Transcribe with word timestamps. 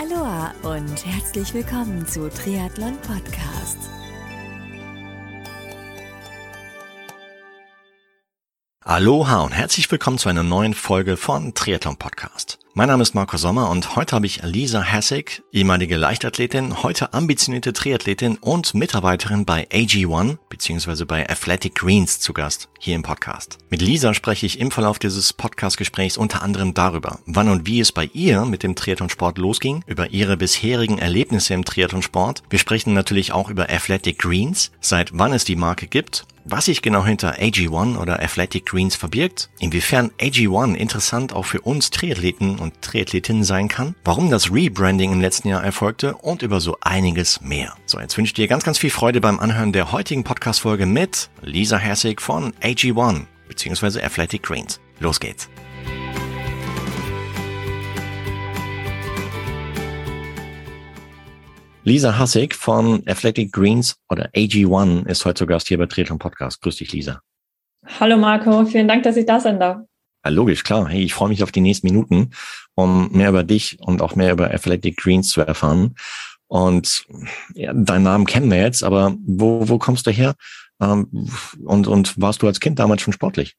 Aloha 0.00 0.54
und 0.62 1.04
herzlich 1.04 1.52
willkommen 1.54 2.06
zu 2.06 2.30
Triathlon 2.30 2.96
Podcast. 2.98 3.78
Aloha 8.84 9.40
und 9.40 9.50
herzlich 9.50 9.90
willkommen 9.90 10.18
zu 10.18 10.28
einer 10.28 10.44
neuen 10.44 10.74
Folge 10.74 11.16
von 11.16 11.52
Triathlon 11.52 11.96
Podcast. 11.96 12.60
Mein 12.74 12.88
Name 12.88 13.02
ist 13.02 13.14
Marco 13.14 13.36
Sommer 13.38 13.70
und 13.70 13.96
heute 13.96 14.14
habe 14.14 14.26
ich 14.26 14.42
Lisa 14.44 14.84
Hassig, 14.84 15.42
ehemalige 15.52 15.96
Leichtathletin, 15.96 16.82
heute 16.82 17.12
ambitionierte 17.12 17.72
Triathletin 17.72 18.36
und 18.36 18.74
Mitarbeiterin 18.74 19.44
bei 19.44 19.66
AG1 19.70 20.36
bzw. 20.48 21.04
bei 21.04 21.28
Athletic 21.28 21.74
Greens 21.74 22.20
zu 22.20 22.32
Gast 22.32 22.68
hier 22.78 22.94
im 22.94 23.02
Podcast. 23.02 23.58
Mit 23.70 23.82
Lisa 23.82 24.14
spreche 24.14 24.46
ich 24.46 24.60
im 24.60 24.70
Verlauf 24.70 24.98
dieses 24.98 25.32
Podcast-Gesprächs 25.32 26.18
unter 26.18 26.42
anderem 26.42 26.74
darüber, 26.74 27.18
wann 27.26 27.48
und 27.48 27.66
wie 27.66 27.80
es 27.80 27.90
bei 27.90 28.10
ihr 28.12 28.44
mit 28.44 28.62
dem 28.62 28.76
Triathlonsport 28.76 29.38
losging, 29.38 29.82
über 29.86 30.10
ihre 30.10 30.36
bisherigen 30.36 30.98
Erlebnisse 30.98 31.54
im 31.54 31.64
Triathlonsport. 31.64 32.42
Wir 32.50 32.58
sprechen 32.58 32.94
natürlich 32.94 33.32
auch 33.32 33.50
über 33.50 33.70
Athletic 33.70 34.18
Greens, 34.18 34.70
seit 34.80 35.10
wann 35.18 35.32
es 35.32 35.44
die 35.44 35.56
Marke 35.56 35.88
gibt 35.88 36.26
was 36.50 36.64
sich 36.64 36.82
genau 36.82 37.04
hinter 37.04 37.38
AG1 37.38 37.98
oder 37.98 38.22
Athletic 38.22 38.66
Greens 38.66 38.96
verbirgt, 38.96 39.50
inwiefern 39.58 40.10
AG1 40.18 40.74
interessant 40.74 41.32
auch 41.32 41.44
für 41.44 41.60
uns 41.60 41.90
Triathleten 41.90 42.58
und 42.58 42.67
Triathletinnen 42.80 43.44
sein 43.44 43.68
kann, 43.68 43.94
warum 44.04 44.30
das 44.30 44.52
Rebranding 44.52 45.12
im 45.12 45.20
letzten 45.20 45.48
Jahr 45.48 45.64
erfolgte 45.64 46.14
und 46.16 46.42
über 46.42 46.60
so 46.60 46.76
einiges 46.80 47.40
mehr. 47.40 47.74
So, 47.86 48.00
jetzt 48.00 48.16
wünsche 48.16 48.30
ich 48.30 48.34
dir 48.34 48.48
ganz, 48.48 48.64
ganz 48.64 48.78
viel 48.78 48.90
Freude 48.90 49.20
beim 49.20 49.40
Anhören 49.40 49.72
der 49.72 49.92
heutigen 49.92 50.24
Podcast-Folge 50.24 50.86
mit 50.86 51.30
Lisa 51.42 51.78
Hessig 51.78 52.20
von 52.20 52.52
AG1 52.62 53.22
bzw. 53.48 54.02
Athletic 54.02 54.42
Greens. 54.42 54.80
Los 55.00 55.20
geht's! 55.20 55.48
Lisa 61.88 62.18
Hassig 62.18 62.54
von 62.54 63.02
Athletic 63.06 63.50
Greens 63.50 63.96
oder 64.10 64.28
AG1 64.34 65.06
ist 65.06 65.24
heute 65.24 65.38
zu 65.38 65.46
Gast 65.46 65.68
hier 65.68 65.78
bei 65.78 65.86
Triathlon 65.86 66.18
Podcast. 66.18 66.60
Grüß 66.60 66.76
dich, 66.76 66.92
Lisa. 66.92 67.22
Hallo 67.98 68.18
Marco, 68.18 68.66
vielen 68.66 68.88
Dank, 68.88 69.04
dass 69.04 69.16
ich 69.16 69.24
da 69.24 69.40
sein 69.40 69.58
darf. 69.58 69.87
Logisch, 70.30 70.64
klar. 70.64 70.88
Hey, 70.88 71.02
ich 71.02 71.14
freue 71.14 71.28
mich 71.28 71.42
auf 71.42 71.52
die 71.52 71.60
nächsten 71.60 71.86
Minuten, 71.86 72.30
um 72.74 73.10
mehr 73.12 73.30
über 73.30 73.44
dich 73.44 73.78
und 73.80 74.02
auch 74.02 74.14
mehr 74.16 74.32
über 74.32 74.52
Athletic 74.52 74.96
Greens 74.96 75.28
zu 75.28 75.40
erfahren. 75.40 75.94
Und 76.46 77.06
ja, 77.54 77.72
deinen 77.74 78.04
Namen 78.04 78.26
kennen 78.26 78.50
wir 78.50 78.60
jetzt, 78.60 78.82
aber 78.82 79.14
wo, 79.26 79.68
wo 79.68 79.78
kommst 79.78 80.06
du 80.06 80.10
her? 80.10 80.34
Ähm, 80.80 81.28
und, 81.64 81.86
und 81.86 82.20
warst 82.20 82.42
du 82.42 82.46
als 82.46 82.60
Kind 82.60 82.78
damals 82.78 83.02
schon 83.02 83.12
sportlich? 83.12 83.56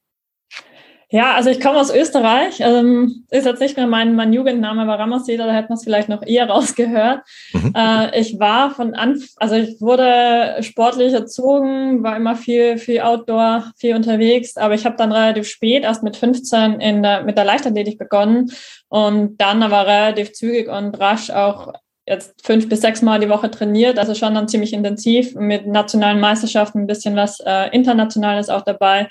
Ja, 1.12 1.34
also 1.34 1.50
ich 1.50 1.60
komme 1.60 1.80
aus 1.80 1.92
Österreich. 1.92 2.60
Ähm, 2.60 3.26
ist 3.32 3.46
jetzt 3.46 3.62
nicht 3.62 3.76
mehr 3.76 3.88
mein, 3.88 4.16
mein 4.16 4.32
Jugendname, 4.32 4.84
aber 4.84 5.00
Ramoseder, 5.00 5.48
da 5.48 5.54
hätten 5.54 5.70
wir 5.70 5.76
es 5.76 5.84
vielleicht 5.84 6.08
noch 6.08 6.22
eher 6.22 6.48
rausgehört. 6.50 7.22
Mhm. 7.52 7.74
Äh, 7.76 8.20
ich 8.20 8.40
war 8.40 8.70
von 8.70 8.94
Anfang, 8.94 9.28
also 9.38 9.56
ich 9.56 9.82
wurde 9.82 10.58
sportlich 10.62 11.14
erzogen, 11.14 12.04
war 12.04 12.16
immer 12.16 12.36
viel, 12.36 12.78
viel 12.78 13.02
Outdoor, 13.02 13.72
viel 13.78 13.96
unterwegs, 13.96 14.56
aber 14.56 14.76
ich 14.76 14.86
habe 14.86 14.98
dann 14.98 15.12
relativ 15.12 15.48
spät, 15.48 15.84
erst 15.84 16.04
mit 16.04 16.16
15 16.16 16.80
in 16.80 17.02
der, 17.02 17.24
mit 17.24 17.38
der 17.38 17.46
Leichtathletik 17.46 17.98
begonnen 17.98 18.52
und 18.90 19.42
dann 19.42 19.64
aber 19.64 19.88
relativ 19.88 20.34
zügig 20.34 20.70
und 20.70 21.00
rasch 21.00 21.32
auch 21.32 21.74
jetzt 22.10 22.44
fünf 22.44 22.68
bis 22.68 22.82
sechs 22.82 23.02
Mal 23.02 23.20
die 23.20 23.30
Woche 23.30 23.52
trainiert, 23.52 24.00
also 24.00 24.16
schon 24.16 24.34
dann 24.34 24.48
ziemlich 24.48 24.74
intensiv 24.74 25.36
mit 25.36 25.68
nationalen 25.68 26.20
Meisterschaften, 26.20 26.80
ein 26.80 26.88
bisschen 26.88 27.16
was 27.16 27.40
äh, 27.40 27.70
Internationales 27.72 28.50
auch 28.50 28.64
dabei. 28.64 29.08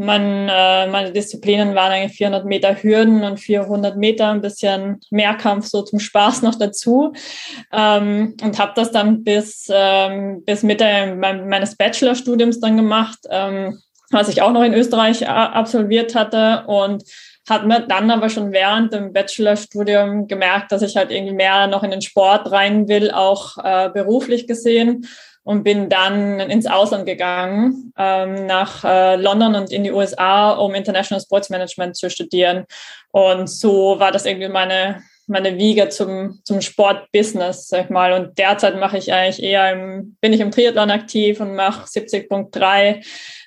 Man, 0.00 0.48
äh, 0.48 0.86
meine 0.86 1.12
Disziplinen 1.12 1.74
waren 1.74 1.92
eigentlich 1.92 2.16
400 2.16 2.46
Meter 2.46 2.74
Hürden 2.74 3.22
und 3.22 3.38
400 3.38 3.98
Meter, 3.98 4.30
ein 4.30 4.40
bisschen 4.40 4.98
Mehrkampf 5.10 5.66
so 5.66 5.82
zum 5.82 5.98
Spaß 5.98 6.40
noch 6.40 6.54
dazu. 6.54 7.12
Ähm, 7.70 8.34
und 8.42 8.58
habe 8.58 8.72
das 8.74 8.92
dann 8.92 9.24
bis, 9.24 9.68
ähm, 9.70 10.42
bis 10.46 10.62
Mitte 10.62 10.86
meines 11.18 11.76
Bachelorstudiums 11.76 12.60
dann 12.60 12.78
gemacht, 12.78 13.18
ähm, 13.28 13.78
was 14.10 14.30
ich 14.30 14.40
auch 14.40 14.52
noch 14.52 14.62
in 14.62 14.72
Österreich 14.72 15.28
absolviert 15.28 16.14
hatte 16.14 16.64
und 16.66 17.04
hat 17.46 17.66
mir 17.66 17.80
dann 17.80 18.10
aber 18.10 18.30
schon 18.30 18.52
während 18.52 18.94
dem 18.94 19.12
Bachelorstudium 19.12 20.28
gemerkt, 20.28 20.72
dass 20.72 20.80
ich 20.80 20.96
halt 20.96 21.10
irgendwie 21.10 21.34
mehr 21.34 21.66
noch 21.66 21.82
in 21.82 21.90
den 21.90 22.00
Sport 22.00 22.50
rein 22.50 22.88
will, 22.88 23.10
auch 23.10 23.58
äh, 23.62 23.90
beruflich 23.90 24.46
gesehen 24.46 25.06
und 25.42 25.64
bin 25.64 25.88
dann 25.88 26.38
ins 26.40 26.66
Ausland 26.66 27.06
gegangen, 27.06 27.92
ähm, 27.98 28.46
nach 28.46 28.84
äh, 28.84 29.16
London 29.16 29.54
und 29.54 29.72
in 29.72 29.84
die 29.84 29.92
USA, 29.92 30.52
um 30.52 30.74
International 30.74 31.22
Sports 31.22 31.50
Management 31.50 31.96
zu 31.96 32.10
studieren. 32.10 32.66
Und 33.10 33.48
so 33.48 33.98
war 33.98 34.12
das 34.12 34.26
irgendwie 34.26 34.48
meine, 34.48 35.02
meine 35.26 35.56
Wiege 35.56 35.88
zum, 35.88 36.40
zum 36.44 36.60
Sportbusiness, 36.60 37.68
sag 37.68 37.84
ich 37.84 37.90
mal. 37.90 38.12
Und 38.12 38.38
derzeit 38.38 38.78
mache 38.78 38.98
ich 38.98 39.12
eigentlich 39.12 39.42
eher 39.42 39.72
im, 39.72 40.16
bin 40.20 40.32
ich 40.32 40.40
im 40.40 40.50
Triathlon 40.50 40.90
aktiv 40.90 41.40
und 41.40 41.54
mache 41.54 41.86
70.3 41.86 43.04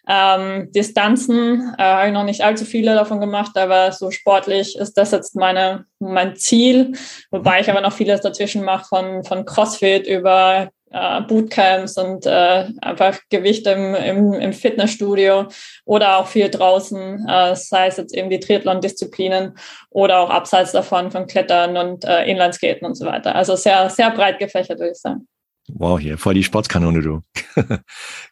ähm, 0.08 0.72
Distanzen. 0.72 1.74
Äh, 1.78 1.84
habe 1.84 2.08
ich 2.08 2.14
noch 2.14 2.24
nicht 2.24 2.44
allzu 2.44 2.66
viele 2.66 2.96
davon 2.96 3.20
gemacht, 3.20 3.56
aber 3.56 3.92
so 3.92 4.12
sportlich 4.12 4.78
ist 4.78 4.94
das 4.96 5.12
jetzt 5.12 5.36
meine, 5.36 5.86
mein 6.00 6.36
Ziel. 6.36 6.94
Wobei 7.32 7.62
ich 7.62 7.70
aber 7.70 7.82
noch 7.82 7.94
vieles 7.94 8.22
dazwischen 8.22 8.64
mache, 8.64 8.86
von, 8.86 9.24
von 9.24 9.46
CrossFit 9.46 10.08
über 10.08 10.70
äh, 10.94 11.22
Bootcamps 11.22 11.98
und 11.98 12.26
äh, 12.26 12.68
einfach 12.82 13.20
Gewicht 13.30 13.68
im, 13.68 13.96
im, 13.96 14.34
im 14.34 14.54
Fitnessstudio 14.54 15.48
oder 15.86 16.18
auch 16.18 16.28
viel 16.28 16.50
draußen, 16.50 17.28
äh, 17.28 17.56
sei 17.56 17.88
es 17.88 17.98
jetzt 17.98 18.16
eben 18.16 18.30
die 18.30 18.40
Triathlon-Disziplinen 18.40 19.58
oder 19.90 20.20
auch 20.20 20.30
abseits 20.30 20.72
davon 20.72 21.12
von 21.12 21.28
Klettern 21.28 21.76
und 21.78 22.06
äh, 22.06 22.26
Inlineskaten 22.26 22.88
und 22.88 22.96
so 22.96 23.06
weiter. 23.06 23.36
Also 23.36 23.56
sehr, 23.56 23.90
sehr 23.90 24.12
breit 24.12 24.40
gefächert, 24.40 24.80
würde 24.80 24.92
ich 24.92 25.00
sagen. 25.00 25.28
Wow, 25.70 26.00
hier 26.00 26.18
voll 26.18 26.34
die 26.36 26.44
Sportskanone, 26.44 27.02
du. 27.02 27.22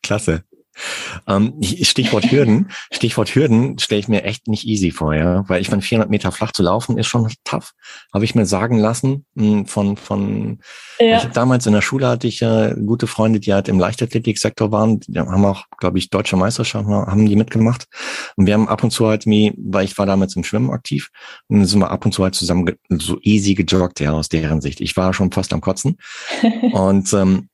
Klasse. 0.03 0.43
Ähm, 1.27 1.61
Stichwort 1.61 2.31
Hürden. 2.31 2.71
Stichwort 2.91 3.33
Hürden 3.35 3.77
stelle 3.79 3.99
ich 3.99 4.07
mir 4.07 4.23
echt 4.23 4.47
nicht 4.47 4.65
easy 4.65 4.91
vor, 4.91 5.13
ja, 5.13 5.47
weil 5.47 5.61
ich 5.61 5.69
meine, 5.69 5.81
400 5.81 6.09
Meter 6.09 6.31
flach 6.31 6.51
zu 6.51 6.63
laufen 6.63 6.97
ist 6.97 7.07
schon 7.07 7.31
tough. 7.43 7.71
Habe 8.13 8.25
ich 8.25 8.35
mir 8.35 8.45
sagen 8.45 8.77
lassen 8.77 9.25
hm, 9.35 9.65
von 9.65 9.97
von. 9.97 10.59
Ja. 10.99 11.17
Ich 11.17 11.25
damals 11.25 11.65
in 11.65 11.73
der 11.73 11.81
Schule 11.81 12.07
hatte 12.07 12.27
ich 12.27 12.39
ja 12.39 12.73
gute 12.73 13.07
Freunde, 13.07 13.39
die 13.39 13.53
halt 13.53 13.67
im 13.67 13.79
Leichtathletiksektor 13.79 14.71
waren. 14.71 14.99
Die 15.01 15.19
haben 15.19 15.45
auch, 15.45 15.65
glaube 15.77 15.97
ich, 15.97 16.09
deutsche 16.09 16.37
Meisterschaften 16.37 16.93
haben 16.93 17.25
die 17.25 17.35
mitgemacht. 17.35 17.85
Und 18.35 18.45
wir 18.45 18.53
haben 18.53 18.67
ab 18.67 18.83
und 18.83 18.91
zu 18.91 19.07
halt 19.07 19.25
weil 19.25 19.85
ich 19.85 19.97
war 19.97 20.05
damals 20.05 20.35
im 20.35 20.43
Schwimmen 20.43 20.71
aktiv, 20.71 21.09
und 21.47 21.59
dann 21.59 21.67
sind 21.67 21.79
wir 21.79 21.91
ab 21.91 22.05
und 22.05 22.11
zu 22.11 22.23
halt 22.23 22.35
zusammen 22.35 22.69
so 22.89 23.19
easy 23.21 23.53
gejoggt, 23.53 23.99
ja, 23.99 24.13
aus 24.13 24.29
deren 24.29 24.61
Sicht. 24.61 24.81
Ich 24.81 24.95
war 24.97 25.13
schon 25.13 25.31
fast 25.31 25.53
am 25.53 25.61
Kotzen 25.61 25.97
und 26.71 27.13
ähm, 27.13 27.49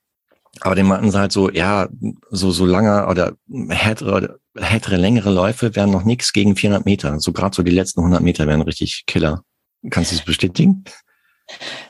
aber 0.60 0.74
den 0.74 0.86
meinten 0.86 1.10
sie 1.10 1.18
halt 1.18 1.32
so, 1.32 1.50
ja, 1.50 1.88
so, 2.30 2.50
so 2.50 2.66
lange 2.66 3.06
oder 3.06 3.34
härtere, 3.68 4.38
härtere, 4.56 4.96
längere 4.96 5.30
Läufe 5.30 5.74
wären 5.76 5.90
noch 5.90 6.04
nichts 6.04 6.32
gegen 6.32 6.56
400 6.56 6.84
Meter. 6.84 7.20
So 7.20 7.32
gerade 7.32 7.54
so 7.54 7.62
die 7.62 7.70
letzten 7.70 8.00
100 8.00 8.22
Meter 8.22 8.46
wären 8.46 8.62
richtig 8.62 9.04
Killer. 9.06 9.42
Kannst 9.90 10.10
du 10.10 10.16
es 10.16 10.24
bestätigen? 10.24 10.84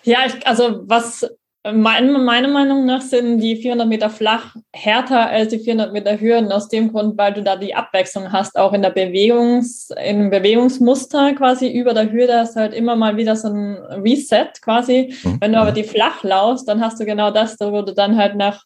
Ja, 0.04 0.19
ich, 0.26 0.46
also 0.46 0.82
was 0.86 1.26
meiner 1.72 2.48
Meinung 2.48 2.86
nach 2.86 3.00
sind 3.00 3.38
die 3.38 3.56
400 3.56 3.88
Meter 3.88 4.10
flach 4.10 4.54
härter 4.72 5.28
als 5.28 5.48
die 5.48 5.58
400 5.58 5.92
Meter 5.92 6.20
Hürden 6.20 6.52
aus 6.52 6.68
dem 6.68 6.92
Grund, 6.92 7.16
weil 7.18 7.32
du 7.32 7.42
da 7.42 7.56
die 7.56 7.74
Abwechslung 7.74 8.32
hast, 8.32 8.58
auch 8.58 8.72
in 8.72 8.82
der 8.82 8.90
Bewegungs, 8.90 9.90
im 10.04 10.30
Bewegungsmuster 10.30 11.34
quasi 11.34 11.70
über 11.70 11.94
der 11.94 12.12
Hürde 12.12 12.38
hast 12.38 12.56
halt 12.56 12.74
immer 12.74 12.96
mal 12.96 13.16
wieder 13.16 13.36
so 13.36 13.48
ein 13.48 13.76
Reset 14.02 14.50
quasi. 14.62 15.14
Mhm. 15.22 15.38
Wenn 15.40 15.52
du 15.52 15.58
aber 15.58 15.72
die 15.72 15.84
flach 15.84 16.22
laufst, 16.22 16.68
dann 16.68 16.80
hast 16.80 17.00
du 17.00 17.04
genau 17.04 17.30
das, 17.30 17.56
wo 17.60 17.82
du 17.82 17.92
dann 17.92 18.16
halt 18.16 18.36
nach 18.36 18.64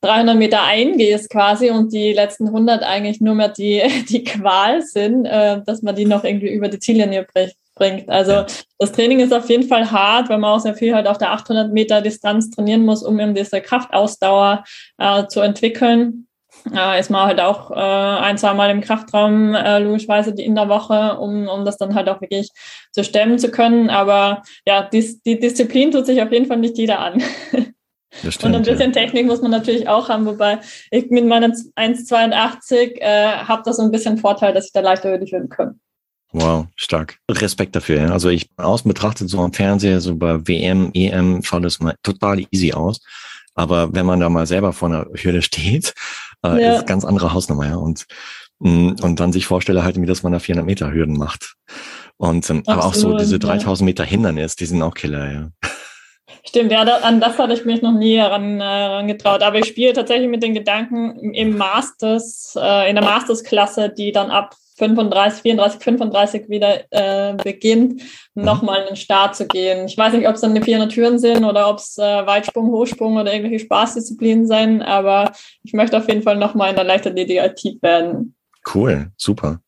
300 0.00 0.36
Meter 0.36 0.62
eingehst 0.62 1.30
quasi 1.30 1.70
und 1.70 1.92
die 1.92 2.12
letzten 2.12 2.46
100 2.48 2.82
eigentlich 2.82 3.20
nur 3.20 3.34
mehr 3.34 3.48
die, 3.48 3.82
die 4.08 4.24
Qual 4.24 4.82
sind, 4.82 5.26
äh, 5.26 5.62
dass 5.64 5.82
man 5.82 5.94
die 5.94 6.06
noch 6.06 6.24
irgendwie 6.24 6.52
über 6.52 6.68
die 6.68 6.78
Ziellinie 6.78 7.26
bricht 7.32 7.59
bringt. 7.80 8.08
Also 8.08 8.44
das 8.78 8.92
Training 8.92 9.18
ist 9.20 9.32
auf 9.32 9.48
jeden 9.48 9.66
Fall 9.66 9.90
hart, 9.90 10.28
weil 10.28 10.38
man 10.38 10.52
auch 10.52 10.60
sehr 10.60 10.74
viel 10.74 10.94
halt 10.94 11.08
auf 11.08 11.18
der 11.18 11.32
800 11.32 11.72
Meter 11.72 12.02
Distanz 12.02 12.50
trainieren 12.50 12.84
muss, 12.84 13.02
um 13.02 13.18
eben 13.18 13.34
diese 13.34 13.60
Kraftausdauer 13.60 14.64
äh, 14.98 15.26
zu 15.26 15.40
entwickeln. 15.40 16.26
Äh, 16.74 17.00
ist 17.00 17.10
man 17.10 17.26
halt 17.26 17.40
auch 17.40 17.70
äh, 17.70 17.74
ein, 17.74 18.36
zwei 18.36 18.52
Mal 18.52 18.70
im 18.70 18.82
Kraftraum, 18.82 19.54
äh, 19.54 19.78
logischerweise 19.78 20.30
in 20.30 20.54
der 20.54 20.68
Woche, 20.68 21.16
um, 21.18 21.48
um 21.48 21.64
das 21.64 21.78
dann 21.78 21.94
halt 21.94 22.08
auch 22.08 22.20
wirklich 22.20 22.50
zu 22.92 23.02
stemmen 23.02 23.38
zu 23.38 23.50
können. 23.50 23.88
Aber 23.88 24.42
ja, 24.66 24.82
dies, 24.82 25.22
die 25.22 25.38
Disziplin 25.40 25.90
tut 25.90 26.06
sich 26.06 26.20
auf 26.20 26.30
jeden 26.30 26.46
Fall 26.46 26.58
nicht 26.58 26.76
jeder 26.76 27.00
an. 27.00 27.22
Stimmt, 28.12 28.44
und 28.44 28.54
ein 28.56 28.62
bisschen 28.62 28.92
ja. 28.92 29.00
Technik 29.00 29.26
muss 29.26 29.40
man 29.40 29.52
natürlich 29.52 29.88
auch 29.88 30.08
haben, 30.08 30.26
wobei 30.26 30.58
ich 30.90 31.08
mit 31.10 31.24
meinen 31.26 31.52
1,82 31.52 33.00
äh, 33.00 33.28
habe 33.46 33.62
das 33.64 33.76
so 33.76 33.82
ein 33.82 33.92
bisschen 33.92 34.18
Vorteil, 34.18 34.52
dass 34.52 34.66
ich 34.66 34.72
da 34.72 34.80
leichter 34.80 35.16
die 35.16 35.30
Hürden 35.30 35.48
komme. 35.48 35.76
Wow, 36.32 36.66
stark. 36.76 37.18
Respekt 37.30 37.74
dafür. 37.74 38.02
Ja. 38.02 38.12
Also 38.12 38.28
ich 38.28 38.48
außen 38.56 38.88
betrachtet 38.88 39.28
so 39.28 39.40
am 39.40 39.52
Fernseher, 39.52 40.00
so 40.00 40.14
bei 40.16 40.46
WM, 40.46 40.90
EM 40.94 41.42
schaut 41.42 41.64
das 41.64 41.80
mal 41.80 41.96
total 42.02 42.44
easy 42.50 42.72
aus. 42.72 43.00
Aber 43.54 43.92
wenn 43.92 44.06
man 44.06 44.20
da 44.20 44.28
mal 44.28 44.46
selber 44.46 44.72
vor 44.72 44.88
einer 44.88 45.06
Hürde 45.14 45.42
steht, 45.42 45.92
äh, 46.44 46.62
ja. 46.62 46.76
ist 46.76 46.86
ganz 46.86 47.04
andere 47.04 47.32
Hausnummer, 47.32 47.66
ja. 47.66 47.76
Und, 47.76 48.06
mm, 48.60 48.92
und 49.02 49.20
dann 49.20 49.32
sich 49.32 49.46
vorstelle 49.46 49.82
halt, 49.82 50.00
wie 50.00 50.06
das 50.06 50.22
man 50.22 50.32
da 50.32 50.38
400 50.38 50.64
Meter 50.64 50.92
Hürden 50.92 51.18
macht. 51.18 51.54
Und, 52.16 52.48
ähm, 52.50 52.62
aber 52.66 52.84
auch 52.84 52.94
so 52.94 53.16
diese 53.16 53.38
3000 53.38 53.84
Meter 53.84 54.04
Hindernis, 54.04 54.54
die 54.54 54.66
sind 54.66 54.82
auch 54.82 54.94
Killer, 54.94 55.32
ja. 55.32 55.48
Stimmt, 56.44 56.72
ja, 56.72 56.82
an 56.82 57.20
das 57.20 57.38
hatte 57.38 57.52
ich 57.54 57.64
mich 57.64 57.82
noch 57.82 57.92
nie 57.92 58.16
herangetraut. 58.16 59.42
Äh, 59.42 59.44
Aber 59.44 59.58
ich 59.58 59.66
spiele 59.66 59.92
tatsächlich 59.92 60.28
mit 60.28 60.42
den 60.42 60.54
Gedanken 60.54 61.34
im 61.34 61.56
Masters, 61.56 62.56
äh, 62.58 62.88
in 62.88 62.96
der 62.96 63.04
Mastersklasse, 63.04 63.90
die 63.90 64.12
dann 64.12 64.30
ab 64.30 64.54
35, 64.80 65.42
34, 65.42 65.80
35 65.80 66.48
wieder 66.48 66.80
äh, 66.90 67.34
beginnt, 67.34 68.02
mhm. 68.34 68.44
nochmal 68.44 68.80
in 68.80 68.88
den 68.88 68.96
Start 68.96 69.36
zu 69.36 69.46
gehen. 69.46 69.86
Ich 69.86 69.96
weiß 69.96 70.14
nicht, 70.14 70.26
ob 70.26 70.34
es 70.34 70.40
dann 70.40 70.54
die 70.54 70.62
400 70.62 70.90
Türen 70.90 71.18
sind 71.18 71.44
oder 71.44 71.68
ob 71.68 71.78
es 71.78 71.96
äh, 71.98 72.02
Weitsprung, 72.02 72.72
Hochsprung 72.72 73.16
oder 73.16 73.32
irgendwelche 73.32 73.64
Spaßdisziplinen 73.64 74.46
sind, 74.46 74.82
aber 74.82 75.32
ich 75.62 75.72
möchte 75.72 75.96
auf 75.96 76.08
jeden 76.08 76.22
Fall 76.22 76.36
nochmal 76.36 76.70
in 76.70 76.76
der 76.76 76.84
Leichtathletik 76.84 77.40
aktiv 77.40 77.80
werden. 77.82 78.34
Cool, 78.74 79.12
super. 79.16 79.60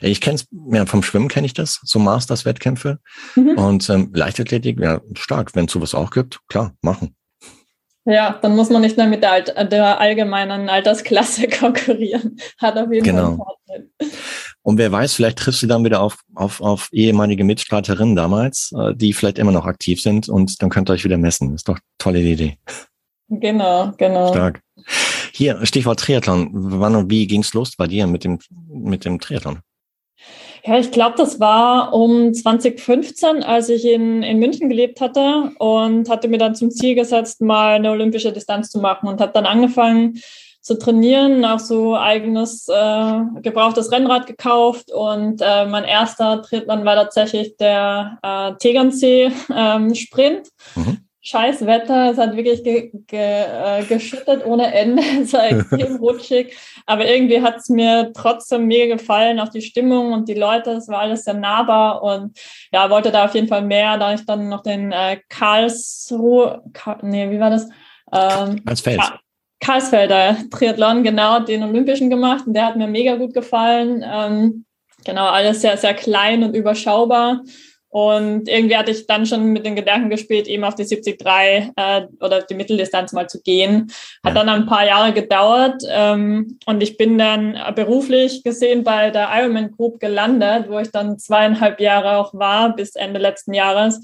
Ich 0.00 0.20
kenne 0.20 0.36
es, 0.36 0.46
ja, 0.72 0.86
vom 0.86 1.02
Schwimmen 1.02 1.28
kenne 1.28 1.46
ich 1.46 1.54
das, 1.54 1.80
so 1.84 1.98
Masters-Wettkämpfe. 1.98 2.98
Mhm. 3.36 3.50
Und 3.50 3.88
ähm, 3.90 4.10
Leichtathletik, 4.14 4.80
ja, 4.80 5.00
stark. 5.14 5.54
Wenn 5.54 5.66
es 5.66 5.72
sowas 5.72 5.94
auch 5.94 6.10
gibt, 6.10 6.40
klar, 6.48 6.74
machen. 6.82 7.14
Ja, 8.06 8.38
dann 8.40 8.56
muss 8.56 8.70
man 8.70 8.82
nicht 8.82 8.96
mehr 8.96 9.06
mit 9.06 9.22
der, 9.22 9.42
der 9.42 10.00
allgemeinen 10.00 10.68
Altersklasse 10.68 11.48
konkurrieren. 11.60 12.40
Hat 12.58 12.76
auf 12.76 12.90
jeden 12.90 13.04
genau. 13.04 13.36
Fall 13.36 13.76
einen 13.76 13.90
Vorteil. 13.98 14.20
Und 14.62 14.78
wer 14.78 14.92
weiß, 14.92 15.14
vielleicht 15.14 15.38
triffst 15.38 15.62
du 15.62 15.66
dann 15.66 15.84
wieder 15.84 16.02
auf, 16.02 16.18
auf, 16.34 16.60
auf 16.60 16.88
ehemalige 16.92 17.44
Mitstreiterinnen 17.44 18.14
damals, 18.14 18.72
äh, 18.76 18.94
die 18.94 19.12
vielleicht 19.12 19.38
immer 19.38 19.52
noch 19.52 19.64
aktiv 19.64 20.02
sind 20.02 20.28
und 20.28 20.60
dann 20.62 20.68
könnt 20.68 20.90
ihr 20.90 20.94
euch 20.94 21.04
wieder 21.04 21.16
messen. 21.16 21.54
Ist 21.54 21.68
doch 21.68 21.76
eine 21.76 21.82
tolle 21.98 22.20
Idee. 22.20 22.58
Genau, 23.28 23.92
genau. 23.96 24.32
Stark. 24.32 24.60
Hier, 25.32 25.64
Stichwort 25.64 26.00
Triathlon. 26.00 26.50
Wann 26.52 26.96
und 26.96 27.10
wie 27.10 27.26
ging's 27.26 27.54
los 27.54 27.76
bei 27.76 27.86
dir 27.86 28.06
mit 28.06 28.24
dem, 28.24 28.38
mit 28.68 29.04
dem 29.04 29.18
Triathlon? 29.20 29.60
Ja, 30.64 30.78
ich 30.78 30.90
glaube, 30.90 31.14
das 31.16 31.40
war 31.40 31.94
um 31.94 32.34
2015, 32.34 33.42
als 33.42 33.70
ich 33.70 33.86
in, 33.86 34.22
in 34.22 34.38
München 34.38 34.68
gelebt 34.68 35.00
hatte 35.00 35.52
und 35.58 36.10
hatte 36.10 36.28
mir 36.28 36.36
dann 36.36 36.54
zum 36.54 36.70
Ziel 36.70 36.94
gesetzt, 36.94 37.40
mal 37.40 37.76
eine 37.76 37.90
olympische 37.90 38.32
Distanz 38.32 38.68
zu 38.68 38.78
machen 38.78 39.08
und 39.08 39.20
habe 39.22 39.32
dann 39.32 39.46
angefangen 39.46 40.20
zu 40.60 40.78
trainieren, 40.78 41.44
auch 41.44 41.58
so 41.58 41.96
eigenes 41.96 42.68
äh, 42.68 43.20
gebrauchtes 43.42 43.90
Rennrad 43.90 44.26
gekauft 44.26 44.92
und 44.92 45.40
äh, 45.40 45.66
mein 45.66 45.84
erster 45.84 46.42
Triathlon 46.42 46.84
war 46.84 46.96
tatsächlich 46.96 47.56
der 47.56 48.18
äh, 48.22 48.52
Tegernsee 48.58 49.32
ähm, 49.54 49.94
Sprint. 49.94 50.48
Mhm 50.74 50.98
scheiß 51.22 51.66
Wetter. 51.66 52.10
Es 52.10 52.18
hat 52.18 52.36
wirklich 52.36 52.64
ge 52.64 52.90
ge 53.06 53.20
äh, 53.20 53.84
geschüttet 53.84 54.44
ohne 54.44 54.72
Ende. 54.72 55.02
Es 55.22 55.32
war 55.32 55.48
extrem 55.48 55.96
rutschig. 56.00 56.56
Aber 56.86 57.06
irgendwie 57.06 57.42
hat 57.42 57.56
es 57.56 57.68
mir 57.68 58.12
trotzdem 58.14 58.66
mega 58.66 58.96
gefallen, 58.96 59.40
auch 59.40 59.48
die 59.48 59.62
Stimmung 59.62 60.12
und 60.12 60.28
die 60.28 60.34
Leute. 60.34 60.72
Es 60.72 60.88
war 60.88 61.00
alles 61.00 61.24
sehr 61.24 61.34
nahbar 61.34 62.02
und 62.02 62.38
ja, 62.72 62.88
wollte 62.90 63.10
da 63.10 63.26
auf 63.26 63.34
jeden 63.34 63.48
Fall 63.48 63.62
mehr. 63.62 63.98
Da 63.98 64.14
ich 64.14 64.24
dann 64.26 64.48
noch 64.48 64.62
den 64.62 64.92
äh, 64.92 65.20
Karlsruhe, 65.28 66.62
Karl, 66.72 66.98
nee, 67.02 67.30
wie 67.30 67.40
war 67.40 67.50
das? 67.50 67.68
Ähm, 68.12 68.64
Karlsfeld. 68.64 69.00
Karlsfelder 69.60 70.36
Triathlon, 70.50 71.02
genau, 71.02 71.40
den 71.40 71.62
Olympischen 71.62 72.10
gemacht 72.10 72.46
und 72.46 72.54
der 72.54 72.66
hat 72.66 72.76
mir 72.76 72.86
mega 72.86 73.16
gut 73.16 73.34
gefallen. 73.34 74.04
Ähm, 74.04 74.64
genau, 75.04 75.26
alles 75.26 75.60
sehr, 75.60 75.76
sehr 75.76 75.94
klein 75.94 76.42
und 76.42 76.54
überschaubar. 76.54 77.42
Und 77.92 78.48
irgendwie 78.48 78.76
hatte 78.76 78.92
ich 78.92 79.08
dann 79.08 79.26
schon 79.26 79.46
mit 79.46 79.66
den 79.66 79.74
Gedanken 79.74 80.10
gespielt, 80.10 80.46
eben 80.46 80.62
auf 80.62 80.76
die 80.76 80.84
73 80.84 81.72
äh, 81.76 82.06
oder 82.20 82.40
die 82.42 82.54
Mitteldistanz 82.54 83.12
mal 83.12 83.28
zu 83.28 83.42
gehen. 83.42 83.90
Hat 84.24 84.36
dann 84.36 84.48
ein 84.48 84.66
paar 84.66 84.86
Jahre 84.86 85.12
gedauert 85.12 85.82
ähm, 85.90 86.58
und 86.66 86.82
ich 86.84 86.96
bin 86.96 87.18
dann 87.18 87.58
beruflich 87.74 88.44
gesehen 88.44 88.84
bei 88.84 89.10
der 89.10 89.28
Ironman 89.34 89.72
Group 89.72 89.98
gelandet, 89.98 90.66
wo 90.70 90.78
ich 90.78 90.92
dann 90.92 91.18
zweieinhalb 91.18 91.80
Jahre 91.80 92.18
auch 92.18 92.32
war, 92.32 92.76
bis 92.76 92.94
Ende 92.94 93.18
letzten 93.18 93.54
Jahres. 93.54 94.00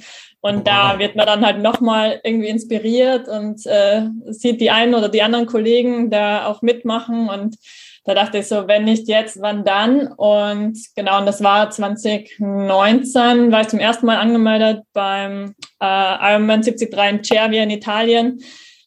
Und 0.46 0.58
wow. 0.58 0.64
da 0.64 0.98
wird 0.98 1.16
man 1.16 1.26
dann 1.26 1.44
halt 1.44 1.60
nochmal 1.60 2.20
irgendwie 2.22 2.48
inspiriert 2.48 3.28
und 3.28 3.66
äh, 3.66 4.02
sieht 4.28 4.60
die 4.60 4.70
einen 4.70 4.94
oder 4.94 5.08
die 5.08 5.22
anderen 5.22 5.46
Kollegen 5.46 6.08
da 6.10 6.46
auch 6.46 6.62
mitmachen 6.62 7.28
und 7.28 7.56
da 8.04 8.14
dachte 8.14 8.38
ich 8.38 8.46
so, 8.46 8.68
wenn 8.68 8.84
nicht 8.84 9.08
jetzt, 9.08 9.42
wann 9.42 9.64
dann? 9.64 10.06
Und 10.12 10.78
genau, 10.94 11.18
und 11.18 11.26
das 11.26 11.42
war 11.42 11.70
2019, 11.70 13.50
war 13.50 13.60
ich 13.60 13.68
zum 13.68 13.80
ersten 13.80 14.06
Mal 14.06 14.18
angemeldet 14.18 14.84
beim 14.92 15.56
äh, 15.82 16.32
Ironman 16.32 16.62
73 16.62 16.92
in 16.92 17.24
Cervia 17.24 17.64
in 17.64 17.70
Italien. 17.70 18.38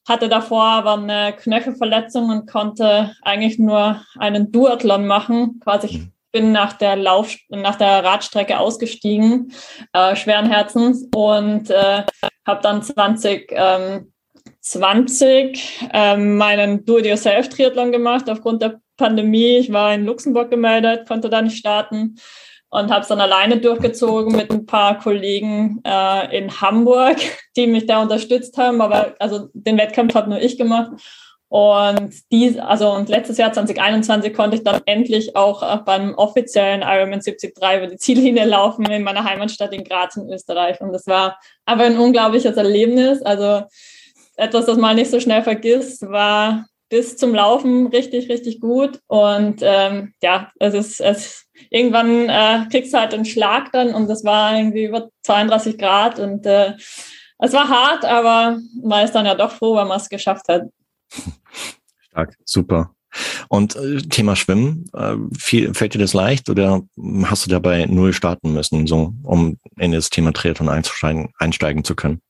Hatte 0.08 0.30
davor 0.30 0.64
aber 0.64 0.94
eine 0.94 1.34
Knöchelverletzung 1.34 2.30
und 2.30 2.50
konnte 2.50 3.14
eigentlich 3.22 3.60
nur 3.60 4.02
einen 4.18 4.54
Duathlon 4.54 5.06
machen. 5.06 5.60
Quasi 5.66 5.98
mhm. 5.98 6.14
Bin 6.31 6.52
nach 6.52 6.74
der 6.74 6.96
Lauf, 6.96 7.36
nach 7.50 7.76
der 7.76 8.04
Radstrecke 8.04 8.60
ausgestiegen, 8.60 9.54
äh, 9.94 10.16
schweren 10.16 10.50
Herzens 10.50 11.08
und 11.16 11.70
äh, 11.70 12.04
habe 12.46 12.62
dann 12.62 12.84
20 12.84 13.52
ähm, 13.52 14.12
20 14.62 15.90
ähm, 15.94 16.38
meinen 16.38 16.86
Do-it-yourself-Triathlon 16.86 17.92
gemacht 17.92 18.30
aufgrund 18.30 18.62
der 18.62 18.81
Pandemie. 18.98 19.58
Ich 19.58 19.72
war 19.72 19.94
in 19.94 20.06
Luxemburg 20.06 20.52
gemeldet, 20.52 21.08
konnte 21.08 21.30
da 21.30 21.42
nicht 21.42 21.58
starten 21.58 22.16
und 22.70 22.92
habe 22.92 23.02
es 23.02 23.08
dann 23.08 23.22
alleine 23.22 23.58
durchgezogen 23.58 24.36
mit 24.36 24.52
ein 24.52 24.66
paar 24.66 25.00
Kollegen 25.00 25.81
äh, 25.86 26.38
in 26.38 26.62
Hamburg, 26.62 27.18
die 27.58 27.68
mich 27.68 27.86
da 27.88 28.02
unterstützt 28.02 28.58
haben. 28.58 28.81
Aber 28.81 29.16
also 29.20 29.50
den 29.54 29.78
Wettkampf 29.78 30.14
habe 30.14 30.30
nur 30.30 30.40
ich 30.40 30.58
gemacht. 30.58 30.92
Und 31.50 32.13
dies, 32.31 32.60
also 32.60 32.92
und 32.92 33.10
letztes 33.10 33.40
Jahr 33.40 33.51
2021 33.51 34.36
konnte 34.36 34.57
ich 34.57 34.63
dann 34.63 34.81
endlich 34.86 35.36
auch 35.36 35.63
äh, 35.63 35.80
beim 35.84 36.13
offiziellen 36.13 36.84
Ironman 36.84 37.22
73 37.22 37.54
über 37.57 37.88
die 37.88 37.98
Ziellinie 37.98 38.46
laufen 38.46 38.86
in 38.86 39.01
meiner 39.01 39.24
Heimatstadt 39.24 39.74
in 39.74 39.84
Graz 39.84 40.16
in 40.16 40.31
Österreich. 40.31 40.80
Und 40.80 40.94
das 40.94 41.07
war 41.07 41.40
aber 41.66 41.86
ein 41.86 41.98
unglaubliches 41.98 42.56
Erlebnis. 42.56 43.24
Also 43.24 43.63
etwas, 44.36 44.68
das 44.68 44.78
man 44.78 44.96
nicht 44.96 45.10
so 45.10 45.19
schnell 45.19 45.42
vergisst, 45.42 46.04
war 46.07 46.66
bis 46.88 47.18
zum 47.18 47.34
Laufen 47.34 47.88
richtig, 47.88 48.30
richtig 48.30 48.60
gut. 48.60 49.00
Und 49.07 49.62
ähm, 49.63 50.13
ja, 50.22 50.52
es 50.60 50.75
ist, 50.75 51.02
es 51.02 51.45
irgendwann 51.72 52.30
äh, 52.30 52.66
kriegst 52.69 52.94
du 52.94 53.00
halt 53.00 53.13
einen 53.13 53.25
Schlag 53.25 53.72
dann 53.72 53.94
und 53.94 54.07
das 54.07 54.24
war 54.24 54.56
irgendwie 54.56 54.86
über 54.86 55.10
32 55.24 55.78
Grad 55.78 56.19
und 56.19 56.45
äh, 56.45 56.74
es 57.42 57.54
war 57.54 57.69
hart, 57.69 58.06
aber 58.06 58.60
man 58.84 59.06
ist 59.06 59.13
dann 59.13 59.25
ja 59.25 59.34
doch 59.34 59.52
froh, 59.52 59.75
wenn 59.78 59.88
man 59.88 59.98
es 59.98 60.10
geschafft 60.10 60.48
hat. 60.50 60.63
Stark, 62.02 62.36
super. 62.46 62.94
Und 63.48 63.76
äh, 63.76 63.98
Thema 63.98 64.36
Schwimmen, 64.36 64.86
äh, 64.94 65.16
viel, 65.38 65.74
fällt 65.74 65.96
dir 65.96 66.00
das 66.00 66.14
leicht 66.14 66.50
oder 66.50 66.82
hast 67.24 67.46
du 67.46 67.50
dabei 67.50 67.86
null 67.86 68.14
starten 68.14 68.54
müssen, 68.54 68.86
so 68.88 69.14
um 69.24 69.58
in 69.78 69.92
das 69.92 70.10
Thema 70.10 70.32
Triathlon 70.32 70.70
einsteigen, 70.70 71.34
einsteigen 71.40 71.84
zu 71.84 71.96
können? 71.96 72.22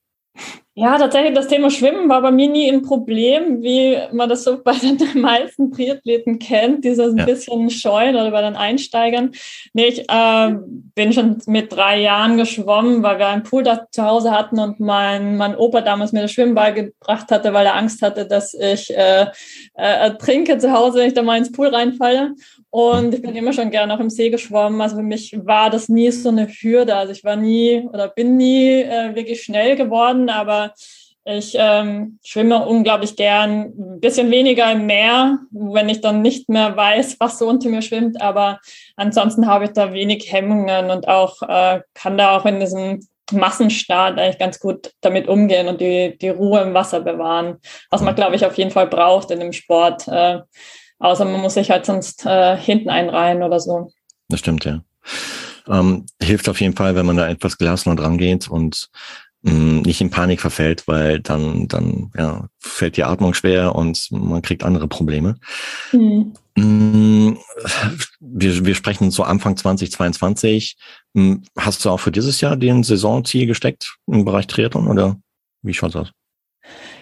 Ja, 0.75 0.97
tatsächlich, 0.97 1.33
das 1.33 1.49
Thema 1.49 1.69
Schwimmen 1.69 2.07
war 2.07 2.21
bei 2.21 2.31
mir 2.31 2.47
nie 2.47 2.71
ein 2.71 2.83
Problem, 2.83 3.61
wie 3.61 3.97
man 4.13 4.29
das 4.29 4.45
so 4.45 4.59
bei 4.63 4.73
den 4.75 4.97
meisten 5.19 5.73
Triathleten 5.73 6.39
kennt, 6.39 6.85
dieses 6.85 7.15
ja. 7.15 7.19
ein 7.19 7.25
bisschen 7.25 7.69
scheuen 7.69 8.15
oder 8.15 8.31
bei 8.31 8.41
den 8.41 8.55
Einsteigern. 8.55 9.31
Nee, 9.73 9.87
ich 9.87 10.09
äh, 10.09 10.55
bin 10.95 11.11
schon 11.11 11.41
mit 11.47 11.73
drei 11.73 11.99
Jahren 11.99 12.37
geschwommen, 12.37 13.03
weil 13.03 13.19
wir 13.19 13.27
einen 13.27 13.43
Pool 13.43 13.63
da 13.63 13.87
zu 13.91 14.05
Hause 14.05 14.31
hatten 14.31 14.57
und 14.59 14.79
mein, 14.79 15.35
mein 15.35 15.57
Opa 15.57 15.81
damals 15.81 16.13
mir 16.13 16.21
das 16.21 16.31
Schwimmen 16.31 16.55
beigebracht 16.55 17.29
hatte, 17.29 17.51
weil 17.51 17.65
er 17.65 17.75
Angst 17.75 18.01
hatte, 18.01 18.25
dass 18.25 18.53
ich 18.53 18.95
äh, 18.95 19.25
äh, 19.73 20.11
trinke 20.15 20.59
zu 20.59 20.71
Hause, 20.71 20.99
wenn 20.99 21.07
ich 21.07 21.13
da 21.13 21.23
mal 21.23 21.37
ins 21.37 21.51
Pool 21.51 21.67
reinfalle. 21.67 22.35
Und 22.71 23.15
ich 23.15 23.21
bin 23.21 23.35
immer 23.35 23.53
schon 23.53 23.71
gerne 23.71 23.95
auch 23.95 23.99
im 23.99 24.09
See 24.09 24.29
geschwommen. 24.29 24.79
Also 24.81 24.97
für 24.97 25.03
mich 25.03 25.35
war 25.43 25.69
das 25.69 25.89
nie 25.89 26.11
so 26.11 26.29
eine 26.29 26.47
Hürde. 26.47 26.95
Also 26.95 27.13
ich 27.13 27.23
war 27.23 27.35
nie 27.35 27.87
oder 27.91 28.07
bin 28.07 28.37
nie 28.37 28.81
äh, 28.81 29.15
wirklich 29.15 29.41
schnell 29.41 29.75
geworden, 29.75 30.29
aber 30.29 30.73
ich 31.25 31.55
ähm, 31.57 32.19
schwimme 32.23 32.65
unglaublich 32.65 33.15
gern, 33.15 33.73
ein 33.77 33.99
bisschen 33.99 34.31
weniger 34.31 34.71
im 34.71 34.85
Meer, 34.85 35.39
wenn 35.51 35.89
ich 35.89 36.01
dann 36.01 36.21
nicht 36.21 36.49
mehr 36.49 36.75
weiß, 36.75 37.17
was 37.19 37.37
so 37.37 37.47
unter 37.47 37.69
mir 37.69 37.81
schwimmt. 37.81 38.21
Aber 38.21 38.59
ansonsten 38.95 39.47
habe 39.47 39.65
ich 39.65 39.71
da 39.71 39.93
wenig 39.93 40.31
Hemmungen 40.31 40.89
und 40.89 41.07
auch 41.07 41.41
äh, 41.43 41.81
kann 41.93 42.17
da 42.17 42.37
auch 42.37 42.45
in 42.45 42.59
diesem 42.59 43.07
Massenstart 43.31 44.17
eigentlich 44.17 44.39
ganz 44.39 44.59
gut 44.59 44.91
damit 45.01 45.27
umgehen 45.27 45.67
und 45.67 45.81
die, 45.81 46.17
die 46.17 46.29
Ruhe 46.29 46.61
im 46.61 46.73
Wasser 46.73 47.01
bewahren, 47.01 47.57
was 47.91 48.01
man, 48.01 48.15
glaube 48.15 48.35
ich, 48.35 48.45
auf 48.45 48.57
jeden 48.57 48.71
Fall 48.71 48.87
braucht 48.87 49.29
in 49.29 49.39
dem 49.39 49.53
Sport. 49.53 50.07
Äh, 50.07 50.39
Außer 50.99 51.25
man 51.25 51.41
muss 51.41 51.53
sich 51.53 51.71
halt 51.71 51.85
sonst 51.85 52.25
äh, 52.25 52.57
hinten 52.57 52.89
einreihen 52.89 53.41
oder 53.41 53.59
so. 53.59 53.91
Das 54.27 54.39
stimmt, 54.39 54.65
ja. 54.65 54.81
Ähm, 55.67 56.05
hilft 56.21 56.49
auf 56.49 56.59
jeden 56.61 56.75
Fall, 56.75 56.95
wenn 56.95 57.05
man 57.05 57.17
da 57.17 57.27
etwas 57.27 57.57
gelassener 57.57 57.95
dran 57.95 58.17
geht 58.17 58.49
und 58.49 58.89
mh, 59.43 59.53
mm, 59.53 59.81
nicht 59.81 60.01
in 60.01 60.09
Panik 60.09 60.41
verfällt, 60.41 60.87
weil 60.87 61.19
dann, 61.19 61.67
dann 61.67 62.11
ja, 62.17 62.47
fällt 62.59 62.97
die 62.97 63.03
Atmung 63.03 63.33
schwer 63.33 63.75
und 63.75 64.07
man 64.11 64.41
kriegt 64.41 64.63
andere 64.63 64.87
Probleme. 64.87 65.37
Mhm. 65.91 66.33
Mm, 66.55 67.37
wir, 68.19 68.65
wir 68.65 68.75
sprechen 68.75 69.11
so 69.11 69.23
Anfang 69.23 69.55
2022. 69.55 70.75
Mm, 71.13 71.35
hast 71.57 71.85
du 71.85 71.89
auch 71.89 71.99
für 71.99 72.11
dieses 72.11 72.41
Jahr 72.41 72.57
den 72.57 72.83
Saisonziel 72.83 73.45
gesteckt 73.45 73.95
im 74.07 74.25
Bereich 74.25 74.47
Triathlon 74.47 74.87
oder 74.87 75.17
wie 75.61 75.73
schaut's 75.73 75.95
aus? 75.95 76.11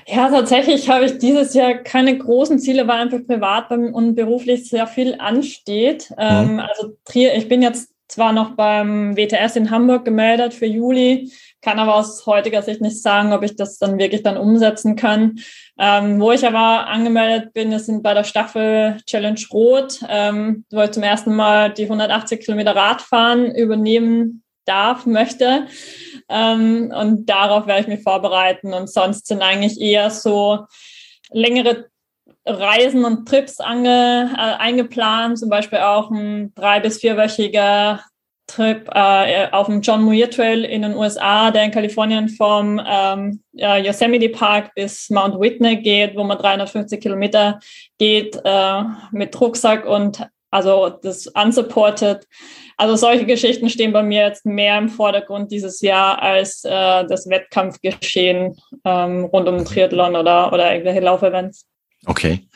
Ja, 0.10 0.30
tatsächlich 0.30 0.90
habe 0.90 1.06
ich 1.06 1.18
dieses 1.18 1.54
Jahr 1.54 1.74
keine 1.76 2.18
großen 2.18 2.60
Ziele, 2.60 2.88
weil 2.88 3.02
einfach 3.02 3.26
privat 3.28 3.70
und 3.72 4.16
beruflich 4.16 4.70
sehr 4.70 4.88
viel 4.88 5.16
ansteht. 5.20 6.10
Mhm. 6.12 6.16
Ähm, 6.18 6.60
also 6.62 6.98
ich 7.14 7.50
bin 7.50 7.62
jetzt 7.62 7.92
zwar 8.08 8.32
noch 8.32 8.52
beim 8.52 9.18
WTS 9.18 9.58
in 9.58 9.70
Hamburg 9.70 10.06
gemeldet 10.06 10.54
für 10.54 10.66
Juli, 10.66 11.30
kann 11.62 11.78
aber 11.78 11.96
aus 11.96 12.26
heutiger 12.26 12.62
Sicht 12.62 12.80
nicht 12.80 13.02
sagen, 13.02 13.34
ob 13.34 13.44
ich 13.44 13.58
das 13.58 13.80
dann 13.80 14.00
wirklich 14.00 14.24
dann 14.24 14.38
umsetzen 14.38 14.96
kann. 14.96 15.40
Ähm, 15.78 16.22
wo 16.22 16.32
ich 16.32 16.48
aber 16.48 16.88
angemeldet 16.88 17.54
bin, 17.54 17.78
sind 17.78 18.02
bei 18.02 18.14
der 18.14 18.24
Staffel 18.24 18.98
Challenge 19.06 19.42
Rot, 19.52 20.00
ähm, 20.08 20.64
wo 20.72 20.82
ich 20.84 20.92
zum 20.92 21.04
ersten 21.04 21.36
Mal 21.36 21.74
die 21.74 21.84
180 21.84 22.40
Kilometer 22.40 22.78
Radfahren 22.78 23.54
übernehmen 23.54 24.42
darf, 24.68 25.06
möchte. 25.06 25.68
Ähm, 26.30 26.94
und 26.96 27.28
darauf 27.28 27.68
werde 27.68 27.82
ich 27.82 27.88
mich 27.88 28.04
vorbereiten. 28.04 28.74
Und 28.74 28.90
sonst 28.90 29.28
sind 29.28 29.42
eigentlich 29.42 29.80
eher 29.80 30.10
so 30.10 30.66
längere 31.32 31.88
Reisen 32.46 33.06
und 33.06 33.28
Trips 33.28 33.60
ange, 33.60 34.32
äh, 34.36 34.62
eingeplant, 34.62 35.40
zum 35.40 35.50
Beispiel 35.50 35.80
auch 35.80 36.10
ein 36.12 36.54
drei- 36.56 36.80
bis 36.80 37.00
vierwöchiger 37.00 38.02
Trip 38.48 38.90
äh, 38.94 39.50
auf 39.52 39.68
dem 39.68 39.82
John 39.82 40.04
Muir 40.04 40.30
Trail 40.30 40.64
in 40.64 40.82
den 40.82 40.96
USA, 40.96 41.52
der 41.52 41.66
in 41.66 41.72
Kalifornien 41.72 42.30
vom 42.30 42.82
ähm, 42.86 43.44
Yosemite 43.52 44.30
Park 44.30 44.74
bis 44.74 45.10
Mount 45.10 45.38
Whitney 45.40 45.82
geht, 45.82 46.16
wo 46.16 46.24
man 46.24 46.38
350 46.38 47.02
Kilometer 47.02 47.60
geht 47.98 48.40
äh, 48.46 48.84
mit 49.12 49.40
Rucksack 49.40 49.86
und 49.86 50.26
also 50.51 50.89
das 50.89 51.27
unsupported. 51.27 52.27
Also 52.77 52.96
solche 52.96 53.25
Geschichten 53.25 53.70
stehen 53.70 53.92
bei 53.92 54.04
mir 54.04 54.22
jetzt 54.22 54.46
mehr 54.46 54.77
im 54.77 54.89
Vordergrund 54.89 55.51
dieses 55.51 55.82
Jahr 55.82 56.22
als 56.22 56.63
äh, 56.63 57.06
das 57.06 57.27
Wettkampfgeschehen 57.27 58.56
ähm, 58.86 59.25
rund 59.25 59.48
um 59.48 59.66
Triathlon 59.66 60.16
oder, 60.16 60.54
oder 60.54 60.72
irgendwelche 60.72 61.00
Laufevents. 61.00 61.66
Okay. 62.06 62.48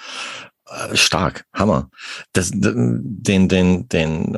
Äh, 0.67 0.95
stark, 0.95 1.45
Hammer. 1.53 1.89
Das, 2.33 2.51
den, 2.53 3.47
den, 3.49 3.89
den, 3.89 4.35
äh, 4.35 4.37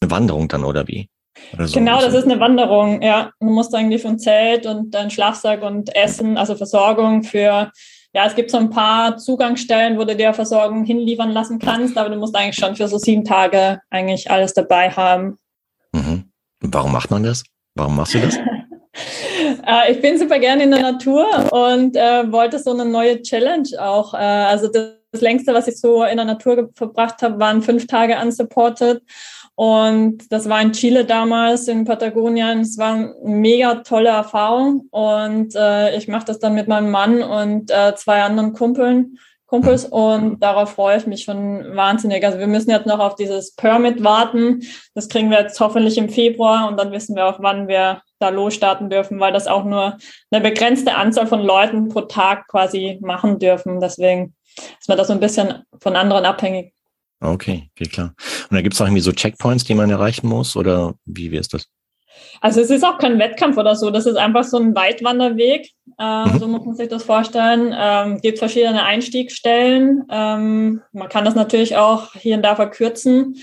eine 0.00 0.10
Wanderung 0.10 0.48
dann 0.48 0.64
oder 0.64 0.86
wie? 0.86 1.10
Oder 1.52 1.66
so, 1.66 1.78
genau, 1.78 2.00
das 2.00 2.14
ist 2.14 2.24
eine 2.24 2.40
Wanderung, 2.40 3.02
ja. 3.02 3.30
Du 3.40 3.46
musst 3.46 3.74
eigentlich 3.74 4.00
von 4.00 4.18
Zelt 4.18 4.64
und 4.64 4.94
dein 4.94 5.10
Schlafsack 5.10 5.62
und 5.62 5.94
Essen, 5.94 6.38
also 6.38 6.54
Versorgung 6.54 7.24
für, 7.24 7.70
ja, 8.16 8.24
es 8.24 8.34
gibt 8.34 8.50
so 8.50 8.56
ein 8.56 8.70
paar 8.70 9.18
Zugangsstellen, 9.18 9.98
wo 9.98 10.04
du 10.04 10.16
dir 10.16 10.32
Versorgung 10.32 10.86
hinliefern 10.86 11.32
lassen 11.32 11.58
kannst, 11.58 11.98
aber 11.98 12.08
du 12.08 12.16
musst 12.16 12.34
eigentlich 12.34 12.56
schon 12.56 12.74
für 12.74 12.88
so 12.88 12.96
sieben 12.96 13.24
Tage 13.24 13.78
eigentlich 13.90 14.30
alles 14.30 14.54
dabei 14.54 14.88
haben. 14.88 15.38
Mhm. 15.92 16.32
Warum 16.60 16.92
macht 16.92 17.10
man 17.10 17.24
das? 17.24 17.44
Warum 17.74 17.96
machst 17.96 18.14
du 18.14 18.20
das? 18.20 18.38
Äh, 19.66 19.92
ich 19.92 20.00
bin 20.00 20.18
super 20.18 20.38
gerne 20.38 20.62
in 20.62 20.70
der 20.70 20.80
Natur 20.80 21.26
und 21.52 21.96
äh, 21.96 22.32
wollte 22.32 22.58
so 22.58 22.72
eine 22.72 22.86
neue 22.86 23.20
Challenge 23.20 23.68
auch. 23.78 24.14
Äh, 24.14 24.16
also 24.16 24.68
das, 24.68 24.92
das, 25.12 25.20
längste, 25.20 25.52
was 25.52 25.68
ich 25.68 25.78
so 25.78 26.02
in 26.02 26.16
der 26.16 26.24
Natur 26.24 26.70
verbracht 26.74 27.20
habe, 27.20 27.38
waren 27.38 27.60
fünf 27.60 27.86
Tage 27.86 28.16
unsupported. 28.18 29.02
Und 29.56 30.30
das 30.30 30.48
war 30.50 30.60
in 30.60 30.72
Chile 30.72 31.06
damals, 31.06 31.66
in 31.66 31.86
Patagonien. 31.86 32.60
Es 32.60 32.76
war 32.76 32.94
eine 32.94 33.14
mega 33.24 33.76
tolle 33.76 34.10
Erfahrung. 34.10 34.86
Und 34.90 35.54
äh, 35.56 35.96
ich 35.96 36.08
mache 36.08 36.26
das 36.26 36.38
dann 36.38 36.54
mit 36.54 36.68
meinem 36.68 36.90
Mann 36.90 37.22
und 37.22 37.70
äh, 37.70 37.94
zwei 37.96 38.22
anderen 38.22 38.52
Kumpeln. 38.52 39.18
Kumpels 39.46 39.84
und 39.84 40.40
darauf 40.40 40.72
freue 40.72 40.98
ich 40.98 41.06
mich 41.06 41.22
schon 41.22 41.76
wahnsinnig. 41.76 42.24
Also 42.24 42.38
wir 42.38 42.48
müssen 42.48 42.70
jetzt 42.70 42.86
noch 42.86 42.98
auf 42.98 43.14
dieses 43.14 43.54
Permit 43.54 44.02
warten. 44.02 44.60
Das 44.94 45.08
kriegen 45.08 45.30
wir 45.30 45.40
jetzt 45.40 45.58
hoffentlich 45.60 45.96
im 45.98 46.08
Februar 46.08 46.68
und 46.68 46.76
dann 46.78 46.92
wissen 46.92 47.16
wir 47.16 47.26
auch, 47.26 47.38
wann 47.40 47.68
wir 47.68 48.02
da 48.18 48.28
losstarten 48.30 48.90
dürfen, 48.90 49.20
weil 49.20 49.32
das 49.32 49.46
auch 49.46 49.64
nur 49.64 49.98
eine 50.30 50.42
begrenzte 50.42 50.96
Anzahl 50.96 51.28
von 51.28 51.42
Leuten 51.42 51.88
pro 51.88 52.02
Tag 52.02 52.48
quasi 52.48 52.98
machen 53.00 53.38
dürfen. 53.38 53.80
Deswegen 53.80 54.34
ist 54.80 54.88
man 54.88 54.98
da 54.98 55.04
so 55.04 55.12
ein 55.12 55.20
bisschen 55.20 55.62
von 55.80 55.96
anderen 55.96 56.24
abhängig. 56.24 56.75
Okay, 57.20 57.70
geht 57.74 57.92
klar. 57.92 58.14
Und 58.50 58.54
da 58.56 58.60
gibt 58.60 58.74
es 58.74 58.80
auch 58.80 58.86
irgendwie 58.86 59.02
so 59.02 59.12
Checkpoints, 59.12 59.64
die 59.64 59.74
man 59.74 59.90
erreichen 59.90 60.28
muss 60.28 60.56
oder 60.56 60.94
wie, 61.04 61.30
wie 61.30 61.38
ist 61.38 61.54
das? 61.54 61.68
Also 62.40 62.60
es 62.60 62.70
ist 62.70 62.84
auch 62.84 62.98
kein 62.98 63.18
Wettkampf 63.18 63.56
oder 63.56 63.76
so, 63.76 63.90
das 63.90 64.06
ist 64.06 64.16
einfach 64.16 64.44
so 64.44 64.58
ein 64.58 64.74
Weitwanderweg, 64.74 65.70
äh, 65.98 66.24
mhm. 66.24 66.38
so 66.38 66.48
muss 66.48 66.64
man 66.64 66.74
sich 66.74 66.88
das 66.88 67.04
vorstellen. 67.04 67.74
Ähm, 67.76 68.20
gibt 68.20 68.38
verschiedene 68.38 68.84
Einstiegsstellen. 68.84 70.04
Ähm, 70.10 70.82
man 70.92 71.08
kann 71.08 71.24
das 71.24 71.34
natürlich 71.34 71.76
auch 71.76 72.12
hier 72.14 72.36
und 72.36 72.42
da 72.42 72.56
verkürzen, 72.56 73.36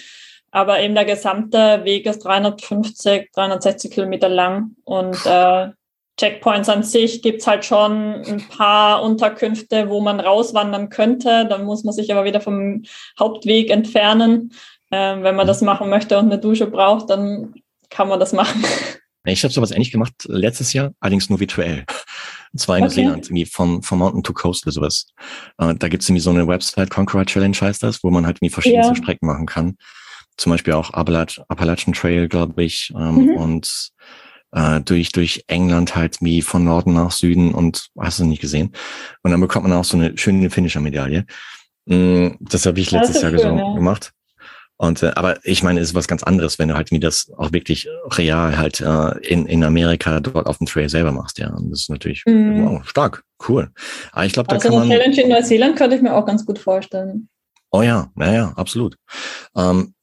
aber 0.51 0.79
eben 0.79 0.95
der 0.95 1.05
gesamte 1.05 1.83
Weg 1.83 2.05
ist 2.05 2.19
350, 2.19 3.31
360 3.33 3.91
Kilometer 3.91 4.29
lang 4.29 4.75
und 4.83 5.17
äh, 5.25 5.69
Checkpoints 6.19 6.69
an 6.69 6.83
sich 6.83 7.21
gibt's 7.21 7.47
halt 7.47 7.65
schon 7.65 8.23
ein 8.23 8.47
paar 8.49 9.01
Unterkünfte, 9.01 9.89
wo 9.89 9.99
man 9.99 10.19
rauswandern 10.19 10.89
könnte. 10.89 11.47
Dann 11.47 11.65
muss 11.65 11.83
man 11.83 11.93
sich 11.93 12.11
aber 12.11 12.23
wieder 12.23 12.39
vom 12.39 12.83
Hauptweg 13.19 13.71
entfernen. 13.71 14.53
Ähm, 14.91 15.23
wenn 15.23 15.35
man 15.35 15.47
das 15.47 15.61
machen 15.61 15.89
möchte 15.89 16.19
und 16.19 16.25
eine 16.25 16.37
Dusche 16.37 16.67
braucht, 16.67 17.09
dann 17.09 17.55
kann 17.89 18.07
man 18.07 18.19
das 18.19 18.33
machen. 18.33 18.63
Ich 19.25 19.43
habe 19.43 19.53
sowas 19.53 19.71
ähnlich 19.71 19.91
gemacht 19.91 20.13
letztes 20.27 20.73
Jahr, 20.73 20.91
allerdings 20.99 21.29
nur 21.29 21.39
virtuell. 21.39 21.85
Und 22.51 22.59
zwar 22.59 22.77
in 22.77 22.83
okay. 22.83 23.03
Neuseeland, 23.03 23.25
irgendwie 23.27 23.45
vom, 23.45 23.81
vom 23.81 23.99
Mountain 23.99 24.21
to 24.21 24.33
Coast 24.33 24.65
oder 24.65 24.73
sowas. 24.73 25.07
Äh, 25.57 25.75
da 25.75 25.87
gibt's 25.87 26.09
irgendwie 26.09 26.21
so 26.21 26.29
eine 26.29 26.47
Website, 26.47 26.89
Conqueror 26.89 27.25
Challenge 27.25 27.55
heißt 27.59 27.81
das, 27.81 28.03
wo 28.03 28.11
man 28.11 28.25
halt 28.25 28.37
irgendwie 28.37 28.53
verschiedene 28.53 28.85
ja. 28.85 28.95
Strecken 28.95 29.25
machen 29.25 29.45
kann. 29.45 29.77
Zum 30.37 30.51
Beispiel 30.51 30.73
auch 30.73 30.93
Appalach 30.93 31.37
Appalachian 31.47 31.93
Trail, 31.93 32.27
glaube 32.27 32.63
ich. 32.63 32.91
Ähm, 32.95 33.27
mhm. 33.27 33.37
Und 33.37 33.91
äh, 34.53 34.81
durch, 34.81 35.11
durch 35.11 35.43
England 35.47 35.95
halt 35.95 36.17
wie 36.21 36.41
von 36.41 36.63
Norden 36.63 36.93
nach 36.93 37.11
Süden 37.11 37.53
und 37.53 37.89
hast 37.99 38.19
du 38.19 38.25
nicht 38.25 38.41
gesehen. 38.41 38.71
Und 39.23 39.31
dann 39.31 39.41
bekommt 39.41 39.67
man 39.67 39.77
auch 39.77 39.83
so 39.83 39.97
eine 39.97 40.17
schöne 40.17 40.49
Finisher-Medaille. 40.49 41.25
Mm, 41.85 42.29
das 42.39 42.65
habe 42.65 42.79
ich 42.79 42.91
letztes 42.91 43.21
Jahr 43.21 43.31
schön, 43.37 43.57
ja. 43.57 43.73
gemacht. 43.75 44.11
Und 44.77 45.03
äh, 45.03 45.11
aber 45.15 45.37
ich 45.43 45.63
meine, 45.63 45.79
es 45.79 45.89
ist 45.89 45.95
was 45.95 46.07
ganz 46.07 46.23
anderes, 46.23 46.59
wenn 46.59 46.69
du 46.69 46.75
halt 46.75 46.91
wie 46.91 46.99
das 46.99 47.31
auch 47.37 47.51
wirklich 47.51 47.87
real 48.17 48.57
halt 48.57 48.81
äh, 48.81 49.17
in, 49.19 49.45
in 49.45 49.63
Amerika 49.63 50.19
dort 50.19 50.47
auf 50.47 50.57
dem 50.57 50.67
Trail 50.67 50.89
selber 50.89 51.11
machst, 51.11 51.39
ja. 51.39 51.49
Und 51.49 51.71
das 51.71 51.81
ist 51.81 51.89
natürlich 51.89 52.23
mhm. 52.25 52.65
wow, 52.65 52.87
stark, 52.87 53.23
cool. 53.47 53.69
Aber 54.11 54.25
ich 54.25 54.33
glaube, 54.33 54.47
da 54.47 54.55
also 54.55 54.69
kann 54.69 54.79
man. 54.79 54.89
Challenge 54.89 55.21
in 55.21 55.29
Neuseeland 55.29 55.75
könnte 55.77 55.95
ich 55.95 56.01
mir 56.01 56.13
auch 56.13 56.25
ganz 56.25 56.45
gut 56.45 56.59
vorstellen. 56.59 57.29
Oh 57.71 57.81
ja, 57.81 58.11
ja, 58.19 58.33
ja, 58.33 58.53
absolut. 58.55 58.97
Ähm, 59.55 59.95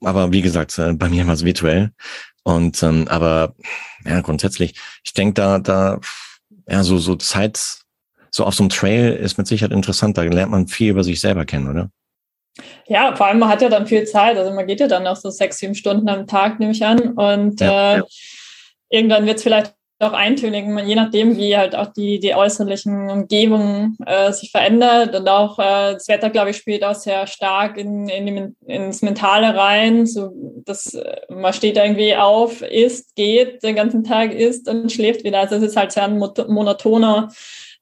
aber 0.00 0.32
wie 0.32 0.42
gesagt, 0.42 0.76
äh, 0.78 0.92
bei 0.94 1.08
mir 1.08 1.26
war 1.26 1.34
es 1.34 1.44
virtuell. 1.44 1.92
Und 2.44 2.82
ähm, 2.82 3.06
aber 3.08 3.54
ja, 4.04 4.20
grundsätzlich, 4.20 4.74
ich 5.04 5.12
denke, 5.12 5.34
da, 5.34 5.58
da, 5.58 6.00
ja, 6.68 6.82
so, 6.82 6.98
so 6.98 7.16
Zeit, 7.16 7.60
so 8.30 8.44
auf 8.44 8.54
so 8.54 8.64
einem 8.64 8.70
Trail 8.70 9.12
ist 9.12 9.38
mit 9.38 9.46
Sicherheit 9.46 9.72
interessant. 9.72 10.18
Da 10.18 10.22
lernt 10.22 10.50
man 10.50 10.68
viel 10.68 10.90
über 10.90 11.04
sich 11.04 11.20
selber 11.20 11.44
kennen, 11.44 11.68
oder? 11.68 11.90
Ja, 12.86 13.14
vor 13.16 13.26
allem 13.26 13.38
man 13.38 13.48
hat 13.48 13.62
ja 13.62 13.68
dann 13.68 13.86
viel 13.86 14.04
Zeit. 14.04 14.36
Also 14.36 14.52
man 14.52 14.66
geht 14.66 14.80
ja 14.80 14.88
dann 14.88 15.06
auch 15.06 15.16
so 15.16 15.30
sechs, 15.30 15.58
sieben 15.58 15.74
Stunden 15.74 16.08
am 16.08 16.26
Tag, 16.26 16.58
nehme 16.58 16.72
ich 16.72 16.84
an. 16.84 17.12
Und 17.12 17.60
ja, 17.60 17.94
äh, 17.94 17.98
ja. 17.98 18.04
irgendwann 18.90 19.26
wird 19.26 19.38
es 19.38 19.42
vielleicht 19.42 19.74
auch 20.02 20.12
eintönig, 20.12 20.66
je 20.86 20.94
nachdem, 20.94 21.36
wie 21.36 21.56
halt 21.56 21.74
auch 21.74 21.92
die, 21.92 22.18
die 22.20 22.34
äußerlichen 22.34 23.10
Umgebungen 23.10 23.96
äh, 24.06 24.32
sich 24.32 24.50
verändert. 24.50 25.14
Und 25.14 25.28
auch 25.28 25.58
äh, 25.58 25.94
das 25.94 26.08
Wetter, 26.08 26.30
glaube 26.30 26.50
ich, 26.50 26.56
spielt 26.56 26.84
auch 26.84 26.94
sehr 26.94 27.26
stark 27.26 27.76
in, 27.76 28.08
in 28.08 28.26
die, 28.26 28.72
ins 28.72 29.02
Mentale 29.02 29.56
rein. 29.56 30.06
So, 30.06 30.32
dass 30.64 30.94
äh, 30.94 31.16
man 31.28 31.52
steht 31.52 31.76
irgendwie 31.76 32.16
auf, 32.16 32.62
isst, 32.62 33.14
geht, 33.16 33.62
den 33.62 33.76
ganzen 33.76 34.04
Tag 34.04 34.32
isst 34.32 34.68
und 34.68 34.90
schläft 34.90 35.24
wieder. 35.24 35.40
Also 35.40 35.56
es 35.56 35.62
ist 35.62 35.76
halt 35.76 35.92
sehr 35.92 36.04
ein 36.04 36.18
monotoner 36.18 37.28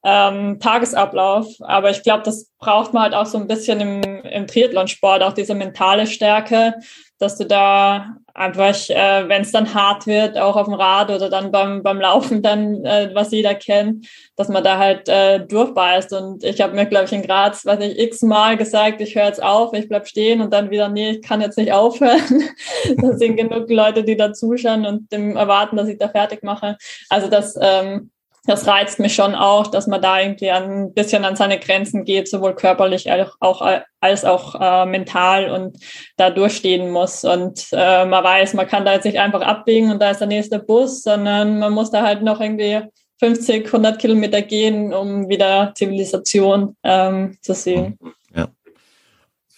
ähm, 0.03 0.59
Tagesablauf. 0.61 1.47
Aber 1.61 1.91
ich 1.91 2.03
glaube, 2.03 2.23
das 2.25 2.51
braucht 2.59 2.93
man 2.93 3.05
halt 3.05 3.15
auch 3.15 3.27
so 3.27 3.39
ein 3.39 3.47
bisschen 3.47 3.81
im, 3.81 4.03
im 4.03 4.47
Triathlonsport, 4.47 5.23
auch 5.23 5.33
diese 5.33 5.55
mentale 5.55 6.07
Stärke, 6.07 6.75
dass 7.19 7.37
du 7.37 7.45
da 7.45 8.17
einfach, 8.35 8.89
äh, 8.89 9.29
wenn 9.29 9.43
es 9.43 9.53
dann 9.53 9.75
hart 9.75 10.07
wird, 10.07 10.39
auch 10.39 10.57
auf 10.57 10.65
dem 10.65 10.75
Rad 10.75 11.11
oder 11.11 11.29
dann 11.29 11.51
beim, 11.51 11.83
beim 11.83 12.01
Laufen 12.01 12.43
dann, 12.43 12.83
äh, 12.85 13.11
was 13.13 13.31
jeder 13.31 13.55
kennt, 13.55 14.07
dass 14.37 14.49
man 14.49 14.65
da 14.65 14.79
halt 14.79 15.09
äh, 15.11 15.45
durchbeißt. 15.47 16.15
Und 16.15 16.45
ich 16.45 16.63
habe 16.63 16.75
mir, 16.75 16.87
glaube 16.87 17.05
ich, 17.05 17.13
in 17.13 17.23
Graz, 17.23 17.67
weiß 17.67 17.81
ich, 17.81 17.99
x-mal 17.99 18.57
gesagt, 18.57 19.03
ich 19.03 19.15
höre 19.15 19.27
jetzt 19.27 19.43
auf, 19.43 19.75
ich 19.75 19.89
bleib 19.89 20.09
stehen 20.09 20.41
und 20.41 20.53
dann 20.55 20.71
wieder, 20.71 20.89
nee, 20.89 21.11
ich 21.11 21.23
kann 21.23 21.43
jetzt 21.43 21.59
nicht 21.59 21.73
aufhören. 21.73 22.45
da 22.97 23.17
sind 23.19 23.37
genug 23.37 23.69
Leute, 23.69 24.03
die 24.03 24.17
da 24.17 24.33
zuschauen 24.33 24.87
und 24.87 25.13
dem 25.13 25.37
erwarten, 25.37 25.77
dass 25.77 25.89
ich 25.89 25.99
da 25.99 26.09
fertig 26.09 26.43
mache. 26.43 26.79
Also 27.11 27.29
das 27.29 27.55
ähm, 27.61 28.11
das 28.45 28.67
reizt 28.67 28.99
mich 28.99 29.15
schon 29.15 29.35
auch, 29.35 29.67
dass 29.67 29.87
man 29.87 30.01
da 30.01 30.21
irgendwie 30.21 30.51
ein 30.51 30.95
bisschen 30.95 31.25
an 31.25 31.37
seine 31.37 31.59
Grenzen 31.59 32.05
geht, 32.05 32.29
sowohl 32.29 32.55
körperlich 32.55 33.11
als 33.11 33.31
auch, 33.41 33.83
als 34.01 34.25
auch 34.25 34.55
äh, 34.61 34.87
mental 34.87 35.51
und 35.51 35.77
da 36.17 36.31
durchstehen 36.31 36.91
muss. 36.91 37.25
Und 37.25 37.67
äh, 37.73 38.05
man 38.07 38.25
weiß, 38.25 38.55
man 38.55 38.67
kann 38.67 38.85
da 38.85 38.95
jetzt 38.95 39.05
nicht 39.05 39.19
einfach 39.19 39.43
abbiegen 39.43 39.91
und 39.91 40.01
da 40.01 40.11
ist 40.11 40.21
der 40.21 40.29
nächste 40.29 40.59
Bus, 40.59 41.03
sondern 41.03 41.59
man 41.59 41.73
muss 41.73 41.91
da 41.91 42.03
halt 42.03 42.23
noch 42.23 42.41
irgendwie 42.41 42.81
50, 43.19 43.67
100 43.67 43.99
Kilometer 43.99 44.41
gehen, 44.41 44.95
um 44.95 45.29
wieder 45.29 45.73
Zivilisation 45.75 46.77
ähm, 46.83 47.37
zu 47.43 47.53
sehen. 47.55 47.99
Ja. 48.03 48.11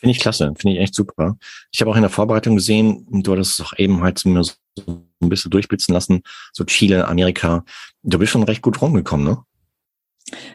Finde 0.03 0.17
ich 0.17 0.19
klasse, 0.19 0.53
finde 0.57 0.75
ich 0.75 0.83
echt 0.83 0.97
super. 0.97 1.37
Ich 1.71 1.81
habe 1.81 1.93
auch 1.93 1.95
in 1.95 2.03
der 2.03 2.11
Vorbereitung 2.11 2.57
gesehen, 2.57 3.07
du 3.09 3.31
hattest 3.31 3.61
es 3.61 3.65
auch 3.65 3.79
eben 3.79 4.03
halt 4.03 4.19
so 4.19 4.29
ein 4.31 5.29
bisschen 5.29 5.53
durchblitzen 5.53 5.95
lassen, 5.95 6.25
so 6.53 6.65
Chile, 6.65 7.07
Amerika. 7.07 7.65
Du 8.03 8.19
bist 8.19 8.33
schon 8.33 8.43
recht 8.43 8.63
gut 8.63 8.83
rumgekommen, 8.83 9.25
ne? 9.25 9.39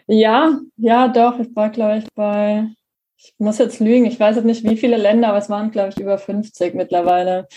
Ja, 0.06 0.60
ja, 0.76 1.08
doch. 1.08 1.40
Ich 1.40 1.56
war, 1.56 1.70
glaube 1.70 2.00
ich, 2.00 2.14
bei, 2.14 2.68
ich 3.16 3.36
muss 3.38 3.58
jetzt 3.58 3.80
lügen, 3.80 4.06
ich 4.06 4.20
weiß 4.20 4.36
jetzt 4.36 4.44
nicht, 4.44 4.66
wie 4.66 4.76
viele 4.76 4.98
Länder, 4.98 5.30
aber 5.30 5.38
es 5.38 5.50
waren, 5.50 5.72
glaube 5.72 5.92
ich, 5.92 5.98
über 5.98 6.18
50 6.18 6.76
mittlerweile. 6.76 7.48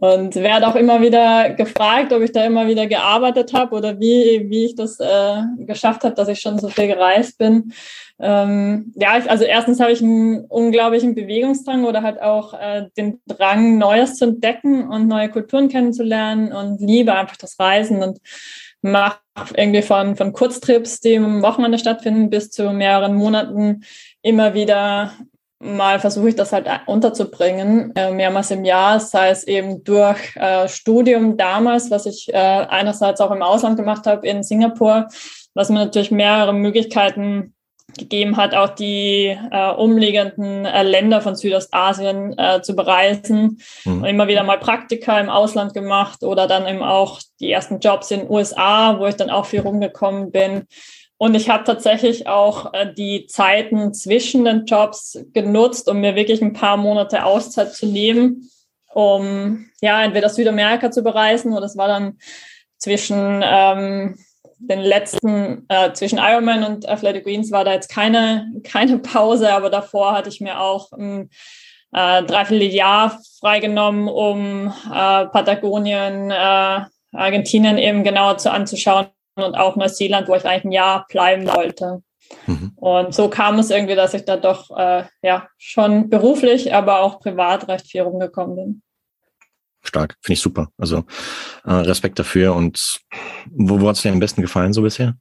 Und 0.00 0.36
werde 0.36 0.68
auch 0.68 0.76
immer 0.76 1.00
wieder 1.00 1.50
gefragt, 1.50 2.12
ob 2.12 2.22
ich 2.22 2.30
da 2.32 2.44
immer 2.44 2.68
wieder 2.68 2.86
gearbeitet 2.86 3.52
habe 3.52 3.74
oder 3.74 3.98
wie, 3.98 4.46
wie 4.48 4.66
ich 4.66 4.76
das 4.76 5.00
äh, 5.00 5.42
geschafft 5.58 6.04
habe, 6.04 6.14
dass 6.14 6.28
ich 6.28 6.40
schon 6.40 6.58
so 6.58 6.68
viel 6.68 6.86
gereist 6.86 7.36
bin. 7.38 7.72
Ähm, 8.20 8.92
ja, 8.96 9.18
ich, 9.18 9.30
also 9.30 9.44
erstens 9.44 9.80
habe 9.80 9.92
ich 9.92 10.00
einen 10.00 10.44
unglaublichen 10.46 11.14
Bewegungsdrang 11.14 11.84
oder 11.84 12.02
halt 12.02 12.20
auch 12.20 12.54
äh, 12.54 12.86
den 12.96 13.20
Drang, 13.26 13.78
Neues 13.78 14.14
zu 14.16 14.26
entdecken 14.26 14.88
und 14.88 15.08
neue 15.08 15.30
Kulturen 15.30 15.68
kennenzulernen 15.68 16.52
und 16.52 16.80
liebe 16.80 17.14
einfach 17.14 17.36
das 17.36 17.58
Reisen 17.58 18.02
und 18.02 18.18
mache 18.82 19.18
irgendwie 19.54 19.82
von, 19.82 20.16
von 20.16 20.32
Kurztrips, 20.32 21.00
die 21.00 21.16
am 21.16 21.42
Wochenende 21.42 21.78
stattfinden, 21.78 22.30
bis 22.30 22.50
zu 22.50 22.70
mehreren 22.72 23.14
Monaten 23.14 23.82
immer 24.22 24.54
wieder 24.54 25.12
mal 25.60 25.98
versuche 25.98 26.28
ich 26.28 26.36
das 26.36 26.52
halt 26.52 26.68
unterzubringen, 26.86 27.92
äh, 27.96 28.12
mehrmals 28.12 28.50
im 28.50 28.64
Jahr, 28.64 29.00
sei 29.00 29.30
es 29.30 29.44
eben 29.44 29.82
durch 29.82 30.36
äh, 30.36 30.68
Studium 30.68 31.36
damals, 31.36 31.90
was 31.90 32.06
ich 32.06 32.32
äh, 32.32 32.36
einerseits 32.36 33.20
auch 33.20 33.32
im 33.32 33.42
Ausland 33.42 33.76
gemacht 33.76 34.06
habe 34.06 34.26
in 34.26 34.42
Singapur, 34.42 35.08
was 35.54 35.68
mir 35.68 35.80
natürlich 35.80 36.10
mehrere 36.10 36.52
Möglichkeiten 36.52 37.54
gegeben 37.96 38.36
hat, 38.36 38.54
auch 38.54 38.70
die 38.70 39.36
äh, 39.50 39.70
umliegenden 39.70 40.66
äh, 40.66 40.82
Länder 40.82 41.20
von 41.20 41.34
Südostasien 41.34 42.38
äh, 42.38 42.60
zu 42.62 42.76
bereisen. 42.76 43.60
Mhm. 43.84 44.04
Immer 44.04 44.28
wieder 44.28 44.44
mal 44.44 44.58
Praktika 44.58 45.18
im 45.18 45.30
Ausland 45.30 45.74
gemacht 45.74 46.22
oder 46.22 46.46
dann 46.46 46.66
eben 46.66 46.82
auch 46.82 47.20
die 47.40 47.50
ersten 47.50 47.80
Jobs 47.80 48.10
in 48.10 48.20
den 48.20 48.30
USA, 48.30 48.98
wo 48.98 49.06
ich 49.06 49.16
dann 49.16 49.30
auch 49.30 49.46
viel 49.46 49.60
rumgekommen 49.60 50.30
bin. 50.30 50.66
Und 51.20 51.34
ich 51.34 51.50
habe 51.50 51.64
tatsächlich 51.64 52.28
auch 52.28 52.72
äh, 52.72 52.94
die 52.94 53.26
Zeiten 53.26 53.92
zwischen 53.92 54.44
den 54.44 54.66
Jobs 54.66 55.18
genutzt, 55.34 55.88
um 55.88 56.00
mir 56.00 56.14
wirklich 56.14 56.40
ein 56.40 56.52
paar 56.52 56.76
Monate 56.76 57.24
Auszeit 57.24 57.74
zu 57.74 57.86
nehmen, 57.86 58.48
um 58.94 59.68
ja 59.80 60.02
entweder 60.02 60.28
Südamerika 60.28 60.92
zu 60.92 61.02
bereisen 61.02 61.52
oder 61.52 61.66
es 61.66 61.76
war 61.76 61.88
dann 61.88 62.18
zwischen 62.78 63.42
ähm, 63.44 64.16
den 64.58 64.80
letzten, 64.80 65.66
äh, 65.68 65.92
zwischen 65.92 66.18
Ironman 66.18 66.62
und 66.62 66.88
Athletic 66.88 67.24
Greens 67.24 67.50
war 67.50 67.64
da 67.64 67.72
jetzt 67.72 67.88
keine, 67.88 68.52
keine 68.62 68.98
Pause, 68.98 69.52
aber 69.52 69.70
davor 69.70 70.12
hatte 70.12 70.28
ich 70.28 70.40
mir 70.40 70.60
auch 70.60 70.92
ein 70.92 71.30
äh, 71.92 72.22
Dreivierteljahr 72.22 73.20
freigenommen, 73.40 74.08
um 74.08 74.68
äh, 74.68 75.26
Patagonien, 75.26 76.30
äh, 76.30 76.80
Argentinien 77.12 77.78
eben 77.78 78.04
genauer 78.04 78.38
zu 78.38 78.52
anzuschauen 78.52 79.08
und 79.42 79.54
auch 79.54 79.76
Neuseeland, 79.76 80.28
wo 80.28 80.34
ich 80.34 80.44
eigentlich 80.44 80.64
ein 80.64 80.72
Jahr 80.72 81.06
bleiben 81.08 81.46
wollte. 81.46 82.02
Mhm. 82.46 82.72
Und 82.76 83.14
so 83.14 83.28
kam 83.28 83.58
es 83.58 83.70
irgendwie, 83.70 83.94
dass 83.94 84.14
ich 84.14 84.24
da 84.24 84.36
doch 84.36 84.76
äh, 84.76 85.04
ja 85.22 85.48
schon 85.58 86.10
beruflich, 86.10 86.74
aber 86.74 87.00
auch 87.00 87.20
privat 87.20 87.68
recht 87.68 87.86
viel 87.90 88.02
rumgekommen 88.02 88.56
bin. 88.56 88.82
Stark, 89.82 90.16
finde 90.20 90.34
ich 90.34 90.40
super. 90.40 90.68
Also 90.76 91.04
äh, 91.64 91.72
Respekt 91.72 92.18
dafür. 92.18 92.54
Und 92.54 93.00
wo, 93.50 93.80
wo 93.80 93.88
hat 93.88 93.96
es 93.96 94.02
dir 94.02 94.12
am 94.12 94.20
besten 94.20 94.42
gefallen 94.42 94.72
so 94.72 94.82
bisher? 94.82 95.14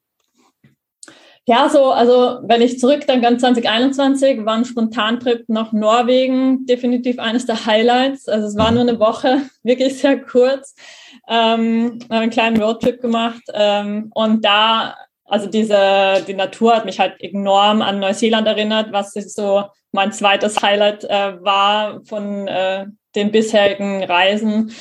Ja, 1.50 1.70
so, 1.70 1.92
also 1.92 2.40
wenn 2.44 2.62
ich 2.62 2.78
zurück 2.78 3.08
dann 3.08 3.22
ganz 3.22 3.40
2021, 3.40 4.46
war 4.46 4.56
ein 4.56 4.66
Spontantrip 4.66 5.46
nach 5.48 5.72
Norwegen 5.72 6.66
definitiv 6.66 7.20
eines 7.20 7.46
der 7.46 7.66
Highlights. 7.66 8.28
Also 8.28 8.48
es 8.48 8.58
war 8.58 8.72
mhm. 8.72 8.76
nur 8.76 8.90
eine 8.90 9.00
Woche, 9.00 9.44
wirklich 9.64 9.98
sehr 9.98 10.22
kurz 10.22 10.76
ähm, 11.28 12.00
einen 12.10 12.30
kleinen 12.30 12.62
Roadtrip 12.62 13.02
gemacht 13.02 13.42
ähm, 13.54 14.12
und 14.14 14.44
da, 14.44 14.96
also 15.26 15.48
diese, 15.48 16.24
die 16.28 16.34
Natur 16.34 16.76
hat 16.76 16.86
mich 16.86 17.00
halt 17.00 17.20
enorm 17.20 17.82
an 17.82 18.00
Neuseeland 18.00 18.48
erinnert, 18.48 18.92
was 18.92 19.14
so 19.14 19.66
mein 19.92 20.12
zweites 20.12 20.62
Highlight 20.62 21.04
äh, 21.06 21.44
war 21.44 22.02
von 22.06 22.48
äh, 22.48 22.86
den 23.16 23.32
bisherigen 23.32 24.04
Reisen. 24.04 24.72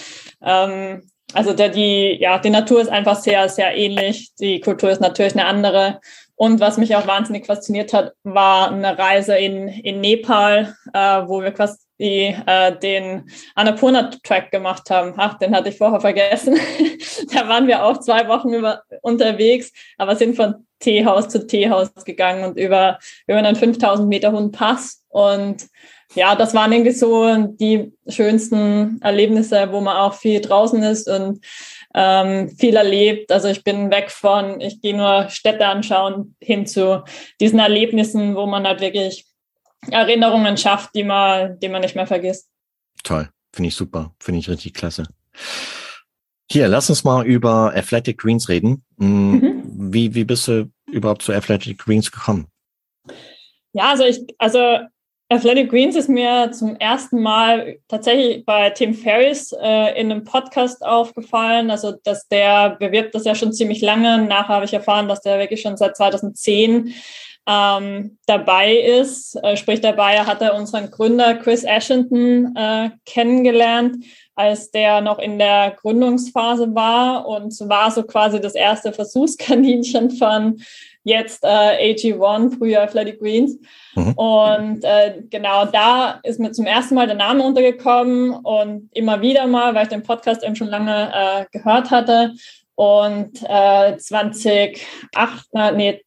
Ähm, 0.42 1.08
also 1.32 1.52
der, 1.52 1.70
die, 1.70 2.18
ja, 2.20 2.38
die 2.38 2.50
Natur 2.50 2.80
ist 2.80 2.88
einfach 2.88 3.16
sehr, 3.16 3.48
sehr 3.48 3.76
ähnlich. 3.76 4.34
Die 4.38 4.60
Kultur 4.60 4.90
ist 4.90 5.00
natürlich 5.00 5.34
eine 5.34 5.46
andere. 5.46 6.00
Und 6.36 6.60
was 6.60 6.76
mich 6.76 6.94
auch 6.94 7.06
wahnsinnig 7.06 7.46
fasziniert 7.46 7.92
hat, 7.92 8.12
war 8.22 8.70
eine 8.70 8.96
Reise 8.98 9.36
in, 9.36 9.68
in 9.68 10.00
Nepal, 10.00 10.74
äh, 10.92 11.22
wo 11.26 11.42
wir 11.42 11.50
quasi 11.50 11.78
äh, 11.98 12.76
den 12.78 13.30
Annapurna-Track 13.54 14.50
gemacht 14.50 14.90
haben. 14.90 15.14
Ach, 15.16 15.38
den 15.38 15.54
hatte 15.54 15.70
ich 15.70 15.78
vorher 15.78 16.00
vergessen. 16.00 16.58
da 17.32 17.48
waren 17.48 17.66
wir 17.66 17.84
auch 17.84 17.98
zwei 18.00 18.28
Wochen 18.28 18.52
über, 18.52 18.82
unterwegs, 19.02 19.72
aber 19.98 20.16
sind 20.16 20.36
von 20.36 20.66
Teehaus 20.80 21.28
zu 21.28 21.46
Teehaus 21.46 21.92
gegangen 22.04 22.44
und 22.44 22.58
über, 22.58 22.98
über 23.26 23.38
einen 23.38 23.56
5000 23.56 24.08
Meter 24.08 24.32
hohen 24.32 24.52
Pass. 24.52 25.02
Und 25.08 25.66
ja, 26.14 26.34
das 26.34 26.54
waren 26.54 26.72
irgendwie 26.72 26.92
so 26.92 27.46
die 27.58 27.92
schönsten 28.06 29.00
Erlebnisse, 29.02 29.72
wo 29.72 29.80
man 29.80 29.96
auch 29.96 30.14
viel 30.14 30.40
draußen 30.40 30.82
ist 30.82 31.08
und 31.08 31.44
ähm, 31.94 32.50
viel 32.50 32.76
erlebt. 32.76 33.32
Also 33.32 33.48
ich 33.48 33.64
bin 33.64 33.90
weg 33.90 34.10
von, 34.10 34.60
ich 34.60 34.80
gehe 34.80 34.96
nur 34.96 35.28
Städte 35.30 35.66
anschauen, 35.66 36.36
hin 36.40 36.66
zu 36.66 37.02
diesen 37.40 37.58
Erlebnissen, 37.58 38.36
wo 38.36 38.46
man 38.46 38.66
halt 38.66 38.80
wirklich 38.80 39.24
Erinnerungen 39.90 40.56
schafft, 40.56 40.94
die 40.94 41.04
man, 41.04 41.58
die 41.60 41.68
man 41.68 41.80
nicht 41.80 41.96
mehr 41.96 42.06
vergisst. 42.06 42.48
Toll, 43.02 43.28
finde 43.54 43.68
ich 43.68 43.74
super, 43.74 44.14
finde 44.20 44.40
ich 44.40 44.48
richtig 44.48 44.74
klasse. 44.74 45.04
Hier, 46.50 46.68
lass 46.68 46.90
uns 46.90 47.04
mal 47.04 47.26
über 47.26 47.72
Athletic 47.74 48.18
Greens 48.18 48.48
reden. 48.48 48.84
Hm, 48.98 49.32
mhm. 49.32 49.62
Wie, 49.92 50.14
wie 50.14 50.24
bist 50.24 50.48
du 50.48 50.70
überhaupt 50.86 51.22
zu 51.22 51.32
Athletic 51.32 51.78
Greens 51.78 52.10
gekommen? 52.10 52.46
Ja, 53.72 53.90
also 53.90 54.04
ich, 54.04 54.20
also 54.38 54.78
Athletic 55.28 55.70
Greens 55.70 55.96
ist 55.96 56.08
mir 56.08 56.52
zum 56.52 56.76
ersten 56.76 57.20
Mal 57.20 57.78
tatsächlich 57.88 58.44
bei 58.44 58.70
Tim 58.70 58.94
Ferriss 58.94 59.52
äh, 59.60 60.00
in 60.00 60.12
einem 60.12 60.22
Podcast 60.22 60.86
aufgefallen. 60.86 61.70
Also, 61.70 61.94
dass 62.04 62.28
der 62.28 62.76
bewirbt 62.76 63.14
das 63.14 63.24
ja 63.24 63.34
schon 63.34 63.52
ziemlich 63.52 63.80
lange. 63.82 64.24
Nachher 64.24 64.54
habe 64.54 64.64
ich 64.66 64.72
erfahren, 64.72 65.08
dass 65.08 65.22
der 65.22 65.40
wirklich 65.40 65.62
schon 65.62 65.76
seit 65.76 65.96
2010 65.96 66.94
ähm, 67.46 68.18
dabei 68.26 68.74
ist. 68.76 69.36
Äh, 69.42 69.56
sprich, 69.56 69.80
dabei 69.80 70.20
hat 70.20 70.42
er 70.42 70.54
unseren 70.54 70.90
Gründer 70.90 71.34
Chris 71.34 71.64
Ashington 71.64 72.54
äh, 72.56 72.90
kennengelernt, 73.04 74.04
als 74.34 74.70
der 74.70 75.00
noch 75.00 75.18
in 75.18 75.38
der 75.38 75.76
Gründungsphase 75.80 76.74
war 76.74 77.26
und 77.26 77.58
war 77.68 77.90
so 77.90 78.02
quasi 78.02 78.40
das 78.40 78.54
erste 78.54 78.92
Versuchskaninchen 78.92 80.10
von 80.10 80.60
jetzt 81.04 81.44
äh, 81.44 81.94
AG1, 81.94 82.58
früher 82.58 82.82
Athletic 82.82 83.20
Greens. 83.20 83.56
Mhm. 83.94 84.12
Und 84.14 84.84
äh, 84.84 85.22
genau 85.30 85.64
da 85.66 86.18
ist 86.24 86.40
mir 86.40 86.50
zum 86.50 86.66
ersten 86.66 86.96
Mal 86.96 87.06
der 87.06 87.14
Name 87.14 87.44
untergekommen 87.44 88.32
und 88.32 88.90
immer 88.92 89.22
wieder 89.22 89.46
mal, 89.46 89.72
weil 89.74 89.84
ich 89.84 89.88
den 89.88 90.02
Podcast 90.02 90.42
eben 90.42 90.56
schon 90.56 90.66
lange 90.66 91.12
äh, 91.14 91.44
gehört 91.56 91.92
hatte. 91.92 92.32
Und 92.74 93.40
äh, 93.48 93.96
2008, 93.96 95.46
nee, 95.76 96.02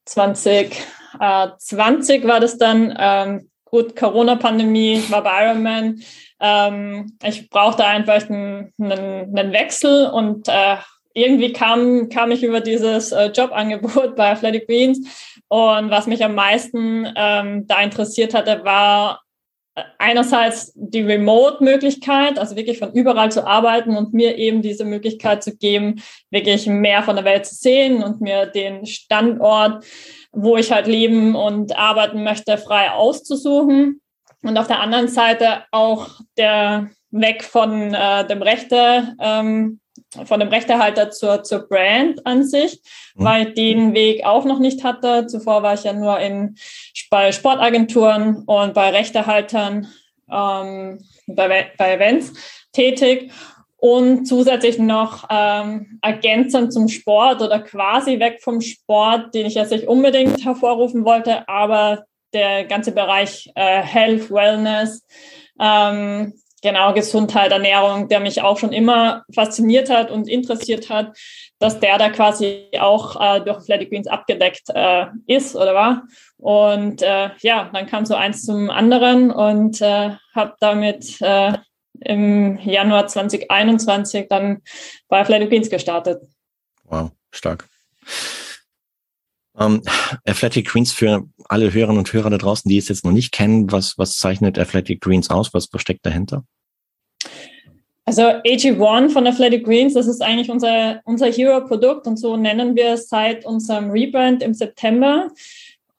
2020 1.19 2.25
war 2.25 2.39
das 2.39 2.57
dann, 2.57 2.95
ähm, 2.97 3.49
gut, 3.65 3.95
Corona-Pandemie, 3.95 5.03
war 5.09 5.23
bei 5.23 5.45
Ironman. 5.45 6.01
Ähm, 6.39 7.17
ich 7.23 7.49
brauchte 7.49 7.85
einfach 7.85 8.29
einen, 8.29 8.73
einen, 8.79 9.37
einen 9.37 9.53
Wechsel 9.53 10.07
und 10.07 10.47
äh, 10.47 10.77
irgendwie 11.13 11.53
kam, 11.53 12.09
kam 12.09 12.31
ich 12.31 12.43
über 12.43 12.61
dieses 12.61 13.11
äh, 13.11 13.27
Jobangebot 13.27 14.15
bei 14.15 14.31
Athletic 14.31 14.67
Greens. 14.67 14.99
Und 15.47 15.89
was 15.89 16.07
mich 16.07 16.23
am 16.23 16.35
meisten 16.35 17.07
ähm, 17.15 17.67
da 17.67 17.81
interessiert 17.81 18.33
hatte, 18.33 18.63
war 18.63 19.21
äh, 19.75 19.81
einerseits 19.97 20.71
die 20.75 21.01
Remote-Möglichkeit, 21.01 22.37
also 22.37 22.55
wirklich 22.55 22.79
von 22.79 22.93
überall 22.93 23.31
zu 23.31 23.45
arbeiten 23.45 23.97
und 23.97 24.13
mir 24.13 24.37
eben 24.37 24.61
diese 24.61 24.85
Möglichkeit 24.85 25.43
zu 25.43 25.57
geben, 25.57 26.01
wirklich 26.29 26.67
mehr 26.67 27.03
von 27.03 27.15
der 27.15 27.25
Welt 27.25 27.45
zu 27.45 27.55
sehen 27.55 28.03
und 28.03 28.21
mir 28.21 28.45
den 28.45 28.85
Standort, 28.85 29.83
wo 30.31 30.57
ich 30.57 30.71
halt 30.71 30.87
leben 30.87 31.35
und 31.35 31.75
arbeiten 31.77 32.23
möchte, 32.23 32.57
frei 32.57 32.91
auszusuchen. 32.91 34.01
Und 34.41 34.57
auf 34.57 34.67
der 34.67 34.79
anderen 34.79 35.07
Seite 35.07 35.63
auch 35.71 36.07
der 36.37 36.89
Weg 37.11 37.43
von 37.43 37.93
äh, 37.93 38.25
dem 38.27 38.41
Rechte, 38.41 39.15
ähm, 39.19 39.79
von 40.25 40.39
dem 40.39 40.49
Rechtehalter 40.49 41.11
zur, 41.11 41.43
zur 41.43 41.67
Brand 41.67 42.25
an 42.25 42.45
sich, 42.45 42.81
mhm. 43.15 43.23
weil 43.23 43.47
ich 43.47 43.53
den 43.55 43.93
Weg 43.93 44.25
auch 44.25 44.45
noch 44.45 44.59
nicht 44.59 44.83
hatte. 44.83 45.27
Zuvor 45.27 45.63
war 45.63 45.73
ich 45.73 45.83
ja 45.83 45.93
nur 45.93 46.19
in, 46.19 46.55
bei 47.09 47.31
Sportagenturen 47.31 48.43
und 48.45 48.73
bei 48.73 48.91
Rechtehaltern 48.91 49.87
ähm, 50.31 50.99
bei, 51.27 51.71
bei 51.77 51.93
Events 51.93 52.33
tätig 52.71 53.31
und 53.79 54.25
zusätzlich 54.25 54.77
noch 54.77 55.25
ähm, 55.29 55.99
ergänzend 56.01 56.73
zum 56.73 56.87
Sport 56.87 57.41
oder 57.41 57.59
quasi 57.59 58.19
weg 58.19 58.39
vom 58.41 58.61
Sport, 58.61 59.33
den 59.33 59.45
ich 59.45 59.55
jetzt 59.55 59.71
nicht 59.71 59.87
unbedingt 59.87 60.43
hervorrufen 60.43 61.05
wollte, 61.05 61.47
aber 61.47 62.03
der 62.33 62.65
ganze 62.65 62.91
Bereich 62.91 63.49
äh, 63.55 63.81
Health, 63.81 64.29
Wellness, 64.29 65.05
ähm, 65.59 66.33
genau 66.61 66.93
Gesundheit, 66.93 67.51
Ernährung, 67.51 68.07
der 68.09 68.19
mich 68.19 68.41
auch 68.41 68.57
schon 68.57 68.73
immer 68.73 69.23
fasziniert 69.33 69.89
hat 69.89 70.11
und 70.11 70.27
interessiert 70.27 70.89
hat, 70.89 71.17
dass 71.59 71.79
der 71.79 71.97
da 71.97 72.09
quasi 72.09 72.67
auch 72.79 73.15
äh, 73.19 73.41
durch 73.41 73.57
Athletic 73.57 73.89
Greens 73.91 74.07
abgedeckt 74.07 74.63
äh, 74.73 75.05
ist 75.27 75.55
oder 75.55 75.73
war. 75.73 76.03
Und 76.37 77.01
äh, 77.01 77.29
ja, 77.39 77.69
dann 77.73 77.87
kam 77.87 78.05
so 78.05 78.15
eins 78.15 78.45
zum 78.45 78.69
anderen 78.69 79.31
und 79.31 79.81
äh, 79.81 80.11
habe 80.35 80.53
damit 80.59 81.21
äh, 81.21 81.53
im 82.01 82.59
Januar 82.59 83.07
2021 83.07 84.27
dann 84.29 84.61
bei 85.07 85.19
Athletic 85.19 85.49
Greens 85.49 85.69
gestartet. 85.69 86.21
Wow, 86.83 87.11
stark. 87.31 87.67
Um, 89.53 89.75
ähm, 89.75 89.81
Athletic 90.25 90.67
Greens 90.67 90.93
für 90.93 91.27
alle 91.49 91.73
Hörerinnen 91.73 91.97
und 91.97 92.13
Hörer 92.13 92.29
da 92.29 92.37
draußen, 92.37 92.69
die 92.69 92.77
es 92.77 92.87
jetzt 92.87 93.03
noch 93.03 93.11
nicht 93.11 93.31
kennen, 93.31 93.71
was, 93.71 93.97
was 93.97 94.17
zeichnet 94.17 94.57
Athletic 94.57 95.01
Greens 95.01 95.29
aus? 95.29 95.53
Was, 95.53 95.67
was 95.73 95.81
steckt 95.81 96.05
dahinter? 96.05 96.45
Also 98.05 98.23
AG1 98.23 99.11
von 99.11 99.27
Athletic 99.27 99.65
Greens, 99.65 99.93
das 99.93 100.07
ist 100.07 100.23
eigentlich 100.23 100.49
unser, 100.49 100.99
unser 101.05 101.27
Hero-Produkt 101.27 102.07
und 102.07 102.17
so 102.17 102.37
nennen 102.37 102.75
wir 102.75 102.93
es 102.93 103.07
seit 103.07 103.45
unserem 103.45 103.91
Rebrand 103.91 104.41
im 104.41 104.55
September. 104.55 105.29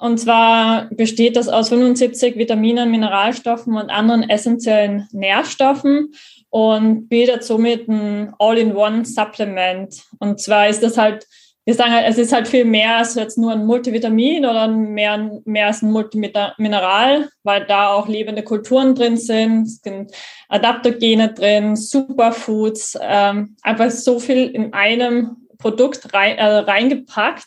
Und 0.00 0.18
zwar 0.18 0.88
besteht 0.90 1.36
das 1.36 1.48
aus 1.48 1.68
75 1.68 2.36
Vitaminen, 2.36 2.90
Mineralstoffen 2.90 3.76
und 3.76 3.90
anderen 3.90 4.28
essentiellen 4.28 5.06
Nährstoffen 5.12 6.14
und 6.48 7.08
bildet 7.08 7.44
somit 7.44 7.86
ein 7.86 8.32
All-in-One-Supplement. 8.38 10.02
Und 10.18 10.40
zwar 10.40 10.68
ist 10.68 10.82
das 10.82 10.96
halt 10.96 11.26
wir 11.66 11.74
sagen 11.74 11.92
halt, 11.92 12.06
es 12.08 12.18
ist 12.18 12.32
halt 12.32 12.48
viel 12.48 12.64
mehr 12.64 12.96
als 12.96 13.14
jetzt 13.14 13.36
nur 13.36 13.52
ein 13.52 13.66
Multivitamin 13.66 14.46
oder 14.46 14.66
mehr, 14.66 15.30
mehr 15.44 15.66
als 15.66 15.82
ein 15.82 15.92
Multimineral, 15.92 17.28
weil 17.44 17.66
da 17.66 17.92
auch 17.92 18.08
lebende 18.08 18.42
Kulturen 18.42 18.94
drin 18.94 19.16
sind, 19.16 19.64
es 19.64 19.80
sind 19.82 20.10
Adaptogene 20.48 21.32
drin, 21.32 21.76
Superfoods, 21.76 22.98
ähm, 23.00 23.56
einfach 23.62 23.90
so 23.90 24.18
viel 24.18 24.48
in 24.48 24.72
einem 24.72 25.39
Produkt 25.60 26.12
rein, 26.12 26.38
äh, 26.38 26.44
reingepackt 26.44 27.46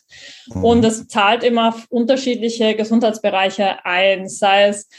mhm. 0.53 0.63
und 0.63 0.85
es 0.85 1.07
zahlt 1.07 1.43
immer 1.43 1.69
auf 1.69 1.85
unterschiedliche 1.89 2.75
Gesundheitsbereiche 2.75 3.85
ein, 3.85 4.29
sei 4.29 4.67
es 4.67 4.89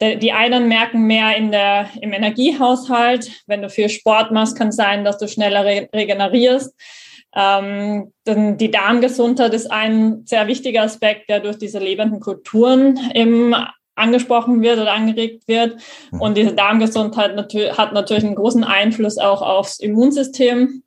die 0.00 0.32
einen 0.32 0.68
merken 0.68 1.06
mehr 1.06 1.36
in 1.36 1.52
der, 1.52 1.88
im 2.00 2.12
Energiehaushalt. 2.12 3.30
Wenn 3.46 3.62
du 3.62 3.70
viel 3.70 3.88
Sport 3.88 4.32
machst, 4.32 4.58
kann 4.58 4.68
es 4.68 4.76
sein, 4.76 5.04
dass 5.04 5.18
du 5.18 5.28
schneller 5.28 5.64
re 5.64 5.88
regenerierst. 5.94 6.74
Ähm, 7.36 8.12
denn 8.26 8.56
die 8.58 8.70
Darmgesundheit 8.70 9.54
ist 9.54 9.70
ein 9.70 10.22
sehr 10.24 10.46
wichtiger 10.46 10.82
Aspekt, 10.82 11.28
der 11.28 11.40
durch 11.40 11.58
diese 11.58 11.78
lebenden 11.78 12.20
Kulturen 12.20 12.98
eben 13.12 13.54
angesprochen 13.96 14.62
wird 14.62 14.78
oder 14.78 14.92
angeregt 14.92 15.48
wird. 15.48 15.76
Mhm. 16.12 16.20
Und 16.20 16.36
diese 16.36 16.54
Darmgesundheit 16.54 17.34
natür 17.34 17.76
hat 17.76 17.92
natürlich 17.92 18.24
einen 18.24 18.36
großen 18.36 18.64
Einfluss 18.64 19.18
auch 19.18 19.42
aufs 19.42 19.80
Immunsystem. 19.80 20.83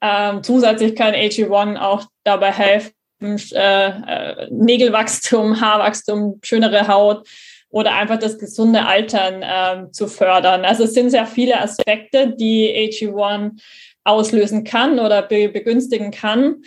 Ähm, 0.00 0.42
zusätzlich 0.42 0.94
kann 0.94 1.14
AG1 1.14 1.78
auch 1.78 2.06
dabei 2.24 2.52
helfen, 2.52 2.92
äh, 3.22 3.88
äh, 3.88 4.48
Nägelwachstum, 4.50 5.60
Haarwachstum, 5.60 6.40
schönere 6.42 6.88
Haut 6.88 7.28
oder 7.68 7.94
einfach 7.94 8.18
das 8.18 8.38
gesunde 8.38 8.86
Altern 8.86 9.42
äh, 9.42 9.90
zu 9.92 10.08
fördern. 10.08 10.64
Also 10.64 10.84
es 10.84 10.94
sind 10.94 11.10
sehr 11.10 11.26
viele 11.26 11.60
Aspekte, 11.60 12.34
die 12.36 12.68
AG1 12.68 13.60
auslösen 14.04 14.64
kann 14.64 14.98
oder 14.98 15.22
be 15.22 15.48
begünstigen 15.48 16.10
kann. 16.10 16.62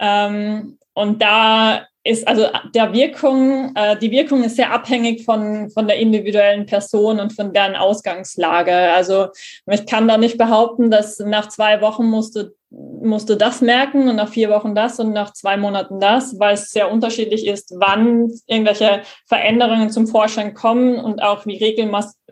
Ähm, 0.00 0.78
und 0.98 1.22
da 1.22 1.86
ist 2.02 2.26
also 2.26 2.46
der 2.74 2.92
Wirkung, 2.92 3.72
äh, 3.76 3.96
die 3.98 4.10
Wirkung 4.10 4.42
ist 4.42 4.56
sehr 4.56 4.72
abhängig 4.72 5.24
von, 5.24 5.70
von 5.70 5.86
der 5.86 5.98
individuellen 5.98 6.66
Person 6.66 7.20
und 7.20 7.32
von 7.32 7.52
deren 7.52 7.76
Ausgangslage. 7.76 8.72
Also 8.72 9.28
ich 9.70 9.86
kann 9.86 10.08
da 10.08 10.16
nicht 10.16 10.38
behaupten, 10.38 10.90
dass 10.90 11.20
nach 11.20 11.48
zwei 11.48 11.80
Wochen 11.82 12.06
musst 12.06 12.34
du, 12.34 12.50
musst 12.70 13.28
du 13.28 13.36
das 13.36 13.60
merken 13.60 14.08
und 14.08 14.16
nach 14.16 14.30
vier 14.30 14.50
Wochen 14.50 14.74
das 14.74 14.98
und 14.98 15.12
nach 15.12 15.34
zwei 15.34 15.56
Monaten 15.56 16.00
das, 16.00 16.38
weil 16.40 16.54
es 16.54 16.70
sehr 16.70 16.90
unterschiedlich 16.90 17.46
ist, 17.46 17.74
wann 17.78 18.32
irgendwelche 18.46 19.02
Veränderungen 19.26 19.90
zum 19.90 20.08
Vorschein 20.08 20.54
kommen 20.54 20.98
und 20.98 21.22
auch 21.22 21.46
wie 21.46 21.62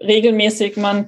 regelmäßig 0.01 0.77
man 0.77 1.07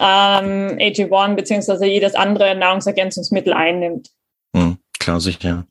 ähm, 0.00 0.78
AG1 0.78 1.34
beziehungsweise 1.34 1.84
jedes 1.84 2.14
andere 2.14 2.54
Nahrungsergänzungsmittel 2.54 3.52
einnimmt. 3.52 4.08
Hm, 4.56 4.78
klar, 4.98 5.20
sicher. 5.20 5.66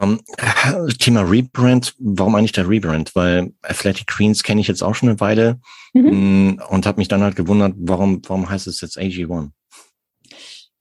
Um, 0.00 0.18
ähm, 0.38 0.88
Thema 0.98 1.20
Rebrand, 1.20 1.94
warum 1.98 2.34
eigentlich 2.34 2.52
der 2.52 2.68
Rebrand? 2.68 3.14
Weil 3.14 3.52
Athletic 3.62 4.06
Greens 4.06 4.42
kenne 4.42 4.60
ich 4.60 4.68
jetzt 4.68 4.82
auch 4.82 4.94
schon 4.94 5.10
eine 5.10 5.20
Weile 5.20 5.60
mhm. 5.92 6.52
Mm, 6.52 6.62
und 6.70 6.86
habe 6.86 6.98
mich 6.98 7.08
dann 7.08 7.22
halt 7.22 7.36
gewundert, 7.36 7.74
warum, 7.76 8.22
warum 8.26 8.48
heißt 8.48 8.66
es 8.66 8.80
jetzt 8.80 8.96
AG1? 8.96 9.50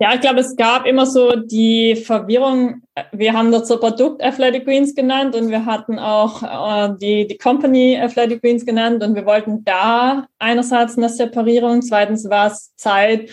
Ja, 0.02 0.14
ich 0.14 0.22
glaube, 0.22 0.40
es 0.40 0.56
gab 0.56 0.86
immer 0.86 1.06
so 1.06 1.36
die 1.36 1.98
Verwirrung. 1.98 2.84
Wir 3.12 3.34
haben 3.34 3.52
das 3.52 3.68
Produkt 3.68 4.24
Athletic 4.24 4.64
Greens 4.64 4.96
genannt 4.96 5.36
und 5.36 5.50
wir 5.50 5.66
hatten 5.66 6.00
auch 6.00 6.42
äh, 6.42 6.96
die, 7.02 7.28
die 7.28 7.38
Company 7.38 8.00
Athletic 8.00 8.42
Greens 8.42 8.66
genannt 8.66 9.04
und 9.04 9.16
wir 9.16 9.26
wollten 9.26 9.66
da 9.66 10.28
einerseits 10.40 10.98
eine 10.98 11.10
Separierung, 11.10 11.82
zweitens 11.82 12.30
war 12.30 12.48
es 12.48 12.74
Zeit, 12.78 13.30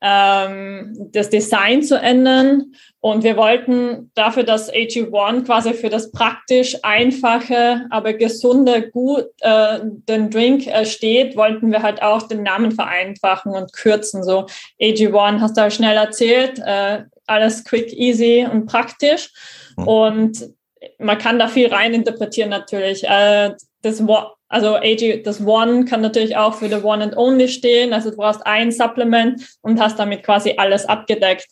ähm, 0.00 0.94
das 1.12 1.30
Design 1.30 1.82
zu 1.82 1.98
ändern. 1.98 2.72
Und 3.00 3.24
wir 3.24 3.36
wollten 3.36 4.10
dafür, 4.14 4.42
dass 4.42 4.72
AG1 4.72 5.44
quasi 5.44 5.74
für 5.74 5.88
das 5.88 6.10
praktisch 6.10 6.76
einfache, 6.82 7.86
aber 7.90 8.12
gesunde, 8.14 8.90
gut 8.90 9.26
äh, 9.40 9.80
den 9.82 10.30
Drink 10.30 10.66
äh, 10.66 10.84
steht, 10.84 11.36
wollten 11.36 11.70
wir 11.70 11.82
halt 11.82 12.02
auch 12.02 12.22
den 12.22 12.42
Namen 12.42 12.72
vereinfachen 12.72 13.52
und 13.52 13.72
kürzen. 13.72 14.22
So 14.22 14.46
AG1 14.80 15.40
hast 15.40 15.56
du 15.56 15.62
halt 15.62 15.72
schnell 15.72 15.96
erzählt, 15.96 16.58
äh, 16.58 17.04
alles 17.26 17.64
quick, 17.64 17.92
easy 17.92 18.46
und 18.50 18.66
praktisch. 18.66 19.30
Mhm. 19.76 19.88
Und 19.88 20.56
man 20.98 21.18
kann 21.18 21.38
da 21.38 21.48
viel 21.48 21.68
rein 21.68 21.94
interpretieren 21.94 22.50
natürlich. 22.50 23.04
Äh, 23.04 23.52
das 23.82 24.02
also 24.48 24.76
AG, 24.76 25.22
das 25.24 25.44
One 25.44 25.84
kann 25.84 26.00
natürlich 26.00 26.36
auch 26.36 26.54
für 26.54 26.68
the 26.68 26.82
One 26.82 27.02
and 27.02 27.16
Only 27.16 27.48
stehen. 27.48 27.92
Also 27.92 28.10
du 28.10 28.16
brauchst 28.16 28.46
ein 28.46 28.70
Supplement 28.70 29.44
und 29.62 29.80
hast 29.80 29.98
damit 29.98 30.22
quasi 30.22 30.54
alles 30.56 30.86
abgedeckt. 30.86 31.48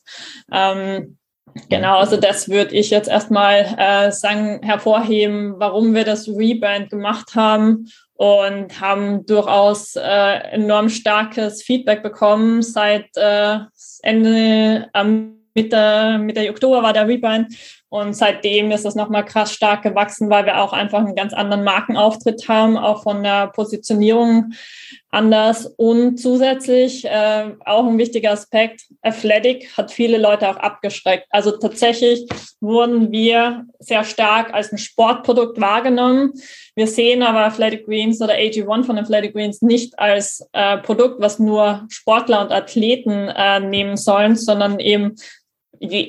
Ähm, 0.53 1.19
genau, 1.69 1.99
also 1.99 2.17
das 2.17 2.49
würde 2.49 2.75
ich 2.75 2.91
jetzt 2.91 3.09
erstmal 3.09 3.75
äh, 3.79 4.13
sagen, 4.13 4.61
hervorheben, 4.63 5.55
warum 5.59 5.95
wir 5.95 6.05
das 6.05 6.29
Rebrand 6.29 6.91
gemacht 6.91 7.35
haben 7.35 7.87
und 8.15 8.81
haben 8.81 9.27
durchaus 9.27 9.97
äh, 9.97 10.39
enorm 10.53 10.89
starkes 10.89 11.63
Feedback 11.63 12.03
bekommen 12.03 12.63
seit 12.63 13.09
äh, 13.17 13.59
Ende 14.03 14.89
ähm, 14.95 15.41
Mitte, 15.55 16.19
Mitte 16.19 16.51
Oktober 16.51 16.83
war 16.83 16.93
der 16.93 17.07
Rebrand 17.07 17.55
und 17.95 18.13
seitdem 18.15 18.73
ist 18.73 18.85
das 18.85 18.97
nochmal 18.97 19.25
krass 19.25 19.53
stark 19.53 19.83
gewachsen, 19.83 20.29
weil 20.29 20.47
wir 20.47 20.61
auch 20.61 20.73
einfach 20.73 20.99
einen 20.99 21.15
ganz 21.15 21.33
anderen 21.33 21.63
Markenauftritt 21.63 22.49
haben, 22.49 22.77
auch 22.77 23.05
von 23.05 23.23
der 23.23 23.47
Positionierung 23.47 24.53
anders. 25.13 25.67
Und 25.77 26.17
zusätzlich 26.17 27.05
äh, 27.05 27.53
auch 27.65 27.87
ein 27.87 27.97
wichtiger 27.97 28.33
Aspekt, 28.33 28.81
Athletic 29.03 29.77
hat 29.77 29.93
viele 29.93 30.19
Leute 30.19 30.49
auch 30.49 30.57
abgeschreckt. 30.57 31.27
Also 31.31 31.53
tatsächlich 31.53 32.27
wurden 32.61 33.13
wir 33.13 33.65
sehr 33.79 34.03
stark 34.03 34.53
als 34.53 34.73
ein 34.73 34.79
Sportprodukt 34.79 35.61
wahrgenommen. 35.61 36.33
Wir 36.75 36.89
sehen 36.89 37.23
aber 37.23 37.45
Athletic 37.45 37.87
Greens 37.87 38.21
oder 38.21 38.35
AG1 38.35 38.87
von 38.87 38.99
Athletic 38.99 39.35
Greens 39.35 39.63
nicht 39.63 39.97
als 40.01 40.45
äh, 40.53 40.79
Produkt, 40.79 41.21
was 41.21 41.39
nur 41.39 41.87
Sportler 41.91 42.41
und 42.41 42.51
Athleten 42.51 43.29
äh, 43.29 43.61
nehmen 43.61 43.97
sollen, 43.97 44.35
sondern 44.35 44.81
eben 44.81 45.15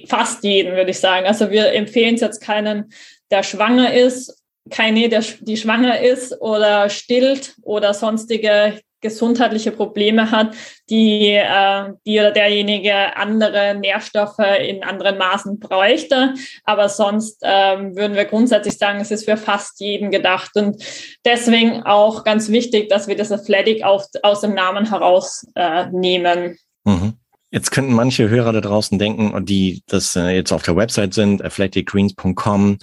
fast 0.08 0.44
jeden, 0.44 0.76
würde 0.76 0.92
ich 0.92 1.00
sagen. 1.00 1.26
Also 1.26 1.52
wir 1.52 1.74
empfehlen 1.74 2.16
es 2.16 2.22
jetzt 2.22 2.42
keinen, 2.42 2.92
der 3.32 3.44
schwanger 3.44 3.94
ist, 3.94 4.42
keine, 4.70 5.10
der, 5.10 5.24
die 5.42 5.58
schwanger 5.58 6.00
ist 6.00 6.42
oder 6.42 6.90
stillt 6.90 7.56
oder 7.62 7.94
sonstige 7.94 8.80
gesundheitliche 9.06 9.72
Probleme 9.72 10.32
hat, 10.32 10.56
die, 10.90 11.34
äh, 11.34 11.94
die 12.08 12.20
oder 12.20 12.32
derjenige 12.32 13.16
andere 13.16 13.76
Nährstoffe 13.76 14.40
in 14.60 14.84
anderen 14.84 15.20
Maßen 15.20 15.60
bräuchte. 15.60 16.34
Aber 16.64 16.90
sonst 16.90 17.38
ähm, 17.44 17.96
würden 17.96 18.16
wir 18.16 18.26
grundsätzlich 18.26 18.80
sagen, 18.80 19.00
es 19.00 19.12
ist 19.12 19.26
für 19.26 19.38
fast 19.38 19.80
jeden 19.80 20.10
gedacht. 20.10 20.52
Und 20.56 20.84
deswegen 21.24 21.84
auch 21.84 22.24
ganz 22.24 22.50
wichtig, 22.50 22.90
dass 22.90 23.08
wir 23.08 23.16
das 23.16 23.32
Athletic 23.32 23.84
auf, 23.84 24.08
aus 24.24 24.42
dem 24.42 24.56
Namen 24.56 24.90
herausnehmen. 24.90 26.58
Äh, 26.86 26.90
mhm. 26.90 27.14
Jetzt 27.56 27.72
könnten 27.72 27.94
manche 27.94 28.28
Hörer 28.28 28.52
da 28.52 28.60
draußen 28.60 29.00
denken, 29.00 29.46
die 29.46 29.82
das 29.88 30.14
äh, 30.18 30.36
jetzt 30.36 30.52
auf 30.52 30.64
der 30.64 30.76
Website 30.76 31.14
sind, 31.14 31.42
athleticgreens.com, 31.42 32.78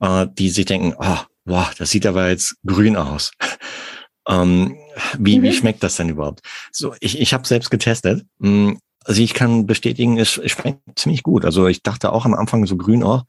äh, 0.00 0.26
die 0.34 0.50
sich 0.50 0.66
denken, 0.66 0.94
oh, 0.98 1.16
wow, 1.46 1.74
das 1.78 1.90
sieht 1.90 2.04
aber 2.04 2.28
jetzt 2.28 2.54
grün 2.66 2.96
aus. 2.98 3.32
ähm, 4.28 4.76
wie, 5.16 5.38
mhm. 5.38 5.42
wie 5.42 5.52
schmeckt 5.54 5.82
das 5.82 5.96
denn 5.96 6.10
überhaupt? 6.10 6.42
So, 6.70 6.94
ich, 7.00 7.18
ich 7.18 7.32
habe 7.32 7.48
selbst 7.48 7.70
getestet. 7.70 8.26
Mm, 8.40 8.72
also 9.06 9.22
ich 9.22 9.32
kann 9.32 9.64
bestätigen, 9.64 10.18
es 10.18 10.32
schmeckt 10.32 10.82
ziemlich 10.96 11.22
gut. 11.22 11.46
Also 11.46 11.66
ich 11.66 11.82
dachte 11.82 12.12
auch 12.12 12.26
am 12.26 12.34
Anfang 12.34 12.66
so 12.66 12.76
grün, 12.76 13.02
oh, 13.02 13.22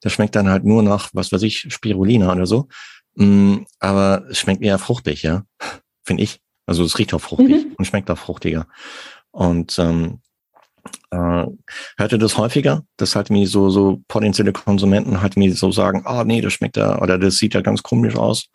das 0.00 0.12
schmeckt 0.12 0.34
dann 0.34 0.48
halt 0.48 0.64
nur 0.64 0.82
nach, 0.82 1.10
was 1.12 1.30
weiß 1.30 1.42
ich, 1.42 1.72
Spirulina 1.72 2.32
oder 2.32 2.46
so. 2.46 2.66
Mm, 3.14 3.58
aber 3.78 4.24
es 4.28 4.40
schmeckt 4.40 4.64
eher 4.64 4.80
fruchtig, 4.80 5.22
ja, 5.22 5.44
finde 6.04 6.24
ich. 6.24 6.40
Also 6.66 6.82
es 6.82 6.98
riecht 6.98 7.14
auch 7.14 7.20
fruchtig 7.20 7.64
mhm. 7.64 7.74
und 7.78 7.84
schmeckt 7.84 8.10
auch 8.10 8.18
fruchtiger. 8.18 8.66
Und 9.30 9.78
ähm, 9.78 10.20
äh, 11.10 11.46
hörte 11.98 12.18
das 12.18 12.38
häufiger, 12.38 12.82
dass 12.96 13.16
halt 13.16 13.30
mir 13.30 13.46
so, 13.46 13.70
so 13.70 14.00
potenzielle 14.08 14.52
Konsumenten 14.52 15.20
halt 15.20 15.36
mir 15.36 15.54
so 15.54 15.70
sagen, 15.70 16.02
ah, 16.04 16.20
oh, 16.20 16.24
nee, 16.24 16.40
das 16.40 16.52
schmeckt 16.52 16.76
da, 16.76 16.98
oder 16.98 17.18
das 17.18 17.36
sieht 17.36 17.54
ja 17.54 17.60
ganz 17.60 17.82
komisch 17.82 18.16
aus. 18.16 18.48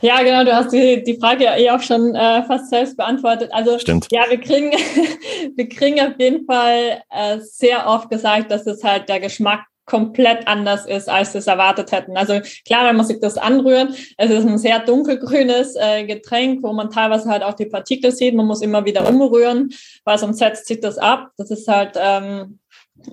Ja, 0.00 0.22
genau, 0.22 0.44
du 0.44 0.54
hast 0.54 0.72
die, 0.72 1.02
die 1.02 1.18
Frage 1.18 1.44
ja 1.44 1.56
eh 1.56 1.70
auch 1.70 1.82
schon 1.82 2.14
äh, 2.14 2.44
fast 2.44 2.70
selbst 2.70 2.96
beantwortet. 2.96 3.50
Also 3.52 3.78
Stimmt. 3.78 4.06
ja, 4.12 4.24
wir 4.28 4.40
kriegen, 4.40 4.70
wir 5.56 5.68
kriegen 5.68 6.00
auf 6.00 6.18
jeden 6.18 6.46
Fall 6.46 7.02
äh, 7.10 7.38
sehr 7.40 7.86
oft 7.86 8.08
gesagt, 8.08 8.50
dass 8.50 8.66
es 8.66 8.84
halt 8.84 9.08
der 9.08 9.18
Geschmack 9.18 9.66
komplett 9.88 10.46
anders 10.46 10.86
ist, 10.86 11.08
als 11.08 11.34
wir 11.34 11.38
es 11.40 11.46
erwartet 11.46 11.90
hätten. 11.92 12.16
Also 12.16 12.40
klar, 12.66 12.86
wenn 12.86 12.96
man 12.96 13.06
sich 13.06 13.20
das 13.20 13.38
anrührt, 13.38 13.94
es 14.16 14.30
ist 14.30 14.46
ein 14.46 14.58
sehr 14.58 14.80
dunkelgrünes 14.80 15.76
äh, 15.76 16.04
Getränk, 16.04 16.62
wo 16.62 16.72
man 16.72 16.90
teilweise 16.90 17.28
halt 17.28 17.42
auch 17.42 17.54
die 17.54 17.66
Partikel 17.66 18.12
sieht. 18.12 18.34
Man 18.34 18.46
muss 18.46 18.62
immer 18.62 18.84
wieder 18.84 19.08
umrühren, 19.08 19.72
weil 20.04 20.18
sonst 20.18 20.38
setzt 20.38 20.66
sich 20.66 20.80
das 20.80 20.98
ab. 20.98 21.30
Das 21.38 21.50
ist 21.50 21.66
halt, 21.66 21.96
ähm, 21.96 22.58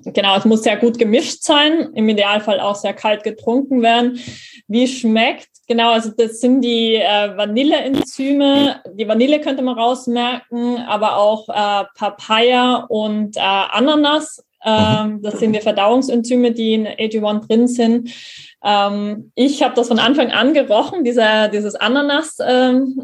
genau, 0.06 0.36
es 0.38 0.46
muss 0.46 0.64
sehr 0.64 0.78
gut 0.78 1.00
gemischt 1.00 1.44
sein, 1.44 1.92
im 1.96 2.10
Idealfall 2.10 2.60
auch 2.60 2.76
sehr 2.76 2.94
kalt 2.94 3.24
getrunken 3.24 3.82
werden. 3.82 4.20
Wie 4.68 4.88
schmeckt? 4.88 5.48
Genau, 5.68 5.92
also 5.92 6.12
das 6.16 6.42
sind 6.42 6.62
die 6.62 6.96
äh, 6.96 7.36
Vanilleenzyme. 7.36 8.82
Die 8.94 9.08
Vanille 9.08 9.42
könnte 9.42 9.64
man 9.64 9.78
rausmerken, 9.78 10.78
aber 10.78 11.18
auch 11.18 11.50
äh, 11.50 11.86
Papaya 11.96 12.86
und 12.88 13.38
äh, 13.38 13.40
Ananas 13.40 14.46
ähm, 14.66 15.22
das 15.22 15.40
sind 15.40 15.54
die 15.54 15.62
Verdauungsenzyme, 15.62 16.52
die 16.52 16.74
in 16.74 16.88
AG1 16.88 17.48
drin 17.48 17.68
sind. 17.68 18.12
Ähm, 18.64 19.32
ich 19.36 19.62
habe 19.62 19.76
das 19.76 19.88
von 19.88 20.00
Anfang 20.00 20.32
an 20.32 20.54
gerochen, 20.54 21.04
dieser, 21.04 21.50
dieses 21.50 21.76
Ananas, 21.76 22.38
ähm, 22.46 23.00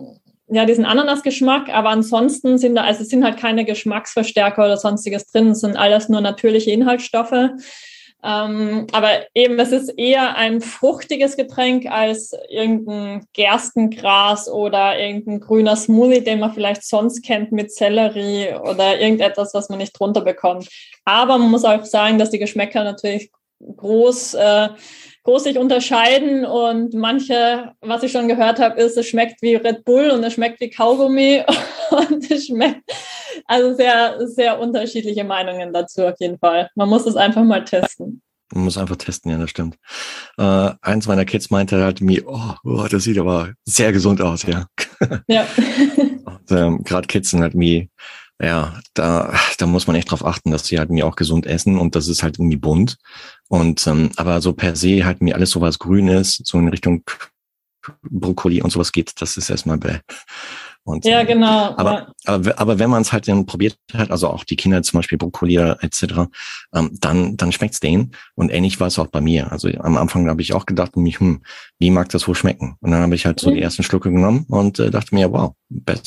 ja, 0.48 0.66
diesen 0.66 0.86
Ananasgeschmack, 0.86 1.70
aber 1.70 1.90
ansonsten 1.90 2.58
sind 2.58 2.76
da, 2.76 2.84
also 2.84 3.04
es 3.04 3.10
sind 3.10 3.24
halt 3.24 3.38
keine 3.38 3.64
Geschmacksverstärker 3.64 4.66
oder 4.66 4.76
sonstiges 4.76 5.28
drin, 5.28 5.52
es 5.52 5.62
sind 5.62 5.78
alles 5.78 6.10
nur 6.10 6.20
natürliche 6.20 6.72
Inhaltsstoffe. 6.72 7.52
Ähm, 8.24 8.88
aber 8.92 9.26
eben, 9.34 9.60
es 9.60 9.72
ist 9.72 9.90
eher 9.98 10.36
ein 10.36 10.62
fruchtiges 10.62 11.36
Getränk 11.36 11.88
als 11.88 12.36
irgendein 12.50 13.26
Gerstengras 13.34 14.48
oder 14.48 15.00
irgendein 15.00 15.40
grüner 15.40 15.76
Smoothie, 15.76 16.24
den 16.24 16.40
man 16.40 16.54
vielleicht 16.54 16.84
sonst 16.84 17.24
kennt 17.24 17.52
mit 17.52 17.74
Sellerie 17.74 18.54
oder 18.54 19.00
irgendetwas, 19.00 19.54
was 19.54 19.70
man 19.70 19.80
nicht 19.80 20.00
drunter 20.00 20.22
bekommt. 20.22 20.70
Aber 21.04 21.38
man 21.40 21.50
muss 21.50 21.66
auch 21.66 21.84
sagen, 21.84 22.20
dass 22.20 22.30
die 22.30 22.40
Geschmäcker 22.40 22.84
natürlich 22.84 23.32
groß, 23.78 24.36
äh, 24.36 24.70
groß 25.24 25.44
sich 25.44 25.58
unterscheiden 25.58 26.46
und 26.46 26.94
manche, 26.94 27.74
was 27.82 28.04
ich 28.04 28.12
schon 28.12 28.28
gehört 28.28 28.60
habe, 28.60 28.80
ist, 28.82 28.98
es 28.98 29.08
schmeckt 29.08 29.42
wie 29.42 29.56
Red 29.56 29.86
Bull 29.86 30.10
und 30.10 30.24
es 30.24 30.34
schmeckt 30.34 30.60
wie 30.62 30.70
Kaugummi 30.70 31.44
und 31.92 32.30
es 32.32 32.48
schmeckt, 32.48 32.82
also 33.46 33.76
sehr, 33.76 34.28
sehr 34.28 34.60
unterschiedliche 34.60 35.24
Meinungen 35.24 35.74
dazu 35.74 36.06
auf 36.06 36.16
jeden 36.20 36.40
Fall. 36.40 36.70
Man 36.76 36.90
muss 36.90 37.06
es 37.06 37.16
einfach 37.16 37.44
mal 37.44 37.64
testen. 37.64 38.22
Man 38.54 38.66
muss 38.66 38.78
einfach 38.78 38.98
testen, 38.98 39.32
ja, 39.32 39.38
das 39.38 39.50
stimmt. 39.50 39.78
Äh, 40.38 40.72
eins 40.82 41.08
meiner 41.08 41.26
Kids 41.26 41.50
meinte 41.52 41.82
halt 41.82 42.02
mir, 42.02 42.24
oh, 42.28 42.54
oh, 42.64 42.88
das 42.90 43.04
sieht 43.04 43.18
aber 43.18 43.54
sehr 43.64 43.92
gesund 43.94 44.22
aus, 44.22 44.44
ja. 44.44 44.66
Ja. 45.28 45.46
ähm, 46.50 46.84
Gerade 46.84 47.08
Kids 47.08 47.30
sind 47.30 47.42
halt 47.42 47.54
wie, 47.58 47.90
ja, 48.42 48.80
da, 48.94 49.34
da 49.58 49.66
muss 49.68 49.88
man 49.88 49.96
echt 49.96 50.12
drauf 50.12 50.26
achten, 50.26 50.52
dass 50.52 50.66
sie 50.66 50.80
halt 50.80 50.90
mir 50.90 51.06
auch 51.06 51.16
gesund 51.16 51.46
essen 51.46 51.78
und 51.78 51.96
das 51.96 52.08
ist 52.08 52.24
halt 52.24 52.40
irgendwie 52.40 52.58
bunt. 52.58 52.98
Und 53.52 53.86
ähm, 53.86 54.12
aber 54.16 54.40
so 54.40 54.54
per 54.54 54.78
se 54.78 55.04
halt 55.04 55.22
mir 55.22 55.36
alles 55.36 55.50
so 55.50 55.60
was 55.60 55.78
Grünes, 55.78 56.42
so 56.46 56.58
in 56.58 56.70
Richtung 56.70 57.04
Brokkoli 58.02 58.62
und 58.62 58.70
sowas 58.70 58.94
geht, 58.94 59.12
das 59.20 59.36
ist 59.36 59.50
erstmal 59.50 59.78
bäh. 59.78 60.00
Und, 60.84 61.04
ja, 61.04 61.24
genau. 61.24 61.76
Aber, 61.76 61.92
ja. 61.92 62.14
aber, 62.28 62.58
aber 62.58 62.80
wenn 62.80 62.90
man 62.90 63.02
es 63.02 63.12
halt 63.12 63.28
dann 63.28 63.46
probiert 63.46 63.78
hat, 63.94 64.10
also 64.10 64.30
auch 64.30 64.46
die 64.46 64.56
Kinder 64.56 64.82
zum 64.84 65.00
Beispiel 65.00 65.18
Brokkoli 65.18 65.58
etc., 65.58 66.30
ähm, 66.74 66.98
dann, 67.02 67.36
dann 67.36 67.52
schmeckt's 67.52 67.82
denen. 67.82 68.14
Und 68.36 68.52
ähnlich 68.52 68.80
war 68.80 68.88
es 68.88 68.98
auch 68.98 69.08
bei 69.08 69.20
mir. 69.20 69.52
Also 69.52 69.68
am 69.68 69.98
Anfang 69.98 70.30
habe 70.30 70.42
ich 70.42 70.54
auch 70.54 70.66
gedacht, 70.66 70.96
mich, 70.96 71.20
hm, 71.20 71.42
wie 71.78 71.92
mag 71.92 72.08
das 72.08 72.30
wohl 72.30 72.36
schmecken? 72.36 72.78
Und 72.80 72.92
dann 72.92 73.02
habe 73.02 73.16
ich 73.16 73.26
halt 73.26 73.42
so 73.42 73.50
mhm. 73.50 73.56
die 73.56 73.62
ersten 73.62 73.84
Schlucke 73.84 74.12
genommen 74.12 74.46
und 74.48 74.80
äh, 74.80 74.90
dachte 74.90 75.14
mir, 75.14 75.30
wow, 75.34 75.56
besser 75.68 76.04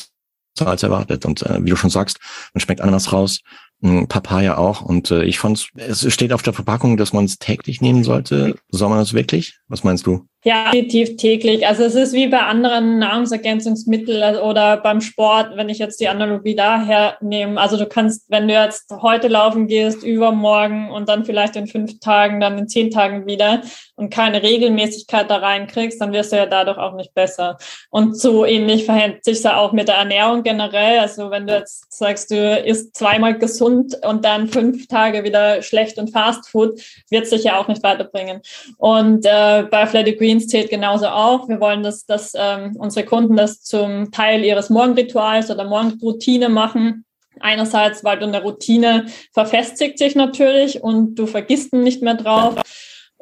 als 0.65 0.81
erwartet. 0.81 1.25
Und 1.25 1.43
äh, 1.43 1.63
wie 1.63 1.69
du 1.69 1.75
schon 1.75 1.91
sagst, 1.91 2.19
man 2.55 2.59
schmeckt 2.61 2.81
Ananas 2.81 3.13
raus, 3.13 3.41
Papaya 3.81 4.57
auch. 4.57 4.81
Und 4.81 5.11
äh, 5.11 5.23
ich 5.23 5.39
fand 5.39 5.69
es 5.75 6.13
steht 6.13 6.33
auf 6.33 6.41
der 6.41 6.53
Verpackung, 6.53 6.97
dass 6.97 7.13
man 7.13 7.25
es 7.25 7.37
täglich 7.37 7.81
nehmen 7.81 8.03
sollte. 8.03 8.55
Soll 8.69 8.89
man 8.89 8.99
das 8.99 9.13
wirklich? 9.13 9.59
Was 9.67 9.83
meinst 9.83 10.05
du? 10.07 10.27
Ja, 10.47 10.65
definitiv 10.65 11.17
täglich. 11.17 11.65
Also 11.65 11.85
es 11.85 11.95
ist 11.95 12.13
wie 12.13 12.27
bei 12.27 12.37
anderen 12.37 12.99
Nahrungsergänzungsmitteln 12.99 14.37
oder 14.37 14.77
beim 14.77 15.01
Sport, 15.01 15.57
wenn 15.57 15.69
ich 15.69 15.79
jetzt 15.79 15.99
die 15.99 16.07
Analogie 16.07 16.55
daher 16.55 17.17
nehme. 17.19 17.59
Also 17.59 17.77
du 17.77 17.87
kannst, 17.87 18.29
wenn 18.29 18.47
du 18.47 18.53
jetzt 18.53 18.91
heute 19.01 19.27
laufen 19.27 19.65
gehst, 19.65 20.03
übermorgen 20.03 20.91
und 20.91 21.09
dann 21.09 21.25
vielleicht 21.25 21.55
in 21.55 21.65
fünf 21.65 21.99
Tagen, 21.99 22.39
dann 22.39 22.59
in 22.59 22.67
zehn 22.67 22.91
Tagen 22.91 23.25
wieder 23.25 23.63
und 23.95 24.11
keine 24.11 24.43
Regelmäßigkeit 24.43 25.31
da 25.31 25.37
reinkriegst, 25.37 25.99
dann 25.99 26.13
wirst 26.13 26.31
du 26.31 26.35
ja 26.35 26.45
dadurch 26.45 26.77
auch 26.77 26.93
nicht 26.93 27.15
besser. 27.15 27.57
Und 27.89 28.15
so 28.15 28.45
ähnlich 28.45 28.85
verhält 28.85 29.25
sich 29.25 29.41
ja 29.41 29.57
auch 29.57 29.71
mit 29.71 29.87
der 29.87 29.95
Ernährung 29.95 30.43
generell. 30.43 30.99
Also 30.99 31.31
wenn 31.31 31.47
du 31.47 31.55
jetzt 31.55 31.91
sagst, 31.91 32.29
du 32.29 32.59
isst 32.59 32.95
zweimal 32.95 33.39
gesund 33.39 33.97
und 34.05 34.23
dann 34.23 34.47
fünf 34.47 34.85
Tage 34.85 35.23
wieder 35.23 35.63
schlecht 35.63 35.97
und 35.97 36.11
Fast 36.11 36.47
Food, 36.49 36.79
wird 37.09 37.23
es 37.23 37.31
dich 37.31 37.45
ja 37.45 37.57
auch 37.57 37.67
nicht 37.67 37.81
weiterbringen. 37.81 38.41
Und 38.77 39.25
äh, 39.25 39.63
bei 39.63 39.87
Flatty 39.87 40.15
Green 40.15 40.34
Greens 40.35 40.47
zählt 40.47 40.69
genauso 40.69 41.07
auch. 41.07 41.47
Wir 41.47 41.59
wollen, 41.59 41.83
dass, 41.83 42.05
dass 42.05 42.33
ähm, 42.35 42.75
unsere 42.77 43.05
Kunden 43.05 43.35
das 43.35 43.61
zum 43.61 44.11
Teil 44.11 44.43
ihres 44.43 44.69
Morgenrituals 44.69 45.49
oder 45.49 45.63
Morgenroutine 45.63 46.49
machen. 46.49 47.05
Einerseits, 47.39 48.03
weil 48.03 48.19
du 48.19 48.25
eine 48.25 48.41
Routine 48.41 49.05
verfestigt 49.33 49.97
sich 49.97 50.15
natürlich 50.15 50.81
und 50.81 51.15
du 51.15 51.25
vergisst 51.25 51.73
nicht 51.73 52.01
mehr 52.01 52.15
drauf. 52.15 52.55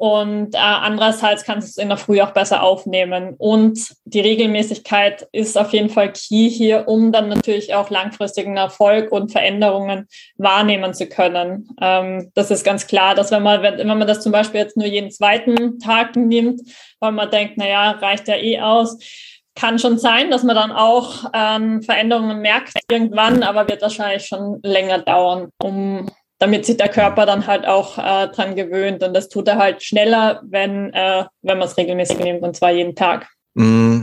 Und 0.04 0.54
äh, 0.54 0.58
andererseits 0.58 1.44
kannst 1.44 1.66
du 1.66 1.70
es 1.70 1.76
in 1.78 1.88
der 1.88 1.96
Früh 1.96 2.20
auch 2.20 2.32
besser 2.32 2.62
aufnehmen. 2.62 3.36
Und 3.38 3.94
die 4.04 4.20
Regelmäßigkeit 4.20 5.26
ist 5.32 5.56
auf 5.56 5.72
jeden 5.72 5.88
Fall 5.88 6.12
key 6.12 6.50
hier, 6.50 6.88
um 6.88 7.10
dann 7.10 7.30
natürlich 7.30 7.74
auch 7.74 7.88
langfristigen 7.88 8.58
Erfolg 8.58 9.10
und 9.12 9.32
Veränderungen 9.32 10.06
wahrnehmen 10.36 10.92
zu 10.92 11.06
können. 11.06 11.70
Ähm, 11.80 12.30
das 12.34 12.50
ist 12.50 12.64
ganz 12.64 12.86
klar, 12.86 13.14
dass 13.14 13.30
wenn 13.30 13.42
man, 13.42 13.62
wenn 13.62 13.86
man 13.86 14.06
das 14.06 14.20
zum 14.20 14.30
Beispiel 14.30 14.60
jetzt 14.60 14.76
nur 14.76 14.86
jeden 14.86 15.10
zweiten 15.10 15.78
Tag 15.78 16.16
nimmt, 16.16 16.60
weil 17.00 17.12
man 17.12 17.30
denkt, 17.30 17.56
naja, 17.56 17.92
reicht 17.92 18.28
ja 18.28 18.36
eh 18.36 18.60
aus, 18.60 18.98
kann 19.54 19.78
schon 19.78 19.96
sein, 19.96 20.30
dass 20.30 20.42
man 20.42 20.54
dann 20.54 20.72
auch 20.72 21.30
ähm, 21.32 21.80
Veränderungen 21.80 22.42
merkt 22.42 22.74
irgendwann, 22.90 23.42
aber 23.42 23.66
wird 23.70 23.80
wahrscheinlich 23.80 24.26
schon 24.26 24.60
länger 24.62 24.98
dauern, 24.98 25.48
um 25.62 26.10
damit 26.38 26.66
sich 26.66 26.76
der 26.76 26.88
Körper 26.88 27.26
dann 27.26 27.46
halt 27.46 27.66
auch 27.66 27.98
äh, 27.98 28.28
dran 28.28 28.56
gewöhnt. 28.56 29.02
Und 29.02 29.14
das 29.14 29.28
tut 29.28 29.48
er 29.48 29.56
halt 29.56 29.82
schneller, 29.82 30.42
wenn, 30.44 30.92
äh, 30.92 31.24
wenn 31.42 31.58
man 31.58 31.68
es 31.68 31.76
regelmäßig 31.76 32.18
nimmt, 32.18 32.42
und 32.42 32.56
zwar 32.56 32.72
jeden 32.72 32.94
Tag. 32.94 33.28
Mm, 33.54 34.02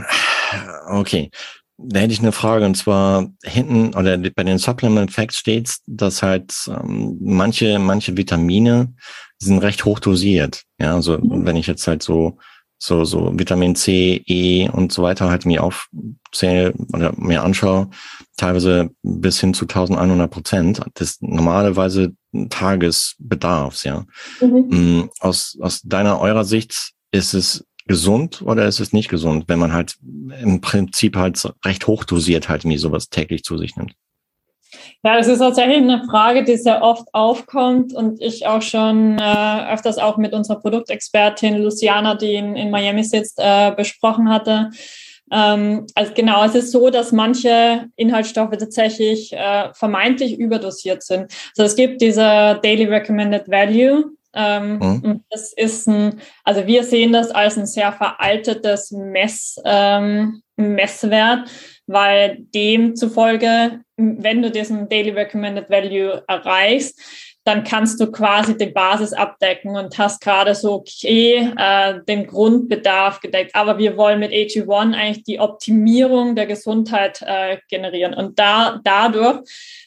okay. 0.88 1.30
Da 1.78 2.00
hätte 2.00 2.12
ich 2.12 2.20
eine 2.20 2.32
Frage, 2.32 2.64
und 2.64 2.76
zwar 2.76 3.28
hinten 3.42 3.94
oder 3.94 4.16
bei 4.16 4.44
den 4.44 4.58
Supplement 4.58 5.10
Facts 5.10 5.36
steht, 5.36 5.74
dass 5.86 6.22
halt 6.22 6.54
ähm, 6.68 7.18
manche, 7.20 7.78
manche 7.78 8.16
Vitamine 8.16 8.94
sind 9.38 9.58
recht 9.58 9.84
hoch 9.84 9.98
dosiert. 9.98 10.62
Ja, 10.78 10.94
also 10.94 11.18
mhm. 11.18 11.44
wenn 11.44 11.56
ich 11.56 11.66
jetzt 11.66 11.86
halt 11.86 12.02
so 12.02 12.38
so, 12.82 13.04
so 13.04 13.30
Vitamin 13.38 13.76
C, 13.76 14.24
E 14.26 14.68
und 14.68 14.90
so 14.90 15.04
weiter 15.04 15.30
halt 15.30 15.46
mir 15.46 15.62
aufzähle 15.62 16.74
oder 16.92 17.12
mir 17.16 17.44
anschaue, 17.44 17.88
teilweise 18.36 18.90
bis 19.04 19.38
hin 19.38 19.54
zu 19.54 19.66
1100 19.66 20.28
Prozent 20.28 20.80
des 20.98 21.18
normalerweise 21.20 22.16
Tagesbedarfs, 22.50 23.84
ja. 23.84 24.04
Mhm. 24.40 24.66
Mm, 24.68 25.10
aus, 25.20 25.56
aus 25.60 25.82
deiner, 25.82 26.20
eurer 26.20 26.44
Sicht 26.44 26.92
ist 27.12 27.34
es 27.34 27.64
gesund 27.86 28.42
oder 28.42 28.66
ist 28.66 28.80
es 28.80 28.92
nicht 28.92 29.08
gesund, 29.08 29.44
wenn 29.46 29.60
man 29.60 29.72
halt 29.72 29.96
im 30.40 30.60
Prinzip 30.60 31.14
halt 31.14 31.40
recht 31.64 31.86
hoch 31.86 32.02
dosiert 32.02 32.48
halt 32.48 32.64
mir 32.64 32.80
sowas 32.80 33.10
täglich 33.10 33.44
zu 33.44 33.58
sich 33.58 33.76
nimmt? 33.76 33.94
Ja, 35.02 35.16
das 35.16 35.28
ist 35.28 35.40
tatsächlich 35.40 35.78
eine 35.78 36.04
Frage, 36.10 36.44
die 36.44 36.56
sehr 36.56 36.82
oft 36.82 37.06
aufkommt 37.12 37.92
und 37.92 38.20
ich 38.22 38.46
auch 38.46 38.62
schon 38.62 39.18
äh, 39.18 39.72
öfters 39.72 39.98
auch 39.98 40.16
mit 40.16 40.32
unserer 40.32 40.60
Produktexpertin 40.60 41.58
Luciana, 41.62 42.14
die 42.14 42.34
in, 42.34 42.56
in 42.56 42.70
Miami 42.70 43.04
sitzt, 43.04 43.38
äh, 43.38 43.72
besprochen 43.76 44.28
hatte. 44.28 44.70
Ähm, 45.32 45.86
also 45.94 46.12
genau, 46.14 46.44
es 46.44 46.54
ist 46.54 46.72
so, 46.72 46.90
dass 46.90 47.10
manche 47.10 47.86
Inhaltsstoffe 47.96 48.56
tatsächlich 48.56 49.32
äh, 49.32 49.72
vermeintlich 49.72 50.38
überdosiert 50.38 51.02
sind. 51.02 51.32
Also 51.56 51.62
es 51.62 51.74
gibt 51.74 52.02
diese 52.02 52.60
Daily 52.62 52.84
Recommended 52.84 53.48
Value. 53.48 54.12
Ähm, 54.34 54.78
mhm. 54.78 55.24
Das 55.30 55.52
ist 55.52 55.86
ein, 55.88 56.20
also 56.44 56.66
wir 56.66 56.84
sehen 56.84 57.12
das 57.12 57.30
als 57.30 57.58
ein 57.58 57.66
sehr 57.66 57.92
veraltetes 57.92 58.90
Mess, 58.90 59.56
ähm, 59.64 60.42
Messwert, 60.56 61.48
weil 61.92 62.38
demzufolge, 62.54 63.80
wenn 63.96 64.42
du 64.42 64.50
diesen 64.50 64.88
Daily 64.88 65.10
Recommended 65.10 65.68
Value 65.70 66.22
erreichst, 66.26 67.00
dann 67.44 67.64
kannst 67.64 68.00
du 68.00 68.10
quasi 68.10 68.56
die 68.56 68.66
Basis 68.66 69.12
abdecken 69.12 69.76
und 69.76 69.98
hast 69.98 70.20
gerade 70.20 70.54
so, 70.54 70.74
okay, 70.74 71.52
äh, 71.56 72.00
den 72.06 72.26
Grundbedarf 72.26 73.20
gedeckt. 73.20 73.54
Aber 73.54 73.78
wir 73.78 73.96
wollen 73.96 74.20
mit 74.20 74.30
AG1 74.30 74.94
eigentlich 74.94 75.24
die 75.24 75.40
Optimierung 75.40 76.36
der 76.36 76.46
Gesundheit 76.46 77.20
äh, 77.22 77.58
generieren. 77.68 78.14
Und 78.14 78.38
da, 78.38 78.80
dadurch 78.84 79.40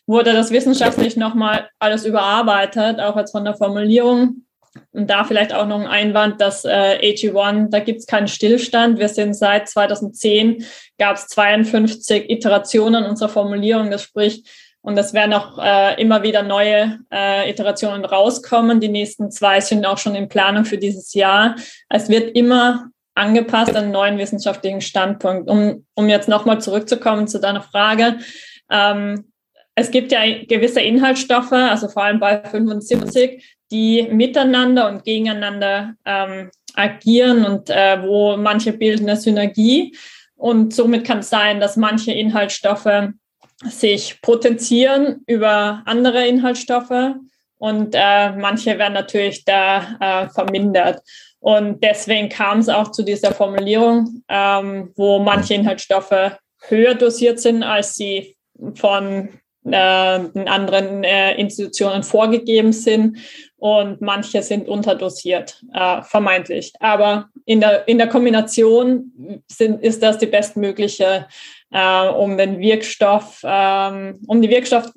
wurde 0.05 0.33
das 0.33 0.51
wissenschaftlich 0.51 1.15
nochmal 1.15 1.69
alles 1.79 2.05
überarbeitet, 2.05 2.99
auch 2.99 3.15
als 3.15 3.31
von 3.31 3.45
der 3.45 3.55
Formulierung 3.55 4.44
und 4.91 5.09
da 5.09 5.23
vielleicht 5.23 5.53
auch 5.53 5.67
noch 5.67 5.79
ein 5.79 5.87
Einwand, 5.87 6.41
dass 6.41 6.65
äh, 6.65 6.99
AG1, 7.01 7.69
da 7.69 7.79
gibt 7.79 7.99
es 7.99 8.07
keinen 8.07 8.27
Stillstand. 8.27 8.99
Wir 8.99 9.09
sind 9.09 9.33
seit 9.33 9.69
2010, 9.69 10.65
gab 10.97 11.17
es 11.17 11.27
52 11.27 12.29
Iterationen 12.29 13.05
unserer 13.05 13.29
Formulierung. 13.29 13.91
Das 13.91 14.03
spricht, 14.03 14.47
und 14.85 14.99
es 14.99 15.13
werden 15.13 15.33
auch 15.33 15.57
äh, 15.57 15.99
immer 15.99 16.21
wieder 16.21 16.43
neue 16.43 16.99
äh, 17.11 17.49
Iterationen 17.49 18.05
rauskommen. 18.05 18.79
Die 18.79 18.87
nächsten 18.87 19.31
zwei 19.31 19.59
sind 19.59 19.83
auch 19.83 19.97
schon 19.97 20.13
in 20.13 20.29
Planung 20.29 20.63
für 20.63 20.77
dieses 20.77 21.15
Jahr. 21.15 21.55
Es 21.89 22.07
wird 22.07 22.37
immer 22.37 22.91
angepasst 23.15 23.75
an 23.75 23.89
neuen 23.89 24.19
wissenschaftlichen 24.19 24.81
Standpunkt. 24.81 25.49
Um, 25.49 25.87
um 25.95 26.07
jetzt 26.07 26.29
nochmal 26.29 26.61
zurückzukommen 26.61 27.27
zu 27.27 27.39
deiner 27.39 27.63
Frage. 27.63 28.19
Ähm, 28.69 29.31
es 29.73 29.89
gibt 29.89 30.11
ja 30.11 30.21
gewisse 30.47 30.81
Inhaltsstoffe, 30.81 31.51
also 31.51 31.89
vor 31.89 32.03
allem 32.03 32.19
bei 32.19 32.43
75, 32.43 33.54
die 33.71 34.03
miteinander 34.03 34.89
und 34.89 35.03
gegeneinander 35.03 35.95
ähm, 36.05 36.51
agieren 36.75 37.45
und 37.45 37.69
äh, 37.69 38.01
wo 38.01 38.37
manche 38.37 38.73
bilden 38.73 39.09
eine 39.09 39.19
Synergie. 39.19 39.95
Und 40.35 40.73
somit 40.73 41.05
kann 41.05 41.19
es 41.19 41.29
sein, 41.29 41.59
dass 41.59 41.77
manche 41.77 42.11
Inhaltsstoffe 42.11 43.09
sich 43.63 44.21
potenzieren 44.21 45.21
über 45.27 45.81
andere 45.85 46.27
Inhaltsstoffe 46.27 47.15
und 47.57 47.95
äh, 47.95 48.31
manche 48.33 48.77
werden 48.77 48.93
natürlich 48.93 49.45
da 49.45 49.97
äh, 49.99 50.29
vermindert. 50.29 51.01
Und 51.39 51.83
deswegen 51.83 52.29
kam 52.29 52.59
es 52.59 52.69
auch 52.69 52.91
zu 52.91 53.03
dieser 53.03 53.31
Formulierung, 53.33 54.23
ähm, 54.27 54.91
wo 54.95 55.19
manche 55.19 55.53
Inhaltsstoffe 55.53 56.37
höher 56.67 56.95
dosiert 56.95 57.39
sind, 57.39 57.63
als 57.63 57.95
sie 57.95 58.35
von 58.75 59.29
äh, 59.63 59.75
anderen 59.75 61.03
äh, 61.03 61.35
Institutionen 61.35 62.03
vorgegeben 62.03 62.73
sind 62.73 63.17
und 63.65 63.99
manche 63.99 64.43
sind 64.43 64.67
unterdosiert, 64.67 65.59
äh, 65.73 66.03
vermeintlich. 66.03 66.71
Aber 66.81 67.29
in 67.45 67.61
der, 67.61 67.87
in 67.87 67.97
der 67.97 68.05
Kombination 68.07 69.43
sind, 69.51 69.81
ist 69.81 70.03
das 70.03 70.19
die 70.19 70.27
bestmögliche, 70.27 71.27
äh, 71.71 72.07
um 72.09 72.37
den 72.37 72.59
Wirkstoff, 72.59 73.41
ähm, 73.43 74.21
um 74.27 74.39
die 74.39 74.49
Wirkstoff 74.49 74.91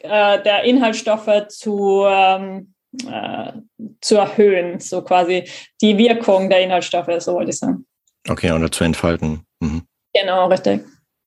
äh, 0.00 0.42
der 0.42 0.62
Inhaltsstoffe 0.64 1.48
zu, 1.48 2.06
ähm, 2.08 2.72
äh, 3.06 3.52
zu 4.00 4.16
erhöhen, 4.16 4.80
so 4.80 5.02
quasi 5.02 5.46
die 5.82 5.98
Wirkung 5.98 6.48
der 6.48 6.62
Inhaltsstoffe, 6.62 7.10
so 7.18 7.34
wollte 7.34 7.50
ich 7.50 7.58
sagen. 7.58 7.84
Okay, 8.26 8.52
oder 8.52 8.72
zu 8.72 8.84
entfalten. 8.84 9.42
Mhm. 9.60 9.82
Genau, 10.14 10.48
richtig. 10.48 10.80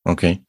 Okay. 0.03 0.39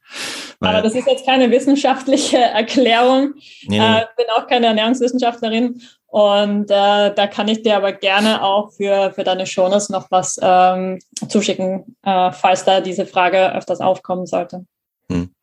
Aber 0.59 0.81
das 0.81 0.95
ist 0.95 1.07
jetzt 1.07 1.25
keine 1.25 1.51
wissenschaftliche 1.51 2.37
Erklärung. 2.55 3.33
Nee, 3.67 3.79
nee. 3.79 3.99
Äh, 3.99 4.05
bin 4.17 4.25
auch 4.35 4.47
keine 4.47 4.67
Ernährungswissenschaftlerin. 4.67 5.81
Und 6.13 6.69
äh, 6.69 7.11
da 7.15 7.25
kann 7.25 7.47
ich 7.47 7.63
dir 7.63 7.75
aber 7.75 7.91
gerne 7.91 8.43
auch 8.43 8.71
für, 8.73 9.11
für 9.15 9.23
deine 9.23 9.47
Shownotes 9.47 9.89
noch 9.89 10.11
was 10.11 10.39
ähm, 10.39 10.99
zuschicken, 11.27 11.97
äh, 12.03 12.31
falls 12.31 12.65
da 12.65 12.81
diese 12.81 13.07
Frage 13.07 13.51
öfters 13.55 13.81
aufkommen 13.81 14.27
sollte. 14.27 14.63
Hm. 15.11 15.33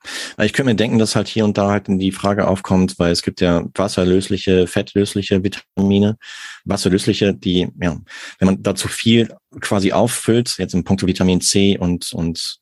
Ich 0.40 0.52
könnte 0.52 0.70
mir 0.70 0.76
denken, 0.76 1.00
dass 1.00 1.16
halt 1.16 1.26
hier 1.26 1.44
und 1.44 1.58
da 1.58 1.70
halt 1.70 1.86
die 1.88 2.12
Frage 2.12 2.46
aufkommt, 2.46 3.00
weil 3.00 3.10
es 3.10 3.22
gibt 3.22 3.40
ja 3.40 3.64
wasserlösliche, 3.74 4.68
fettlösliche 4.68 5.42
Vitamine, 5.42 6.18
wasserlösliche, 6.64 7.34
die, 7.34 7.68
ja, 7.82 7.98
wenn 8.38 8.46
man 8.46 8.62
dazu 8.62 8.86
viel 8.86 9.34
quasi 9.60 9.90
auffüllt, 9.90 10.54
jetzt 10.58 10.74
im 10.74 10.84
Punkt 10.84 11.04
Vitamin 11.04 11.40
C 11.40 11.78
und, 11.78 12.12
und 12.12 12.60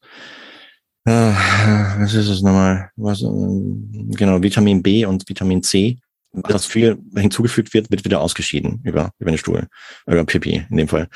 was 1.05 2.15
ist 2.15 2.29
es 2.29 2.41
nochmal? 2.41 2.91
Was, 2.97 3.21
ähm, 3.21 4.11
genau, 4.15 4.43
Vitamin 4.43 4.83
B 4.83 5.05
und 5.05 5.29
Vitamin 5.29 5.63
C. 5.63 5.99
Das 6.33 6.67
viel 6.67 6.99
hinzugefügt 7.17 7.73
wird, 7.73 7.91
wird 7.91 8.05
wieder 8.05 8.21
ausgeschieden 8.21 8.83
über, 8.85 9.13
über 9.19 9.31
den 9.31 9.39
Stuhl, 9.39 9.67
über 10.07 10.25
Pipi 10.25 10.67
in 10.69 10.77
dem 10.77 10.89
Fall. 10.89 11.09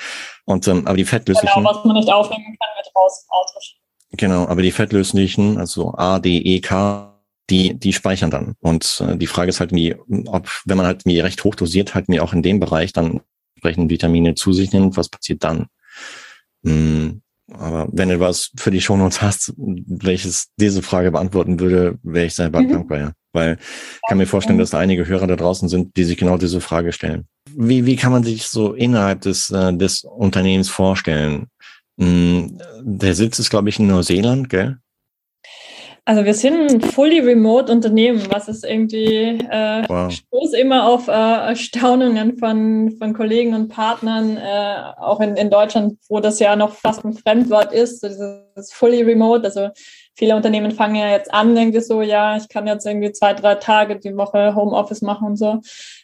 Und, 0.44 0.66
ähm, 0.68 0.86
aber 0.86 0.96
die 0.96 1.04
fettlöslichen. 1.04 1.62
Genau, 1.62 1.70
was 1.70 1.84
man 1.84 1.96
nicht 1.96 2.10
aufnehmen 2.10 2.44
kann, 2.44 2.68
wird 2.76 2.96
raus, 2.96 3.26
ausgeschieden. 3.28 3.82
Genau, 4.16 4.46
aber 4.46 4.62
die 4.62 4.72
fettlöslichen, 4.72 5.58
also 5.58 5.94
A, 5.94 6.18
D, 6.18 6.38
E, 6.38 6.60
K, 6.60 7.12
die, 7.50 7.78
die 7.78 7.92
speichern 7.92 8.30
dann. 8.30 8.54
Und 8.60 9.02
äh, 9.06 9.16
die 9.16 9.26
Frage 9.26 9.50
ist 9.50 9.60
halt, 9.60 9.72
wie, 9.72 9.94
ob, 10.26 10.48
wenn 10.64 10.76
man 10.76 10.86
halt 10.86 11.04
wie 11.04 11.20
recht 11.20 11.44
hoch 11.44 11.54
dosiert, 11.54 11.94
halt 11.94 12.08
mir 12.08 12.22
auch 12.22 12.32
in 12.32 12.42
dem 12.42 12.60
Bereich 12.60 12.92
dann 12.92 13.20
entsprechend 13.54 13.90
Vitamine 13.90 14.34
zu 14.34 14.52
sich 14.52 14.72
nimmt, 14.72 14.96
was 14.96 15.08
passiert 15.08 15.44
dann? 15.44 15.66
Hm, 16.64 17.22
aber 17.52 17.88
wenn 17.92 18.08
du 18.08 18.20
was 18.20 18.50
für 18.56 18.70
die 18.70 18.80
Shownotes 18.80 19.20
hast, 19.20 19.52
welches 19.56 20.48
diese 20.56 20.82
Frage 20.82 21.10
beantworten 21.10 21.60
würde, 21.60 21.98
wäre 22.02 22.26
ich 22.26 22.34
sehr 22.34 22.48
mhm. 22.48 22.68
dankbar, 22.68 22.98
ja. 22.98 23.12
Weil 23.32 23.58
ich 23.60 24.08
kann 24.08 24.18
mir 24.18 24.26
vorstellen, 24.26 24.58
dass 24.58 24.70
da 24.70 24.78
einige 24.78 25.06
Hörer 25.06 25.26
da 25.26 25.36
draußen 25.36 25.68
sind, 25.68 25.96
die 25.96 26.04
sich 26.04 26.18
genau 26.18 26.36
diese 26.36 26.60
Frage 26.60 26.92
stellen. 26.92 27.26
Wie, 27.50 27.86
wie 27.86 27.96
kann 27.96 28.12
man 28.12 28.24
sich 28.24 28.46
so 28.46 28.74
innerhalb 28.74 29.22
des, 29.22 29.50
äh, 29.50 29.72
des 29.74 30.04
Unternehmens 30.04 30.68
vorstellen? 30.68 31.48
Hm, 31.98 32.58
der 32.80 33.14
Sitz 33.14 33.38
ist, 33.38 33.50
glaube 33.50 33.68
ich, 33.68 33.78
in 33.78 33.86
Neuseeland, 33.86 34.48
gell? 34.48 34.78
Also 36.04 36.24
wir 36.24 36.34
sind 36.34 36.68
ein 36.68 36.80
fully 36.80 37.20
remote 37.20 37.70
Unternehmen, 37.70 38.26
was 38.28 38.48
ist 38.48 38.64
irgendwie 38.64 39.38
äh, 39.38 39.84
wow. 39.88 40.10
stoß 40.10 40.52
immer 40.54 40.88
auf 40.88 41.06
äh, 41.06 41.12
Erstaunungen 41.12 42.38
von, 42.38 42.96
von 42.98 43.14
Kollegen 43.14 43.54
und 43.54 43.68
Partnern, 43.68 44.36
äh, 44.36 44.82
auch 44.98 45.20
in, 45.20 45.36
in 45.36 45.48
Deutschland, 45.48 45.98
wo 46.08 46.18
das 46.18 46.40
ja 46.40 46.56
noch 46.56 46.72
fast 46.72 47.04
ein 47.04 47.12
Fremdwort 47.12 47.72
ist, 47.72 48.02
dieses 48.02 48.72
fully 48.72 49.02
remote. 49.02 49.44
Also 49.44 49.68
viele 50.14 50.36
Unternehmen 50.36 50.72
fangen 50.72 50.96
ja 50.96 51.10
jetzt 51.10 51.32
an, 51.32 51.56
irgendwie 51.56 51.80
so, 51.80 52.02
ja, 52.02 52.36
ich 52.36 52.48
kann 52.48 52.66
jetzt 52.66 52.86
irgendwie 52.86 53.12
zwei, 53.12 53.32
drei 53.34 53.54
Tage 53.54 53.98
die 53.98 54.16
Woche 54.16 54.54
Homeoffice 54.54 55.02
machen 55.02 55.28
und 55.28 55.36
so. 55.36 55.60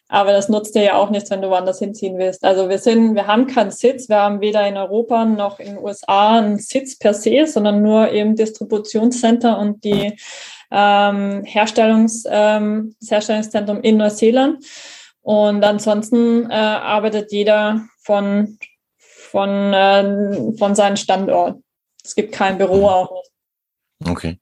Aber 0.09 0.33
das 0.33 0.49
nutzt 0.49 0.75
dir 0.75 0.83
ja 0.83 0.95
auch 0.95 1.11
nichts, 1.11 1.31
wenn 1.31 1.43
du 1.43 1.51
woanders 1.51 1.79
hinziehen 1.79 2.19
willst. 2.19 2.43
Also 2.43 2.69
wir 2.69 2.79
sind, 2.79 3.15
wir 3.15 3.27
haben 3.27 3.47
keinen 3.47 3.71
Sitz, 3.71 4.09
wir 4.09 4.17
haben 4.17 4.41
weder 4.41 4.67
in 4.67 4.79
Europa 4.79 5.25
noch 5.27 5.59
in 5.59 5.75
den 5.75 5.79
USA 5.79 6.39
einen 6.39 6.59
Sitz 6.59 6.99
per 6.99 7.13
se, 7.13 7.47
sondern 7.47 7.83
nur 7.83 8.09
im 8.09 8.35
Distributionscenter 8.35 9.59
und 9.59 9.85
die 9.85 10.19
ähm, 10.71 11.45
Herstellungs, 11.45 12.25
ähm, 12.31 12.95
das 13.01 13.11
Herstellungszentrum 13.11 13.81
in 13.83 13.99
Neuseeland. 13.99 14.65
Und 15.21 15.63
ansonsten 15.63 16.51
äh, 16.51 16.55
arbeitet 16.55 17.33
jeder 17.33 17.83
von, 18.03 18.59
von, 18.97 19.75
äh, 19.75 20.57
von 20.57 20.75
seinem 20.75 20.97
Standort. 20.97 21.59
Es 22.03 22.15
gibt 22.15 22.33
kein 22.33 22.57
Büro 22.57 22.87
auch 22.87 23.11
nicht. 23.11 23.31
Okay. 24.05 24.39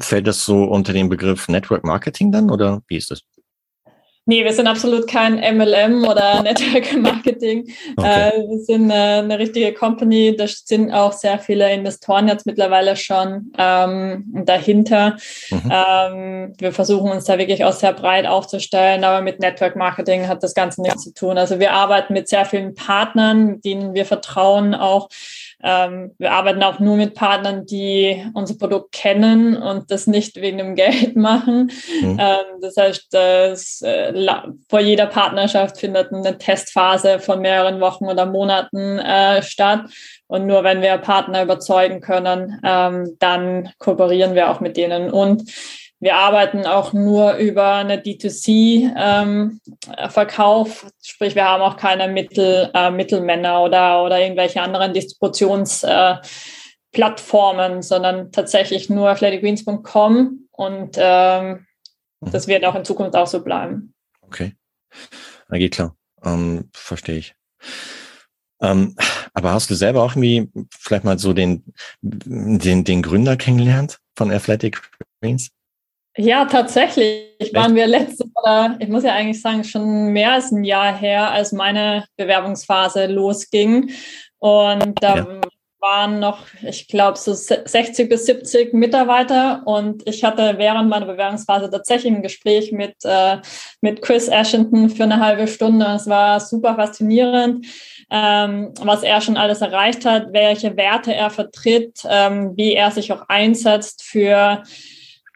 Fällt 0.00 0.26
das 0.26 0.44
so 0.44 0.64
unter 0.64 0.92
den 0.92 1.08
Begriff 1.08 1.48
Network 1.48 1.84
Marketing 1.84 2.30
dann 2.32 2.50
oder 2.50 2.82
wie 2.88 2.96
ist 2.96 3.10
das? 3.10 3.22
Nee, 4.28 4.44
wir 4.44 4.52
sind 4.52 4.66
absolut 4.66 5.08
kein 5.08 5.36
MLM 5.36 6.04
oder 6.04 6.42
Network 6.42 6.94
Marketing. 6.98 7.66
Okay. 7.96 8.28
Äh, 8.28 8.32
wir 8.46 8.58
sind 8.58 8.90
äh, 8.90 8.92
eine 8.92 9.38
richtige 9.38 9.72
Company. 9.72 10.36
Da 10.36 10.44
sind 10.46 10.92
auch 10.92 11.12
sehr 11.12 11.38
viele 11.38 11.72
Investoren 11.72 12.28
jetzt 12.28 12.44
mittlerweile 12.44 12.94
schon 12.96 13.50
ähm, 13.56 14.26
dahinter. 14.44 15.16
Mhm. 15.50 15.72
Ähm, 15.72 16.52
wir 16.58 16.72
versuchen 16.72 17.10
uns 17.10 17.24
da 17.24 17.38
wirklich 17.38 17.64
auch 17.64 17.72
sehr 17.72 17.94
breit 17.94 18.26
aufzustellen, 18.26 19.02
aber 19.02 19.22
mit 19.22 19.40
Network 19.40 19.76
Marketing 19.76 20.28
hat 20.28 20.42
das 20.42 20.52
Ganze 20.52 20.82
nichts 20.82 21.04
zu 21.04 21.14
tun. 21.14 21.38
Also 21.38 21.58
wir 21.58 21.72
arbeiten 21.72 22.12
mit 22.12 22.28
sehr 22.28 22.44
vielen 22.44 22.74
Partnern, 22.74 23.62
denen 23.62 23.94
wir 23.94 24.04
vertrauen, 24.04 24.74
auch 24.74 25.08
ähm, 25.62 26.14
wir 26.18 26.32
arbeiten 26.32 26.62
auch 26.62 26.78
nur 26.78 26.96
mit 26.96 27.14
Partnern, 27.14 27.66
die 27.66 28.24
unser 28.34 28.56
Produkt 28.56 28.92
kennen 28.92 29.56
und 29.56 29.90
das 29.90 30.06
nicht 30.06 30.36
wegen 30.36 30.58
dem 30.58 30.76
Geld 30.76 31.16
machen. 31.16 31.72
Mhm. 32.00 32.18
Ähm, 32.20 32.60
das 32.60 32.76
heißt, 32.76 33.08
das, 33.10 33.82
äh, 33.82 34.12
vor 34.68 34.80
jeder 34.80 35.06
Partnerschaft 35.06 35.78
findet 35.78 36.12
eine 36.12 36.38
Testphase 36.38 37.18
von 37.18 37.40
mehreren 37.40 37.80
Wochen 37.80 38.04
oder 38.04 38.26
Monaten 38.26 38.98
äh, 38.98 39.42
statt. 39.42 39.82
Und 40.28 40.46
nur 40.46 40.62
wenn 40.62 40.82
wir 40.82 40.96
Partner 40.98 41.42
überzeugen 41.42 42.00
können, 42.00 42.60
ähm, 42.62 43.16
dann 43.18 43.70
kooperieren 43.78 44.34
wir 44.34 44.50
auch 44.50 44.60
mit 44.60 44.76
denen. 44.76 45.10
Und 45.10 45.50
wir 46.00 46.16
arbeiten 46.16 46.64
auch 46.64 46.92
nur 46.92 47.34
über 47.36 47.74
eine 47.74 47.96
D2C-Verkauf, 47.96 50.84
ähm, 50.84 50.90
sprich 51.02 51.34
wir 51.34 51.44
haben 51.44 51.62
auch 51.62 51.76
keine 51.76 52.06
Mittel, 52.08 52.70
äh, 52.72 52.90
Mittelmänner 52.90 53.62
oder, 53.62 54.04
oder 54.04 54.20
irgendwelche 54.20 54.62
anderen 54.62 54.94
Distributionsplattformen, 54.94 57.78
äh, 57.78 57.82
sondern 57.82 58.30
tatsächlich 58.30 58.88
nur 58.88 59.08
athleticgreens.com 59.08 60.48
und 60.52 60.96
ähm, 60.96 61.66
mhm. 62.20 62.30
das 62.30 62.46
wird 62.46 62.64
auch 62.64 62.76
in 62.76 62.84
Zukunft 62.84 63.16
auch 63.16 63.26
so 63.26 63.42
bleiben. 63.42 63.92
Okay, 64.20 64.54
geht 65.50 65.74
klar, 65.74 65.96
ähm, 66.24 66.70
verstehe 66.72 67.18
ich. 67.18 67.34
Ähm, 68.60 68.96
aber 69.34 69.52
hast 69.52 69.70
du 69.70 69.74
selber 69.74 70.02
auch 70.02 70.16
irgendwie 70.16 70.50
vielleicht 70.70 71.04
mal 71.04 71.18
so 71.18 71.32
den, 71.32 71.64
den, 72.02 72.84
den 72.84 73.02
Gründer 73.02 73.36
kennengelernt 73.36 73.98
von 74.16 74.30
Athletic 74.30 74.80
Greens? 75.20 75.50
Ja, 76.18 76.46
tatsächlich 76.46 77.54
waren 77.54 77.76
wir 77.76 77.86
letztes 77.86 78.26
oder 78.42 78.76
ich 78.80 78.88
muss 78.88 79.04
ja 79.04 79.14
eigentlich 79.14 79.40
sagen, 79.40 79.62
schon 79.62 80.08
mehr 80.08 80.32
als 80.32 80.50
ein 80.50 80.64
Jahr 80.64 80.92
her, 80.96 81.30
als 81.30 81.52
meine 81.52 82.06
Bewerbungsphase 82.16 83.06
losging. 83.06 83.92
Und 84.38 85.00
da 85.00 85.16
ja. 85.16 85.40
waren 85.78 86.18
noch, 86.18 86.40
ich 86.60 86.88
glaube, 86.88 87.16
so 87.18 87.34
60 87.34 88.08
bis 88.08 88.26
70 88.26 88.74
Mitarbeiter 88.74 89.62
und 89.64 90.08
ich 90.08 90.24
hatte 90.24 90.54
während 90.58 90.88
meiner 90.88 91.06
Bewerbungsphase 91.06 91.70
tatsächlich 91.70 92.12
ein 92.12 92.22
Gespräch 92.22 92.72
mit, 92.72 92.96
äh, 93.04 93.36
mit 93.80 94.02
Chris 94.02 94.26
Ashington 94.26 94.90
für 94.90 95.04
eine 95.04 95.20
halbe 95.20 95.46
Stunde. 95.46 95.86
Es 95.94 96.08
war 96.08 96.40
super 96.40 96.74
faszinierend, 96.74 97.64
ähm, 98.10 98.74
was 98.80 99.04
er 99.04 99.20
schon 99.20 99.36
alles 99.36 99.60
erreicht 99.60 100.04
hat, 100.04 100.32
welche 100.32 100.76
Werte 100.76 101.14
er 101.14 101.30
vertritt, 101.30 102.00
ähm, 102.10 102.56
wie 102.56 102.74
er 102.74 102.90
sich 102.90 103.12
auch 103.12 103.28
einsetzt 103.28 104.02
für 104.02 104.64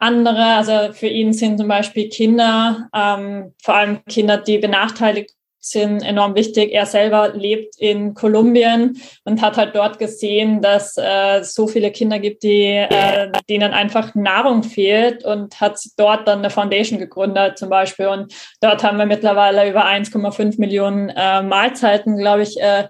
andere. 0.03 0.45
Also 0.57 0.93
für 0.93 1.07
ihn 1.07 1.33
sind 1.33 1.59
zum 1.59 1.69
Beispiel 1.69 2.09
Kinder, 2.09 2.89
ähm, 2.95 3.55
vor 3.63 3.75
allem 3.75 4.05
Kinder, 4.07 4.37
die 4.37 4.59
benachteiligt 4.59 5.31
sind 5.65 6.03
enorm 6.03 6.35
wichtig. 6.35 6.73
Er 6.73 6.87
selber 6.87 7.29
lebt 7.35 7.77
in 7.79 8.15
Kolumbien 8.15 9.01
und 9.25 9.41
hat 9.41 9.57
halt 9.57 9.77
dort 9.77 10.01
gesehen, 10.01 10.61
dass 10.61 10.97
äh, 10.97 11.45
so 11.45 11.69
viele 11.69 11.93
Kinder 11.93 12.19
gibt, 12.19 12.43
die 12.43 12.65
äh, 12.65 13.31
denen 13.49 13.73
einfach 13.73 14.17
Nahrung 14.17 14.65
fehlt 14.65 15.25
und 15.25 15.61
hat 15.61 15.79
dort 15.97 16.27
dann 16.27 16.41
eine 16.41 16.51
Foundation 16.51 16.99
gegründet 16.99 17.59
zum 17.59 17.71
Beispiel. 17.71 18.09
Und 18.09 18.35
dort 18.61 18.83
haben 18.83 18.99
wir 18.99 19.07
mittlerweile 19.07 19.71
über 19.71 19.87
1,5 19.87 20.59
Millionen 20.59 21.11
äh, 21.11 21.43
Mahlzeiten, 21.43 22.17
glaube 22.17 22.43
ich, 22.43 22.61
äh, 22.61 22.89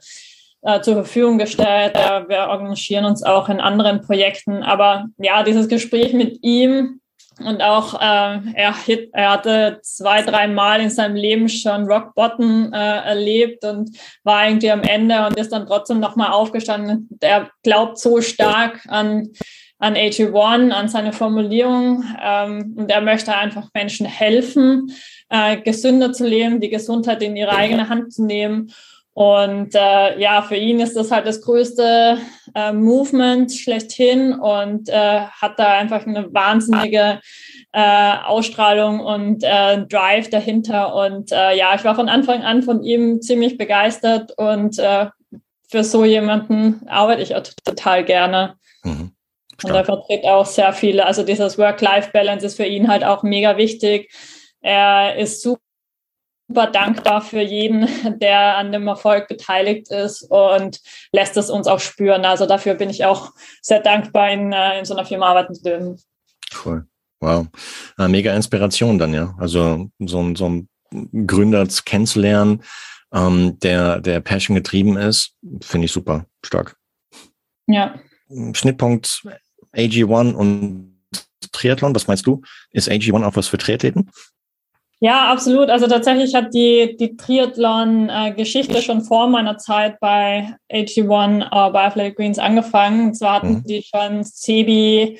äh, 0.62 0.80
zur 0.80 0.94
Verfügung 0.94 1.36
gestellt. 1.36 1.94
Äh, 1.94 2.26
wir 2.28 2.48
engagieren 2.48 3.04
uns 3.04 3.22
auch 3.22 3.50
in 3.50 3.60
anderen 3.60 4.00
Projekten. 4.00 4.62
Aber 4.62 5.08
ja, 5.18 5.42
dieses 5.42 5.68
Gespräch 5.68 6.14
mit 6.14 6.38
ihm 6.40 7.01
und 7.46 7.62
auch 7.62 7.94
äh, 7.94 8.38
er, 8.54 8.74
er 9.12 9.30
hatte 9.30 9.78
zwei, 9.82 10.22
drei 10.22 10.48
Mal 10.48 10.80
in 10.80 10.90
seinem 10.90 11.16
Leben 11.16 11.48
schon 11.48 11.86
Rock 11.86 12.14
Bottom 12.14 12.72
äh, 12.72 12.76
erlebt 12.76 13.64
und 13.64 13.96
war 14.24 14.38
eigentlich 14.38 14.72
am 14.72 14.82
Ende 14.82 15.26
und 15.26 15.36
ist 15.36 15.52
dann 15.52 15.66
trotzdem 15.66 16.00
nochmal 16.00 16.32
aufgestanden. 16.32 17.08
Er 17.20 17.50
glaubt 17.62 17.98
so 17.98 18.20
stark 18.20 18.80
an, 18.88 19.30
an 19.78 19.94
AG1, 19.94 20.70
an 20.70 20.88
seine 20.88 21.12
Formulierung 21.12 22.04
ähm, 22.22 22.74
und 22.76 22.90
er 22.90 23.00
möchte 23.00 23.34
einfach 23.34 23.68
Menschen 23.74 24.06
helfen, 24.06 24.92
äh, 25.28 25.60
gesünder 25.60 26.12
zu 26.12 26.26
leben, 26.26 26.60
die 26.60 26.70
Gesundheit 26.70 27.22
in 27.22 27.36
ihre 27.36 27.52
eigene 27.52 27.88
Hand 27.88 28.12
zu 28.12 28.24
nehmen. 28.24 28.72
Und 29.14 29.74
äh, 29.74 30.18
ja, 30.18 30.40
für 30.40 30.56
ihn 30.56 30.80
ist 30.80 30.96
das 30.96 31.10
halt 31.10 31.26
das 31.26 31.42
größte 31.42 32.16
äh, 32.54 32.72
Movement 32.72 33.52
schlechthin 33.52 34.32
und 34.32 34.88
äh, 34.88 35.20
hat 35.20 35.58
da 35.58 35.74
einfach 35.74 36.06
eine 36.06 36.32
wahnsinnige 36.32 37.20
äh, 37.72 38.14
Ausstrahlung 38.24 39.00
und 39.00 39.44
äh, 39.44 39.84
Drive 39.86 40.30
dahinter. 40.30 40.94
Und 40.94 41.30
äh, 41.30 41.54
ja, 41.56 41.74
ich 41.74 41.84
war 41.84 41.94
von 41.94 42.08
Anfang 42.08 42.42
an 42.42 42.62
von 42.62 42.82
ihm 42.82 43.20
ziemlich 43.20 43.58
begeistert 43.58 44.32
und 44.38 44.78
äh, 44.78 45.08
für 45.68 45.84
so 45.84 46.04
jemanden 46.06 46.86
arbeite 46.88 47.22
ich 47.22 47.34
auch 47.34 47.42
total 47.64 48.04
gerne. 48.04 48.54
Mhm. 48.82 49.12
Und 49.62 49.70
er 49.70 49.84
vertritt 49.84 50.24
auch 50.24 50.46
sehr 50.46 50.72
viele, 50.72 51.06
also 51.06 51.22
dieses 51.22 51.58
Work-Life-Balance 51.58 52.46
ist 52.46 52.56
für 52.56 52.64
ihn 52.64 52.88
halt 52.88 53.04
auch 53.04 53.22
mega 53.22 53.56
wichtig. 53.58 54.10
Er 54.60 55.16
ist 55.16 55.42
super 55.42 55.60
super 56.52 56.66
dankbar 56.66 57.22
für 57.22 57.40
jeden, 57.40 57.88
der 58.20 58.58
an 58.58 58.72
dem 58.72 58.86
Erfolg 58.86 59.26
beteiligt 59.26 59.90
ist 59.90 60.22
und 60.22 60.80
lässt 61.12 61.36
es 61.38 61.48
uns 61.48 61.66
auch 61.66 61.80
spüren. 61.80 62.26
Also 62.26 62.44
dafür 62.44 62.74
bin 62.74 62.90
ich 62.90 63.06
auch 63.06 63.32
sehr 63.62 63.80
dankbar, 63.80 64.30
in, 64.30 64.52
äh, 64.52 64.78
in 64.78 64.84
so 64.84 64.94
einer 64.94 65.06
Firma 65.06 65.28
arbeiten 65.28 65.54
zu 65.54 65.62
dürfen. 65.62 66.00
Cool. 66.62 66.86
Wow. 67.20 67.46
Eine 67.96 68.08
mega 68.10 68.34
Inspiration 68.34 68.98
dann, 68.98 69.14
ja. 69.14 69.34
Also 69.38 69.88
so, 69.98 70.34
so 70.34 70.48
ein 70.48 70.68
Gründer 71.26 71.66
kennenzulernen, 71.86 72.62
ähm, 73.14 73.58
der, 73.60 74.00
der 74.00 74.20
Passion 74.20 74.54
getrieben 74.54 74.98
ist, 74.98 75.34
finde 75.62 75.86
ich 75.86 75.92
super 75.92 76.26
stark. 76.44 76.76
Ja. 77.66 77.94
Schnittpunkt 78.52 79.22
AG1 79.74 80.34
und 80.34 80.98
Triathlon, 81.52 81.94
was 81.94 82.08
meinst 82.08 82.26
du? 82.26 82.42
Ist 82.72 82.90
AG1 82.90 83.24
auch 83.24 83.36
was 83.36 83.48
für 83.48 83.56
Triathleten? 83.56 84.10
Ja, 85.04 85.32
absolut. 85.32 85.68
Also 85.68 85.88
tatsächlich 85.88 86.32
hat 86.32 86.54
die, 86.54 86.96
die 86.96 87.16
Triathlon-Geschichte 87.16 88.80
schon 88.82 89.02
vor 89.02 89.26
meiner 89.26 89.58
Zeit 89.58 89.98
bei 89.98 90.54
AG1 90.70 91.42
äh, 91.42 91.70
bei 91.72 91.84
Athletic 91.86 92.16
Greens 92.16 92.38
angefangen. 92.38 93.08
Und 93.08 93.14
zwar 93.14 93.34
hatten 93.34 93.54
mhm. 93.54 93.64
die 93.64 93.82
schon 93.82 94.22
Sebi, 94.22 95.18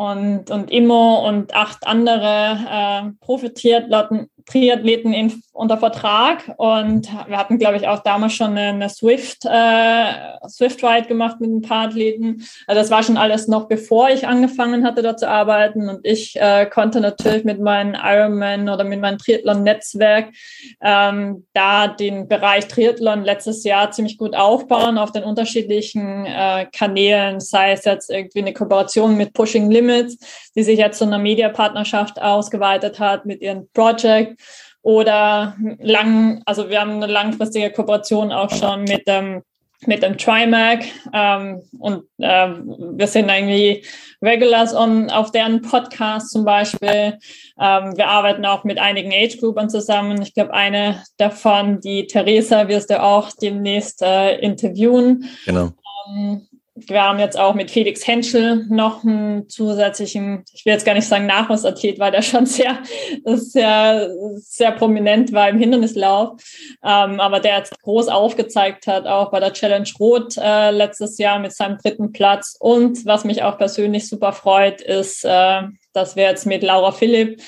und, 0.00 0.50
und 0.50 0.70
Immo 0.70 1.28
und 1.28 1.54
acht 1.54 1.86
andere 1.86 2.58
äh, 2.70 3.10
Profi-Triathleten 3.20 4.30
Triathleten 4.46 5.12
in, 5.12 5.42
unter 5.52 5.78
Vertrag. 5.78 6.54
Und 6.56 7.08
wir 7.26 7.36
hatten, 7.36 7.58
glaube 7.58 7.76
ich, 7.76 7.88
auch 7.88 8.00
damals 8.02 8.34
schon 8.34 8.56
eine, 8.56 8.88
Swift, 8.88 9.44
äh, 9.44 10.48
Swift 10.48 10.82
Ride 10.82 11.08
gemacht 11.08 11.40
mit 11.40 11.50
ein 11.50 11.62
paar 11.62 11.86
Athleten. 11.86 12.46
Also 12.66 12.80
das 12.80 12.90
war 12.90 13.02
schon 13.02 13.16
alles 13.16 13.48
noch 13.48 13.68
bevor 13.68 14.10
ich 14.10 14.26
angefangen 14.26 14.84
hatte, 14.84 15.02
da 15.02 15.16
zu 15.16 15.28
arbeiten. 15.28 15.88
Und 15.88 16.00
ich 16.02 16.36
äh, 16.36 16.66
konnte 16.66 17.00
natürlich 17.00 17.44
mit 17.44 17.60
meinem 17.60 17.94
Ironman 17.94 18.68
oder 18.68 18.84
mit 18.84 19.00
meinem 19.00 19.18
Triathlon-Netzwerk 19.18 20.30
ähm, 20.80 21.46
da 21.52 21.88
den 21.88 22.28
Bereich 22.28 22.68
Triathlon 22.68 23.24
letztes 23.24 23.64
Jahr 23.64 23.90
ziemlich 23.90 24.18
gut 24.18 24.34
aufbauen 24.34 24.98
auf 24.98 25.12
den 25.12 25.24
unterschiedlichen 25.24 26.26
äh, 26.26 26.66
Kanälen, 26.72 27.40
sei 27.40 27.72
es 27.72 27.84
jetzt 27.84 28.10
irgendwie 28.10 28.40
eine 28.40 28.52
Kooperation 28.52 29.16
mit 29.16 29.32
Pushing 29.32 29.70
Limits, 29.70 30.18
die 30.54 30.62
sich 30.62 30.78
jetzt 30.78 30.98
zu 30.98 31.04
einer 31.04 31.18
Mediapartnerschaft 31.18 32.20
ausgeweitet 32.20 32.98
hat 32.98 33.26
mit 33.26 33.40
ihrem 33.40 33.68
Project 33.72 34.40
oder 34.82 35.56
lang, 35.78 36.42
also 36.46 36.70
wir 36.70 36.80
haben 36.80 36.92
eine 36.92 37.06
langfristige 37.06 37.70
Kooperation 37.70 38.32
auch 38.32 38.50
schon 38.50 38.84
mit 38.84 39.06
dem 39.06 39.42
mit 39.86 40.02
dem 40.02 40.18
TriMac 40.18 40.84
ähm, 41.14 41.62
und 41.78 42.04
äh, 42.18 42.48
wir 42.48 43.06
sind 43.06 43.30
irgendwie 43.30 43.82
Regulars 44.20 44.74
on, 44.74 45.08
auf 45.08 45.30
deren 45.30 45.62
Podcast 45.62 46.30
zum 46.30 46.44
Beispiel. 46.44 47.18
Ähm, 47.58 47.96
wir 47.96 48.08
arbeiten 48.08 48.44
auch 48.44 48.64
mit 48.64 48.78
einigen 48.78 49.10
Age-Groupern 49.10 49.70
zusammen. 49.70 50.20
Ich 50.20 50.34
glaube, 50.34 50.52
eine 50.52 51.02
davon, 51.16 51.80
die 51.80 52.06
Theresa, 52.06 52.68
wirst 52.68 52.90
du 52.90 53.02
auch 53.02 53.30
demnächst 53.32 54.02
äh, 54.02 54.36
interviewen. 54.40 55.24
Genau. 55.46 55.70
Ähm, 56.10 56.46
wir 56.88 57.02
haben 57.02 57.18
jetzt 57.18 57.38
auch 57.38 57.54
mit 57.54 57.70
Felix 57.70 58.06
Henschel 58.06 58.66
noch 58.68 59.04
einen 59.04 59.48
zusätzlichen, 59.48 60.44
ich 60.52 60.64
will 60.64 60.72
jetzt 60.72 60.86
gar 60.86 60.94
nicht 60.94 61.06
sagen 61.06 61.26
Nachwuchsathlet, 61.26 61.98
weil 61.98 62.12
der 62.12 62.22
schon 62.22 62.46
sehr, 62.46 62.78
sehr, 63.24 64.10
sehr 64.36 64.72
prominent 64.72 65.32
war 65.32 65.48
im 65.48 65.58
Hindernislauf, 65.58 66.40
ähm, 66.84 67.20
aber 67.20 67.40
der 67.40 67.58
jetzt 67.58 67.80
groß 67.82 68.08
aufgezeigt 68.08 68.86
hat, 68.86 69.06
auch 69.06 69.30
bei 69.30 69.40
der 69.40 69.52
Challenge 69.52 69.88
Rot 69.98 70.36
äh, 70.36 70.70
letztes 70.70 71.18
Jahr 71.18 71.38
mit 71.38 71.52
seinem 71.52 71.78
dritten 71.78 72.12
Platz. 72.12 72.56
Und 72.58 73.04
was 73.06 73.24
mich 73.24 73.42
auch 73.42 73.58
persönlich 73.58 74.08
super 74.08 74.32
freut, 74.32 74.80
ist, 74.80 75.24
äh, 75.24 75.62
dass 75.92 76.16
wir 76.16 76.24
jetzt 76.24 76.46
mit 76.46 76.62
Laura 76.62 76.92
Philipp 76.92 77.40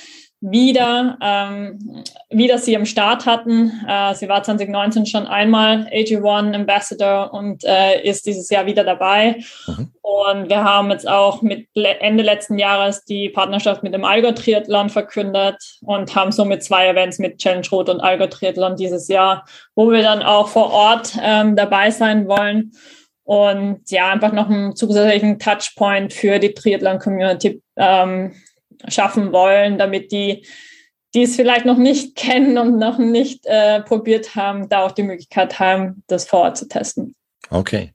wieder, 0.43 1.19
ähm, 1.23 2.03
wieder 2.29 2.59
sie 2.59 2.77
am 2.77 2.85
Start 2.85 3.27
hatten. 3.27 3.73
Äh, 3.89 4.15
sie 4.15 4.29
war 4.29 4.43
2019 4.43 5.07
schon 5.07 5.27
einmal 5.27 5.87
AG1 5.93 6.55
Ambassador 6.55 7.33
und 7.33 7.65
äh, 7.65 8.03
ist 8.03 8.27
dieses 8.27 8.51
Jahr 8.51 8.67
wieder 8.67 8.83
dabei. 8.83 9.37
Mhm. 9.69 9.93
Und 10.03 10.51
wir 10.51 10.65
haben 10.65 10.91
jetzt 10.91 11.09
auch 11.09 11.43
mit 11.43 11.69
Ende 11.75 12.25
letzten 12.25 12.59
Jahres 12.59 13.05
die 13.05 13.29
Partnerschaft 13.29 13.85
mit 13.85 13.95
dem 13.95 14.05
Allgäu 14.05 14.33
Triathlon 14.33 14.91
verkündet 14.91 15.79
und 15.81 16.15
haben 16.17 16.33
somit 16.33 16.65
zwei 16.65 16.89
Events 16.89 17.21
mit 17.21 17.39
Challenge 17.39 17.67
Rot 17.71 17.89
und 17.89 18.01
Allgäu 18.01 18.27
Triathlon 18.27 18.77
dieses 18.77 19.07
Jahr, 19.07 19.45
wo 19.77 19.91
wir 19.93 20.03
dann 20.03 20.23
auch 20.23 20.49
vor 20.49 20.73
Ort 20.73 21.17
ähm, 21.23 21.55
dabei 21.55 21.93
sein 21.93 22.27
wollen. 22.27 22.73
Und 23.25 23.89
ja, 23.91 24.11
einfach 24.11 24.33
noch 24.33 24.51
einen 24.51 24.75
zusätzlichen 24.75 25.39
Touchpoint 25.39 26.13
für 26.13 26.41
die 26.41 26.53
Triathlon-Community 26.53 27.63
ähm, 27.77 28.33
schaffen 28.89 29.33
wollen, 29.33 29.79
damit 29.79 30.13
die, 30.13 30.47
die 31.15 31.23
es 31.23 31.37
vielleicht 31.37 31.67
noch 31.67 31.79
nicht 31.79 32.17
kennen 32.17 32.59
und 32.59 32.79
noch 32.79 32.99
nicht 32.99 33.47
äh, 33.47 33.81
probiert 33.83 34.35
haben, 34.35 34.69
da 34.69 34.85
auch 34.85 34.93
die 34.93 35.03
Möglichkeit 35.03 35.59
haben, 35.59 36.03
das 36.07 36.27
vor 36.27 36.41
Ort 36.41 36.57
zu 36.57 36.69
testen. 36.69 37.15
Okay. 37.51 37.93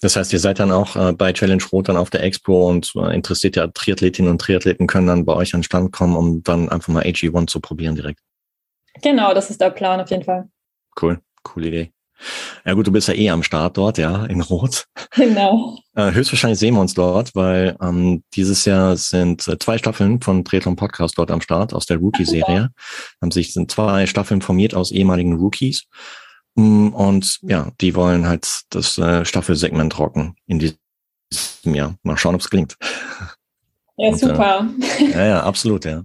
Das 0.00 0.16
heißt, 0.16 0.32
ihr 0.32 0.38
seid 0.38 0.58
dann 0.58 0.72
auch 0.72 0.96
äh, 0.96 1.12
bei 1.12 1.32
Challenge 1.32 1.62
Rot 1.72 1.88
dann 1.88 1.96
auf 1.96 2.10
der 2.10 2.22
Expo 2.22 2.68
und 2.68 2.92
äh, 2.96 3.14
interessiert 3.14 3.56
ja 3.56 3.66
Triathletinnen 3.68 4.30
und 4.30 4.40
Triathleten 4.40 4.86
können 4.86 5.06
dann 5.06 5.24
bei 5.24 5.34
euch 5.34 5.54
an 5.54 5.60
den 5.60 5.64
Stand 5.64 5.92
kommen, 5.92 6.16
um 6.16 6.42
dann 6.42 6.68
einfach 6.68 6.92
mal 6.92 7.04
AG1 7.04 7.46
zu 7.46 7.60
probieren 7.60 7.94
direkt. 7.94 8.20
Genau, 9.02 9.34
das 9.34 9.50
ist 9.50 9.60
der 9.60 9.70
Plan 9.70 10.00
auf 10.00 10.10
jeden 10.10 10.24
Fall. 10.24 10.48
Cool, 11.00 11.20
coole 11.42 11.68
Idee. 11.68 11.92
Ja 12.64 12.74
gut, 12.74 12.86
du 12.86 12.92
bist 12.92 13.08
ja 13.08 13.14
eh 13.14 13.30
am 13.30 13.42
Start 13.42 13.76
dort, 13.76 13.98
ja, 13.98 14.24
in 14.26 14.40
Rot. 14.40 14.86
Genau. 15.14 15.78
Äh, 15.96 16.10
höchstwahrscheinlich 16.10 16.58
sehen 16.58 16.74
wir 16.74 16.80
uns 16.80 16.94
dort, 16.94 17.36
weil 17.36 17.76
ähm, 17.80 18.24
dieses 18.34 18.64
Jahr 18.64 18.96
sind 18.96 19.46
äh, 19.46 19.60
zwei 19.60 19.78
Staffeln 19.78 20.20
von 20.20 20.44
Triathlon 20.44 20.74
Podcast 20.74 21.16
dort 21.16 21.30
am 21.30 21.40
Start 21.40 21.72
aus 21.72 21.86
der 21.86 21.98
Rookie-Serie. 21.98 22.70
Haben 23.22 23.30
sich 23.30 23.52
sind 23.52 23.70
zwei 23.70 24.04
Staffeln 24.06 24.42
formiert 24.42 24.74
aus 24.74 24.90
ehemaligen 24.90 25.36
Rookies. 25.36 25.84
Mm, 26.56 26.88
und 26.88 27.38
ja, 27.42 27.70
die 27.80 27.94
wollen 27.94 28.26
halt 28.26 28.62
das 28.70 28.98
äh, 28.98 29.24
Staffelsegment 29.24 29.96
rocken 29.96 30.34
in 30.48 30.58
diesem 30.58 30.76
Jahr. 31.62 31.94
Mal 32.02 32.16
schauen, 32.16 32.34
ob 32.34 32.40
es 32.40 32.50
klingt. 32.50 32.76
Ja, 33.96 34.08
und, 34.08 34.18
super. 34.18 34.68
Äh, 34.98 35.12
ja, 35.12 35.26
ja, 35.26 35.42
absolut, 35.44 35.84
ja. 35.84 36.02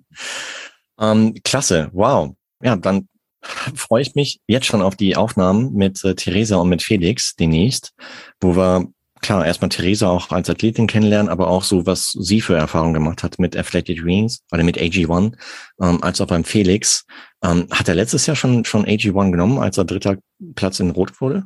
Ähm, 0.99 1.33
klasse, 1.43 1.89
wow. 1.93 2.35
Ja, 2.61 2.75
dann 2.75 3.07
freue 3.75 4.01
ich 4.01 4.15
mich 4.15 4.39
jetzt 4.47 4.65
schon 4.65 4.81
auf 4.81 4.95
die 4.95 5.15
Aufnahmen 5.15 5.73
mit 5.73 6.03
äh, 6.03 6.15
Theresa 6.15 6.57
und 6.57 6.69
mit 6.69 6.81
Felix 6.81 7.35
demnächst, 7.35 7.93
wo 8.41 8.55
wir 8.55 8.87
klar, 9.21 9.45
erstmal 9.45 9.69
Theresa 9.69 10.09
auch 10.09 10.31
als 10.31 10.49
Athletin 10.49 10.87
kennenlernen, 10.87 11.29
aber 11.29 11.47
auch 11.47 11.63
so, 11.63 11.85
was 11.85 12.11
sie 12.11 12.41
für 12.41 12.55
Erfahrungen 12.55 12.93
gemacht 12.93 13.23
hat 13.23 13.39
mit 13.39 13.55
Athletic 13.57 14.01
Greens 14.01 14.43
oder 14.51 14.63
mit 14.63 14.77
AG1, 14.77 15.33
ähm, 15.81 16.03
als 16.03 16.21
auch 16.21 16.27
beim 16.27 16.43
Felix. 16.43 17.05
Ähm, 17.43 17.67
hat 17.71 17.87
er 17.87 17.95
letztes 17.95 18.25
Jahr 18.25 18.35
schon, 18.35 18.65
schon 18.65 18.85
AG1 18.85 19.31
genommen, 19.31 19.59
als 19.59 19.77
er 19.77 19.85
dritter 19.85 20.17
Platz 20.55 20.79
in 20.79 20.91
Rot 20.91 21.21
wurde? 21.21 21.45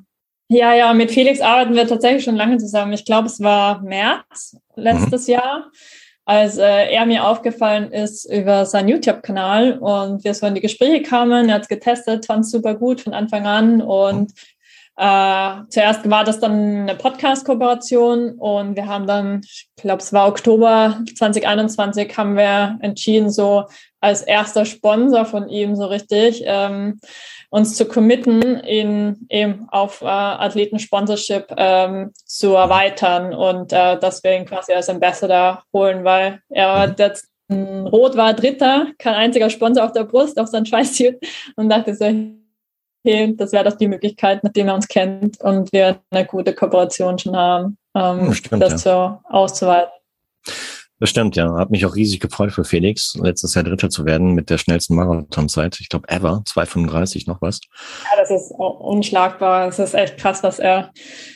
Ja, 0.50 0.74
ja, 0.74 0.94
mit 0.94 1.12
Felix 1.12 1.42
arbeiten 1.42 1.74
wir 1.74 1.88
tatsächlich 1.88 2.24
schon 2.24 2.36
lange 2.36 2.58
zusammen. 2.58 2.94
Ich 2.94 3.06
glaube, 3.06 3.28
es 3.28 3.40
war 3.40 3.82
März 3.82 4.58
letztes 4.76 5.28
mhm. 5.28 5.34
Jahr, 5.34 5.72
als 6.26 6.58
äh, 6.58 6.92
er 6.92 7.06
mir 7.06 7.26
aufgefallen 7.26 7.92
ist 7.92 8.26
über 8.26 8.66
seinen 8.66 8.90
YouTube-Kanal 8.90 9.80
und 9.80 10.24
wir 10.24 10.34
so 10.34 10.46
in 10.46 10.56
die 10.56 10.62
Gespräche 10.62 11.02
kamen. 11.02 11.50
Er 11.50 11.56
hat 11.56 11.64
es 11.64 11.68
getestet, 11.68 12.26
fand 12.26 12.46
es 12.46 12.52
super 12.52 12.76
gut 12.76 13.02
von 13.02 13.14
Anfang 13.14 13.46
an 13.46 13.82
und 13.82 14.32
äh, 14.96 15.56
zuerst 15.70 16.08
war 16.10 16.24
das 16.24 16.40
dann 16.40 16.84
eine 16.84 16.96
Podcast-Kooperation 16.96 18.34
und 18.38 18.76
wir 18.76 18.88
haben 18.88 19.08
dann, 19.08 19.42
ich 19.44 19.68
glaube, 19.76 20.02
es 20.02 20.14
war 20.14 20.28
Oktober 20.28 21.02
2021, 21.18 22.16
haben 22.16 22.38
wir 22.38 22.78
entschieden, 22.80 23.32
so 23.32 23.66
als 24.00 24.22
erster 24.22 24.66
Sponsor 24.66 25.26
von 25.26 25.50
ihm 25.50 25.76
so 25.76 25.86
richtig 25.86 26.44
ähm, 26.46 27.00
uns 27.54 27.76
zu 27.76 27.86
committen, 27.86 28.64
ihn 28.64 29.28
eben 29.30 29.68
auf 29.70 30.02
äh, 30.02 30.06
Athleten-Sponsorship 30.06 31.54
ähm, 31.56 32.12
zu 32.26 32.56
erweitern 32.56 33.36
und 33.36 33.72
äh, 33.72 34.00
dass 34.00 34.24
wir 34.24 34.36
ihn 34.36 34.46
quasi 34.46 34.74
als 34.74 34.90
Ambassador 34.90 35.64
holen, 35.72 36.04
weil 36.04 36.40
er 36.50 36.96
jetzt 36.98 37.30
Rot 37.52 38.18
war 38.18 38.34
Dritter, 38.34 38.88
kein 38.98 39.14
einziger 39.14 39.52
Sponsor 39.52 39.86
auf 39.86 39.92
der 39.92 40.06
Brust, 40.06 40.40
auf 40.40 40.48
sein 40.48 40.66
Schweißshirt 40.66 41.24
und 41.56 41.70
dachte 41.70 41.94
so, 41.94 42.06
okay, 42.06 43.36
das 43.38 43.52
wäre 43.52 43.70
doch 43.70 43.78
die 43.78 43.88
Möglichkeit, 43.88 44.44
nachdem 44.44 44.70
er 44.70 44.74
uns 44.74 44.88
kennt 44.88 45.40
und 45.42 45.72
wir 45.72 46.00
eine 46.10 46.26
gute 46.26 46.56
Kooperation 46.56 47.20
schon 47.20 47.36
haben, 47.36 47.78
ähm, 47.96 48.34
stimmt, 48.34 48.64
das 48.64 48.84
ja. 48.84 49.20
so 49.22 49.30
auszuweiten. 49.30 49.94
Das 51.04 51.10
stimmt, 51.10 51.36
ja. 51.36 51.54
Hat 51.58 51.70
mich 51.70 51.86
auch 51.86 51.98
riesig 51.98 52.22
gefreut 52.22 52.54
für 52.54 52.64
Felix, 52.64 53.18
letztes 53.22 53.56
Jahr 53.56 53.66
Dritter 53.66 53.90
zu 53.90 54.06
werden 54.06 54.32
mit 54.32 54.50
der 54.50 54.58
schnellsten 54.58 54.96
Marathonzeit. 54.96 55.82
Ich 55.82 55.90
glaube, 55.90 56.08
ever. 56.08 56.44
2,35 56.48 57.28
noch 57.28 57.42
was. 57.42 57.60
Ja, 58.10 58.22
das 58.22 58.32
ist 58.32 58.54
unschlagbar. 58.54 59.68
Es 59.68 59.80
ist 59.80 59.96
echt 59.96 60.16
krass, 60.16 60.44
was 60.44 60.60
er. 60.60 60.92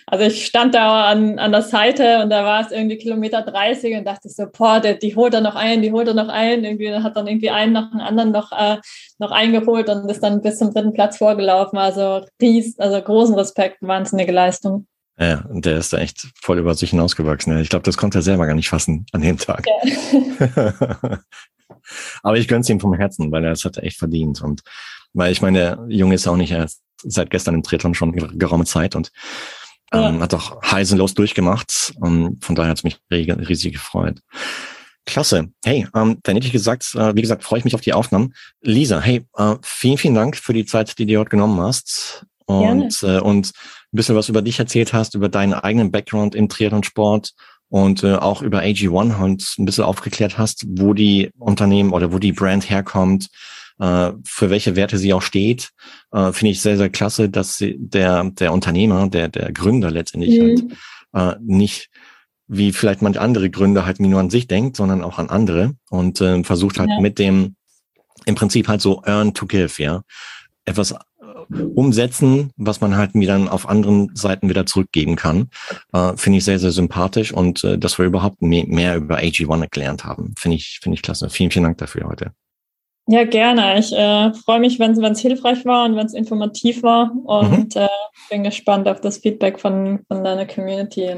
Also 0.06 0.24
ich 0.24 0.46
stand 0.46 0.74
da 0.74 1.08
an, 1.08 1.38
an 1.38 1.52
der 1.52 1.64
Seite 1.64 2.22
und 2.24 2.30
da 2.30 2.46
war 2.46 2.62
es 2.62 2.72
irgendwie 2.72 2.98
Kilometer 2.98 3.42
30 3.42 3.98
und 3.98 4.06
dachte 4.08 4.30
so, 4.30 4.46
boah, 4.58 4.80
der, 4.80 4.94
die 4.94 5.18
holt 5.18 5.34
er 5.34 5.42
noch 5.42 5.56
ein, 5.56 5.82
die 5.82 5.92
holt 5.92 6.08
er 6.08 6.14
noch 6.14 6.30
ein. 6.30 6.64
Irgendwie 6.64 6.94
hat 6.94 7.18
dann 7.18 7.28
irgendwie 7.28 7.50
einen 7.50 7.74
nach 7.74 7.92
dem 7.92 8.00
anderen 8.00 8.32
noch, 8.32 8.54
äh, 8.54 8.78
noch 9.18 9.32
eingeholt 9.32 9.90
und 9.90 10.10
ist 10.10 10.24
dann 10.24 10.42
bis 10.42 10.60
zum 10.60 10.74
dritten 10.74 10.94
Platz 10.94 11.18
vorgelaufen. 11.18 11.78
Also 11.78 12.22
ries, 12.42 12.80
also 12.80 13.02
großen 13.02 13.36
Respekt, 13.36 13.80
wahnsinnige 13.82 14.32
Leistung. 14.32 14.88
Ja, 15.20 15.42
und 15.50 15.66
der 15.66 15.78
ist 15.78 15.94
da 15.94 15.98
echt 15.98 16.28
voll 16.40 16.60
über 16.60 16.76
sich 16.76 16.92
hinausgewachsen. 16.92 17.58
Ich 17.60 17.70
glaube, 17.70 17.84
das 17.84 17.98
konnte 17.98 18.20
er 18.20 18.22
selber 18.22 18.46
gar 18.46 18.54
nicht 18.54 18.70
fassen 18.70 19.06
an 19.12 19.22
dem 19.22 19.38
Tag. 19.38 19.66
Ja. 19.66 21.20
Aber 22.24 22.38
ich 22.38 22.48
gönn's 22.48 22.70
ihm 22.70 22.80
vom 22.80 22.94
Herzen, 22.94 23.32
weil 23.32 23.44
er 23.44 23.52
es 23.52 23.66
hat 23.66 23.78
er 23.78 23.84
echt 23.84 23.98
verdient. 23.98 24.42
Und 24.42 24.62
weil 25.14 25.32
ich 25.32 25.42
meine, 25.42 25.58
der 25.58 25.86
Junge 25.90 26.16
ist 26.16 26.28
auch 26.28 26.38
nicht 26.38 26.52
erst 26.52 26.82
seit 27.04 27.30
gestern 27.30 27.56
im 27.56 27.64
Triathlon 27.64 27.96
schon 27.96 28.12
geraume 28.38 28.66
Zeit 28.66 28.96
und 28.96 29.12
ähm, 29.92 30.16
ja. 30.16 30.20
hat 30.20 30.34
auch 30.34 30.62
heisenlos 30.64 31.14
durchgemacht. 31.16 31.94
Und 32.00 32.44
von 32.44 32.56
daher 32.56 32.72
hat's 32.72 32.84
mich 32.84 33.00
riesig 33.12 33.74
gefreut. 33.74 34.20
Klasse. 35.06 35.50
Hey, 35.64 35.88
ähm, 35.96 36.20
dann 36.24 36.36
hätte 36.36 36.48
ich 36.48 36.54
gesagt, 36.54 36.94
äh, 36.96 37.16
wie 37.16 37.22
gesagt, 37.22 37.44
freue 37.44 37.60
ich 37.60 37.66
mich 37.66 37.76
auf 37.76 37.82
die 37.82 37.94
Aufnahmen. 37.94 38.34
Lisa, 38.62 39.00
hey, 39.00 39.26
äh, 39.36 39.56
vielen, 39.64 39.98
vielen 39.98 40.16
Dank 40.16 40.36
für 40.36 40.54
die 40.54 40.66
Zeit, 40.66 41.00
die 41.00 41.06
du 41.06 41.18
heute 41.18 41.30
genommen 41.30 41.60
hast. 41.62 42.26
Und, 42.46 43.04
äh, 43.04 43.20
und 43.20 43.52
ein 43.94 43.98
bisschen 43.98 44.16
was 44.16 44.30
über 44.30 44.42
dich 44.42 44.60
erzählt 44.60 44.94
hast, 44.94 45.16
über 45.16 45.30
deinen 45.30 45.54
eigenen 45.54 45.92
Background 45.92 46.36
im 46.36 46.50
Triathlon-Sport 46.50 47.32
und 47.70 48.04
äh, 48.04 48.16
auch 48.16 48.42
über 48.42 48.60
AG1 48.60 49.22
und 49.22 49.56
ein 49.58 49.66
bisschen 49.66 49.84
aufgeklärt 49.84 50.38
hast, 50.38 50.66
wo 50.68 50.94
die 50.94 51.30
Unternehmen 51.38 51.92
oder 51.92 52.14
wo 52.14 52.20
die 52.20 52.32
Brand 52.32 52.70
herkommt, 52.70 53.30
äh, 53.80 54.12
für 54.26 54.50
welche 54.50 54.76
Werte 54.76 54.98
sie 54.98 55.14
auch 55.14 55.22
steht, 55.22 55.72
äh, 56.12 56.32
finde 56.32 56.52
ich 56.52 56.62
sehr, 56.62 56.78
sehr 56.78 56.90
klasse, 56.90 57.30
dass 57.30 57.58
sie, 57.58 57.76
der, 57.80 58.24
der 58.32 58.54
Unternehmer, 58.54 59.08
der, 59.10 59.28
der 59.30 59.52
Gründer 59.52 59.92
letztendlich 59.92 60.40
mhm. 60.40 60.72
halt 61.14 61.38
äh, 61.38 61.40
nicht 61.42 61.90
wie 62.48 62.72
vielleicht 62.72 63.02
manche 63.02 63.20
andere 63.20 63.50
Gründer 63.50 63.86
halt 63.86 64.00
nur 64.00 64.20
an 64.20 64.30
sich 64.30 64.48
denkt, 64.48 64.78
sondern 64.78 65.04
auch 65.04 65.20
an 65.20 65.30
andere 65.30 65.74
und 65.90 66.22
äh, 66.22 66.44
versucht 66.44 66.80
halt 66.80 66.90
ja. 66.90 67.02
mit 67.02 67.20
dem 67.20 67.56
im 68.26 68.36
Prinzip 68.36 68.68
halt 68.68 68.82
so 68.82 69.04
earn 69.04 69.34
to 69.34 69.46
give, 69.46 69.82
ja. 69.82 70.02
Etwas 70.66 70.96
umsetzen, 71.50 72.52
was 72.58 72.82
man 72.82 72.98
halt 72.98 73.16
mir 73.16 73.28
dann 73.28 73.48
auf 73.48 73.68
anderen 73.68 74.16
Seiten 74.16 74.50
wieder 74.50 74.66
zurückgeben 74.66 75.16
kann. 75.16 75.50
Äh, 75.94 76.14
finde 76.16 76.40
ich 76.40 76.46
sehr, 76.46 76.60
sehr 76.60 76.72
sympathisch 76.72 77.34
und 77.34 77.64
äh, 77.64 77.78
dass 77.78 77.98
wir 77.98 78.06
überhaupt 78.06 78.42
mehr, 78.42 78.66
mehr 78.68 78.98
über 78.98 79.18
AG1 79.18 79.68
gelernt 79.72 80.06
haben. 80.06 80.34
Finde 80.38 80.58
ich, 80.58 80.80
finde 80.82 80.96
ich 80.96 81.02
klasse. 81.02 81.30
Vielen, 81.30 81.52
vielen 81.52 81.64
Dank 81.64 81.78
dafür 81.78 82.08
heute. 82.08 82.32
Ja, 83.10 83.24
gerne. 83.24 83.80
Ich 83.80 83.94
äh, 83.94 84.34
freue 84.34 84.60
mich, 84.60 84.80
wenn 84.80 84.92
es 84.92 85.20
hilfreich 85.20 85.64
war 85.66 85.86
und 85.86 85.96
wenn 85.96 86.06
es 86.06 86.14
informativ 86.14 86.84
war 86.84 87.12
und 87.24 87.76
mhm. 87.76 87.82
äh, 87.82 87.88
bin 88.30 88.44
gespannt 88.44 88.88
auf 88.90 89.00
das 89.00 89.20
Feedback 89.20 89.62
von, 89.62 90.00
von 90.10 90.26
deiner 90.26 90.46
Community. 90.46 91.16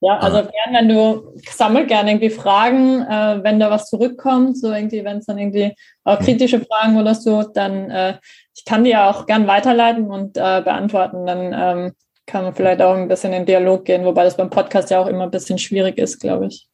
Ja, 0.00 0.18
also 0.18 0.38
ah. 0.38 0.42
gern, 0.42 0.74
wenn 0.74 0.88
du 0.88 1.32
sammel 1.48 1.86
gerne 1.86 2.10
irgendwie 2.10 2.30
Fragen, 2.30 3.02
äh, 3.02 3.38
wenn 3.44 3.60
da 3.60 3.70
was 3.70 3.88
zurückkommt, 3.88 4.58
so 4.58 4.72
irgendwie, 4.72 5.04
wenn 5.04 5.18
es 5.18 5.26
dann 5.26 5.38
irgendwie 5.38 5.72
mhm. 6.04 6.18
kritische 6.24 6.58
Fragen 6.58 6.96
oder 6.98 7.14
so, 7.14 7.44
dann 7.44 7.88
äh, 7.88 8.14
ich 8.62 8.70
kann 8.70 8.84
die 8.84 8.90
ja 8.90 9.10
auch 9.10 9.26
gern 9.26 9.48
weiterleiten 9.48 10.06
und 10.06 10.36
äh, 10.36 10.62
beantworten. 10.62 11.26
Dann 11.26 11.52
ähm, 11.52 11.92
kann 12.26 12.44
man 12.44 12.54
vielleicht 12.54 12.80
auch 12.80 12.94
ein 12.94 13.08
bisschen 13.08 13.32
in 13.32 13.44
Dialog 13.44 13.84
gehen, 13.84 14.04
wobei 14.04 14.22
das 14.22 14.36
beim 14.36 14.50
Podcast 14.50 14.88
ja 14.90 15.00
auch 15.00 15.08
immer 15.08 15.24
ein 15.24 15.32
bisschen 15.32 15.58
schwierig 15.58 15.98
ist, 15.98 16.20
glaube 16.20 16.46
ich. 16.46 16.68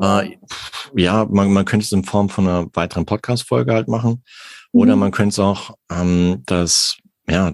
Äh, 0.00 0.36
ja, 0.94 1.26
man, 1.28 1.52
man 1.52 1.64
könnte 1.64 1.82
es 1.82 1.90
in 1.90 2.04
Form 2.04 2.28
von 2.28 2.46
einer 2.46 2.66
weiteren 2.72 3.04
Podcast-Folge 3.04 3.74
halt 3.74 3.88
machen. 3.88 4.22
Oder 4.70 4.94
mhm. 4.94 5.00
man 5.00 5.10
könnte 5.10 5.30
es 5.30 5.38
auch 5.40 5.74
ähm, 5.90 6.44
das, 6.46 6.96
ja, 7.28 7.52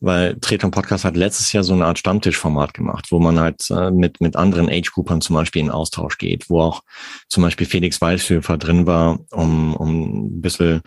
weil 0.00 0.40
Treton 0.40 0.70
Podcast 0.70 1.04
hat 1.04 1.14
letztes 1.14 1.52
Jahr 1.52 1.62
so 1.62 1.74
eine 1.74 1.84
Art 1.84 1.98
Stammtischformat 1.98 2.72
gemacht, 2.72 3.08
wo 3.10 3.18
man 3.18 3.38
halt 3.38 3.68
äh, 3.70 3.90
mit, 3.90 4.22
mit 4.22 4.34
anderen 4.34 4.70
Age-Groupern 4.70 5.20
zum 5.20 5.36
Beispiel 5.36 5.60
in 5.60 5.70
Austausch 5.70 6.16
geht, 6.16 6.48
wo 6.48 6.62
auch 6.62 6.80
zum 7.28 7.42
Beispiel 7.42 7.66
Felix 7.66 8.00
Weißhöfer 8.00 8.56
drin 8.56 8.86
war, 8.86 9.18
um, 9.30 9.76
um 9.76 10.38
ein 10.38 10.40
bisschen 10.40 10.80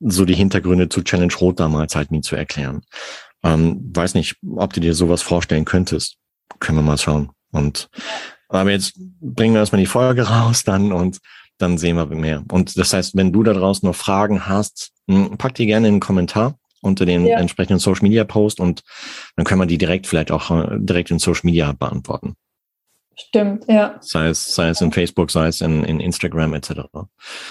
so 0.00 0.24
die 0.24 0.34
Hintergründe 0.34 0.88
zu 0.88 1.02
Challenge 1.02 1.32
Rot 1.40 1.60
damals 1.60 1.96
halt 1.96 2.10
nie 2.10 2.20
zu 2.20 2.36
erklären. 2.36 2.82
Ähm, 3.42 3.90
weiß 3.94 4.14
nicht, 4.14 4.36
ob 4.56 4.72
du 4.72 4.80
dir 4.80 4.94
sowas 4.94 5.22
vorstellen 5.22 5.64
könntest. 5.64 6.16
Können 6.60 6.78
wir 6.78 6.82
mal 6.82 6.98
schauen. 6.98 7.30
Und 7.52 7.88
aber 8.48 8.70
jetzt 8.70 8.94
bringen 9.20 9.54
wir 9.54 9.60
erstmal 9.60 9.80
die 9.80 9.86
Folge 9.86 10.22
raus 10.28 10.64
dann 10.64 10.92
und 10.92 11.18
dann 11.58 11.78
sehen 11.78 11.96
wir 11.96 12.06
mehr. 12.06 12.44
Und 12.50 12.76
das 12.76 12.92
heißt, 12.92 13.16
wenn 13.16 13.32
du 13.32 13.42
da 13.42 13.52
draußen 13.52 13.86
noch 13.86 13.96
Fragen 13.96 14.46
hast, 14.46 14.92
hm, 15.08 15.38
pack 15.38 15.54
die 15.54 15.66
gerne 15.66 15.88
in 15.88 15.94
den 15.94 16.00
Kommentar 16.00 16.58
unter 16.82 17.06
den 17.06 17.26
ja. 17.26 17.38
entsprechenden 17.38 17.78
Social 17.78 18.02
Media 18.02 18.24
Post 18.24 18.60
und 18.60 18.82
dann 19.36 19.44
können 19.44 19.60
wir 19.60 19.66
die 19.66 19.78
direkt 19.78 20.06
vielleicht 20.06 20.30
auch 20.30 20.50
äh, 20.50 20.78
direkt 20.78 21.10
in 21.10 21.18
Social 21.18 21.42
Media 21.44 21.72
beantworten. 21.72 22.34
Stimmt, 23.18 23.64
ja. 23.66 23.96
Sei 24.00 24.28
es, 24.28 24.54
sei 24.54 24.68
es 24.68 24.82
in 24.82 24.92
Facebook, 24.92 25.30
sei 25.30 25.48
es 25.48 25.62
in, 25.62 25.84
in 25.84 26.00
Instagram 26.00 26.52
etc. 26.52 26.72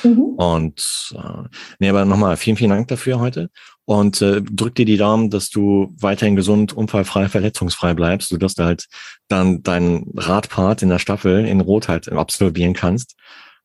Mhm. 0.04 0.36
Und 0.38 1.14
äh, 1.16 1.48
nee, 1.80 1.90
aber 1.90 2.06
nochmal 2.06 2.38
vielen, 2.38 2.56
vielen 2.56 2.70
Dank 2.70 2.88
dafür 2.88 3.20
heute. 3.20 3.50
Und 3.86 4.22
äh, 4.22 4.42
drück 4.44 4.76
dir 4.76 4.86
die 4.86 4.98
Daumen, 4.98 5.32
dass 5.32 5.50
du 5.50 5.92
weiterhin 6.00 6.36
gesund, 6.36 6.74
unfallfrei, 6.74 7.30
verletzungsfrei 7.30 7.96
bleibst, 7.96 8.30
sodass 8.30 8.54
du 8.54 8.64
halt 8.64 8.86
dann 9.28 9.64
deinen 9.64 10.12
Radpart 10.16 10.84
in 10.84 10.90
der 10.90 11.00
Staffel 11.00 11.46
in 11.46 11.62
Rot 11.62 11.88
halt 11.88 12.12
absolvieren 12.12 12.74
kannst. 12.74 13.16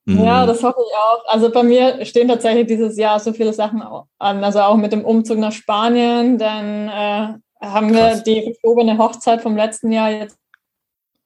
Ja, 0.07 0.43
mhm. 0.43 0.47
das 0.47 0.63
hoffe 0.63 0.81
ich 0.81 0.97
auch. 0.97 1.23
Also 1.27 1.51
bei 1.51 1.63
mir 1.63 2.05
stehen 2.07 2.29
tatsächlich 2.29 2.67
dieses 2.67 2.97
Jahr 2.97 3.21
so 3.21 3.35
viele 3.35 3.53
Sachen 3.53 3.83
an. 3.83 4.45
Also 4.45 4.61
auch 4.61 4.77
mit 4.77 4.93
dem 4.93 5.05
Umzug 5.05 5.39
nach 5.39 5.53
Spanien. 5.53 6.39
Dann 6.39 6.89
äh, 6.89 7.67
haben 7.67 7.93
Krass. 7.93 8.25
wir 8.25 8.35
die 8.35 8.43
verschobene 8.43 8.97
Hochzeit 8.97 9.43
vom 9.43 9.57
letzten 9.57 9.93
Jahr 9.93 10.11
jetzt 10.11 10.40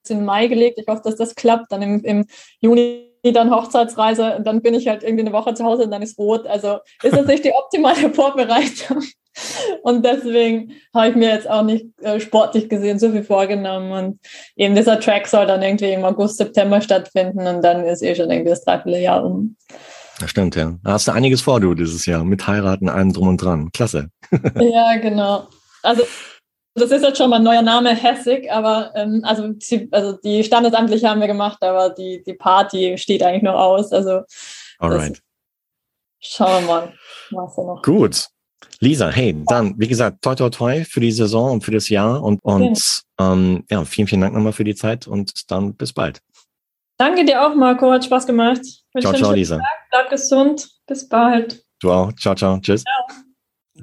in 0.09 0.25
Mai 0.25 0.47
gelegt. 0.47 0.79
Ich 0.79 0.87
hoffe, 0.87 1.01
dass 1.03 1.15
das 1.15 1.35
klappt. 1.35 1.71
Dann 1.71 1.81
im, 1.81 2.03
im 2.03 2.25
Juni 2.59 3.11
dann 3.33 3.51
Hochzeitsreise 3.51 4.35
und 4.35 4.45
dann 4.45 4.61
bin 4.61 4.73
ich 4.73 4.87
halt 4.87 5.03
irgendwie 5.03 5.23
eine 5.23 5.33
Woche 5.33 5.53
zu 5.53 5.63
Hause 5.63 5.83
und 5.83 5.91
dann 5.91 6.01
ist 6.01 6.17
rot. 6.19 6.45
Also 6.47 6.77
ist 7.01 7.15
das 7.15 7.25
nicht 7.25 7.43
die 7.43 7.53
optimale 7.53 8.13
Vorbereitung. 8.13 9.03
Und 9.83 10.05
deswegen 10.05 10.73
habe 10.93 11.09
ich 11.09 11.15
mir 11.15 11.29
jetzt 11.29 11.49
auch 11.49 11.63
nicht 11.63 11.87
äh, 12.01 12.19
sportlich 12.19 12.69
gesehen 12.69 12.99
so 12.99 13.11
viel 13.11 13.23
vorgenommen. 13.23 13.91
Und 13.91 14.19
eben 14.55 14.75
dieser 14.75 14.99
Track 14.99 15.27
soll 15.27 15.45
dann 15.45 15.61
irgendwie 15.61 15.91
im 15.91 16.05
August, 16.05 16.37
September 16.37 16.81
stattfinden 16.81 17.45
und 17.45 17.61
dann 17.61 17.85
ist 17.85 18.01
eh 18.01 18.15
schon 18.15 18.31
irgendwie 18.31 18.51
das 18.51 18.63
Dreivierteljahr 18.63 19.25
um. 19.25 19.57
Das 20.19 20.29
stimmt, 20.29 20.55
ja. 20.55 20.75
Da 20.83 20.93
hast 20.93 21.07
du 21.07 21.11
einiges 21.11 21.41
vor, 21.41 21.59
du, 21.59 21.73
dieses 21.73 22.05
Jahr. 22.05 22.23
Mit 22.23 22.47
heiraten, 22.47 22.87
allem 22.87 23.11
drum 23.11 23.27
und 23.27 23.41
dran. 23.41 23.71
Klasse. 23.73 24.09
ja, 24.59 24.95
genau. 24.97 25.47
Also 25.83 26.03
das 26.75 26.91
ist 26.91 27.03
jetzt 27.03 27.17
schon 27.17 27.29
mal 27.29 27.37
ein 27.37 27.43
neuer 27.43 27.61
Name, 27.61 27.95
Hessig, 27.95 28.51
aber 28.51 28.91
ähm, 28.95 29.21
also, 29.23 29.47
die, 29.47 29.87
also 29.91 30.17
die 30.23 30.43
standesamtliche 30.43 31.09
haben 31.09 31.21
wir 31.21 31.27
gemacht, 31.27 31.63
aber 31.63 31.89
die, 31.89 32.21
die 32.23 32.33
Party 32.33 32.97
steht 32.97 33.23
eigentlich 33.23 33.43
noch 33.43 33.55
aus. 33.55 33.93
Also 33.93 34.21
Alright. 34.79 35.21
schauen 36.19 36.65
wir 36.65 36.67
mal, 36.67 36.93
was 37.31 37.57
noch. 37.57 37.81
Gut. 37.81 38.27
Lisa, 38.79 39.09
hey, 39.09 39.35
dann, 39.47 39.73
wie 39.77 39.87
gesagt, 39.87 40.21
toi 40.21 40.35
toi 40.35 40.49
toi 40.49 40.83
für 40.83 40.99
die 40.99 41.11
Saison 41.11 41.53
und 41.53 41.63
für 41.63 41.71
das 41.71 41.87
Jahr 41.87 42.21
und, 42.21 42.43
und 42.43 43.03
ja. 43.19 43.31
Ähm, 43.31 43.63
ja, 43.69 43.85
vielen, 43.85 44.07
vielen 44.07 44.21
Dank 44.21 44.33
nochmal 44.33 44.51
für 44.51 44.65
die 44.65 44.75
Zeit 44.75 45.07
und 45.07 45.49
dann 45.49 45.75
bis 45.75 45.93
bald. 45.93 46.19
Danke 46.97 47.23
dir 47.23 47.45
auch, 47.45 47.55
Marco, 47.55 47.91
hat 47.91 48.03
Spaß 48.03 48.27
gemacht. 48.27 48.61
Ciao, 48.99 49.13
ciao, 49.13 49.31
Lisa. 49.31 49.57
Tag, 49.57 49.65
bleib 49.89 50.09
gesund, 50.09 50.67
bis 50.87 51.07
bald. 51.07 51.63
Du 51.79 51.91
auch, 51.91 52.11
ciao, 52.13 52.35
ciao, 52.35 52.59
tschüss. 52.59 52.83
Ciao. 52.83 53.24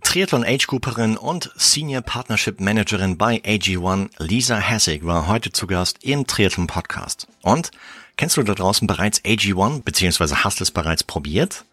Triathlon 0.00 0.42
Age 0.42 0.66
Grouperin 0.68 1.18
und 1.18 1.50
Senior 1.54 2.00
Partnership 2.00 2.60
Managerin 2.60 3.18
bei 3.18 3.42
AG1 3.44 4.08
Lisa 4.16 4.56
Hessig 4.56 5.04
war 5.04 5.26
heute 5.26 5.52
zu 5.52 5.66
Gast 5.66 6.02
im 6.02 6.26
Triathlon 6.26 6.66
Podcast. 6.66 7.28
Und 7.42 7.72
kennst 8.16 8.38
du 8.38 8.42
da 8.42 8.54
draußen 8.54 8.86
bereits 8.86 9.22
AG1 9.22 9.82
beziehungsweise 9.82 10.44
hast 10.44 10.62
es 10.62 10.70
bereits 10.70 11.04
probiert? 11.04 11.66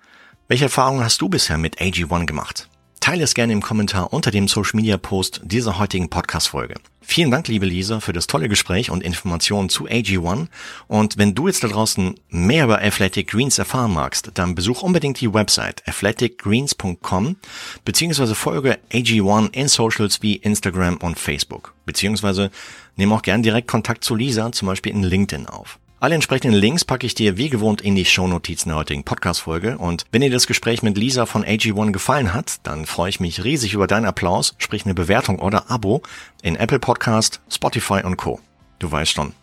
Welche 0.50 0.66
Erfahrungen 0.66 1.02
hast 1.02 1.22
du 1.22 1.30
bisher 1.30 1.58
mit 1.58 1.80
AG1 1.80 2.26
gemacht? 2.26 2.69
Teile 3.10 3.24
es 3.24 3.34
gerne 3.34 3.54
im 3.54 3.64
Kommentar 3.64 4.14
unter 4.14 4.30
dem 4.30 4.48
Social 4.48 4.76
Media 4.76 4.96
Post 4.96 5.42
dieser 5.44 5.80
heutigen 5.80 6.12
Podcast 6.12 6.50
Folge. 6.50 6.76
Vielen 7.02 7.32
Dank, 7.32 7.48
liebe 7.48 7.66
Lisa, 7.66 8.02
für 8.02 8.14
das 8.14 8.28
tolle 8.28 8.48
Gespräch 8.48 8.92
und 8.92 9.02
Informationen 9.02 9.70
zu 9.70 9.88
AG1. 9.88 10.46
Und 10.88 11.18
wenn 11.18 11.34
du 11.34 11.48
jetzt 11.48 11.64
da 11.64 11.70
draußen 11.70 12.14
mehr 12.30 12.66
über 12.66 12.84
Athletic 12.84 13.32
Greens 13.32 13.58
erfahren 13.58 13.96
magst, 13.96 14.30
dann 14.36 14.54
besuch 14.54 14.84
unbedingt 14.84 15.20
die 15.22 15.34
Website 15.34 15.82
athleticgreens.com 15.88 17.38
beziehungsweise 17.84 18.36
folge 18.36 18.78
AG1 18.92 19.54
in 19.54 19.70
Socials 19.70 20.22
wie 20.22 20.36
Instagram 20.36 20.98
und 20.98 21.18
Facebook. 21.18 21.74
Beziehungsweise 21.88 22.52
nimm 22.96 23.12
auch 23.12 23.24
gern 23.24 23.42
direkt 23.42 23.68
Kontakt 23.68 24.04
zu 24.04 24.14
Lisa, 24.14 24.52
zum 24.52 24.68
Beispiel 24.68 24.92
in 24.92 25.02
LinkedIn 25.02 25.48
auf. 25.48 25.80
Alle 26.02 26.16
entsprechenden 26.16 26.58
Links 26.58 26.86
packe 26.86 27.06
ich 27.06 27.14
dir 27.14 27.36
wie 27.36 27.50
gewohnt 27.50 27.82
in 27.82 27.94
die 27.94 28.06
Shownotizen 28.06 28.70
der 28.70 28.78
heutigen 28.78 29.04
Podcast-Folge. 29.04 29.78
Und 29.78 30.06
wenn 30.14 30.22
dir 30.22 30.30
das 30.30 30.48
Gespräch 30.48 30.82
mit 30.82 30.98
Lisa 30.98 31.26
von 31.26 31.44
AG1 31.44 31.92
gefallen 31.92 32.34
hat, 32.34 32.60
dann 32.64 32.86
freue 32.86 33.10
ich 33.10 33.20
mich 33.20 33.44
riesig 33.44 33.74
über 33.74 33.86
deinen 33.86 34.06
Applaus, 34.06 34.56
sprich 34.60 34.86
eine 34.86 34.94
Bewertung 34.94 35.40
oder 35.40 35.70
Abo 35.70 36.02
in 36.42 36.56
Apple 36.56 36.80
Podcast, 36.80 37.42
Spotify 37.50 38.02
und 38.06 38.16
Co. 38.16 38.40
Du 38.80 38.90
weißt 38.90 39.12
schon, 39.12 39.34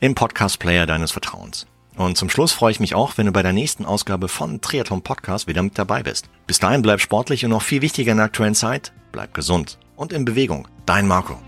im 0.00 0.14
Podcast-Player 0.14 0.84
deines 0.84 1.12
Vertrauens. 1.12 1.66
Und 1.96 2.18
zum 2.18 2.28
Schluss 2.28 2.52
freue 2.52 2.72
ich 2.72 2.80
mich 2.80 2.94
auch, 2.94 3.16
wenn 3.16 3.24
du 3.24 3.32
bei 3.32 3.42
der 3.42 3.54
nächsten 3.54 3.86
Ausgabe 3.86 4.28
von 4.28 4.60
Triathlon 4.60 5.00
Podcast 5.00 5.46
wieder 5.46 5.62
mit 5.62 5.78
dabei 5.78 6.02
bist. 6.02 6.28
Bis 6.46 6.58
dahin 6.58 6.82
bleib 6.82 7.00
sportlich 7.00 7.42
und 7.46 7.52
noch 7.52 7.62
viel 7.62 7.80
wichtiger 7.80 8.12
in 8.12 8.18
der 8.18 8.26
aktuellen 8.26 8.54
Zeit, 8.54 8.92
bleib 9.12 9.32
gesund 9.32 9.78
und 9.96 10.12
in 10.12 10.26
Bewegung. 10.26 10.68
Dein 10.84 11.06
Marco. 11.06 11.38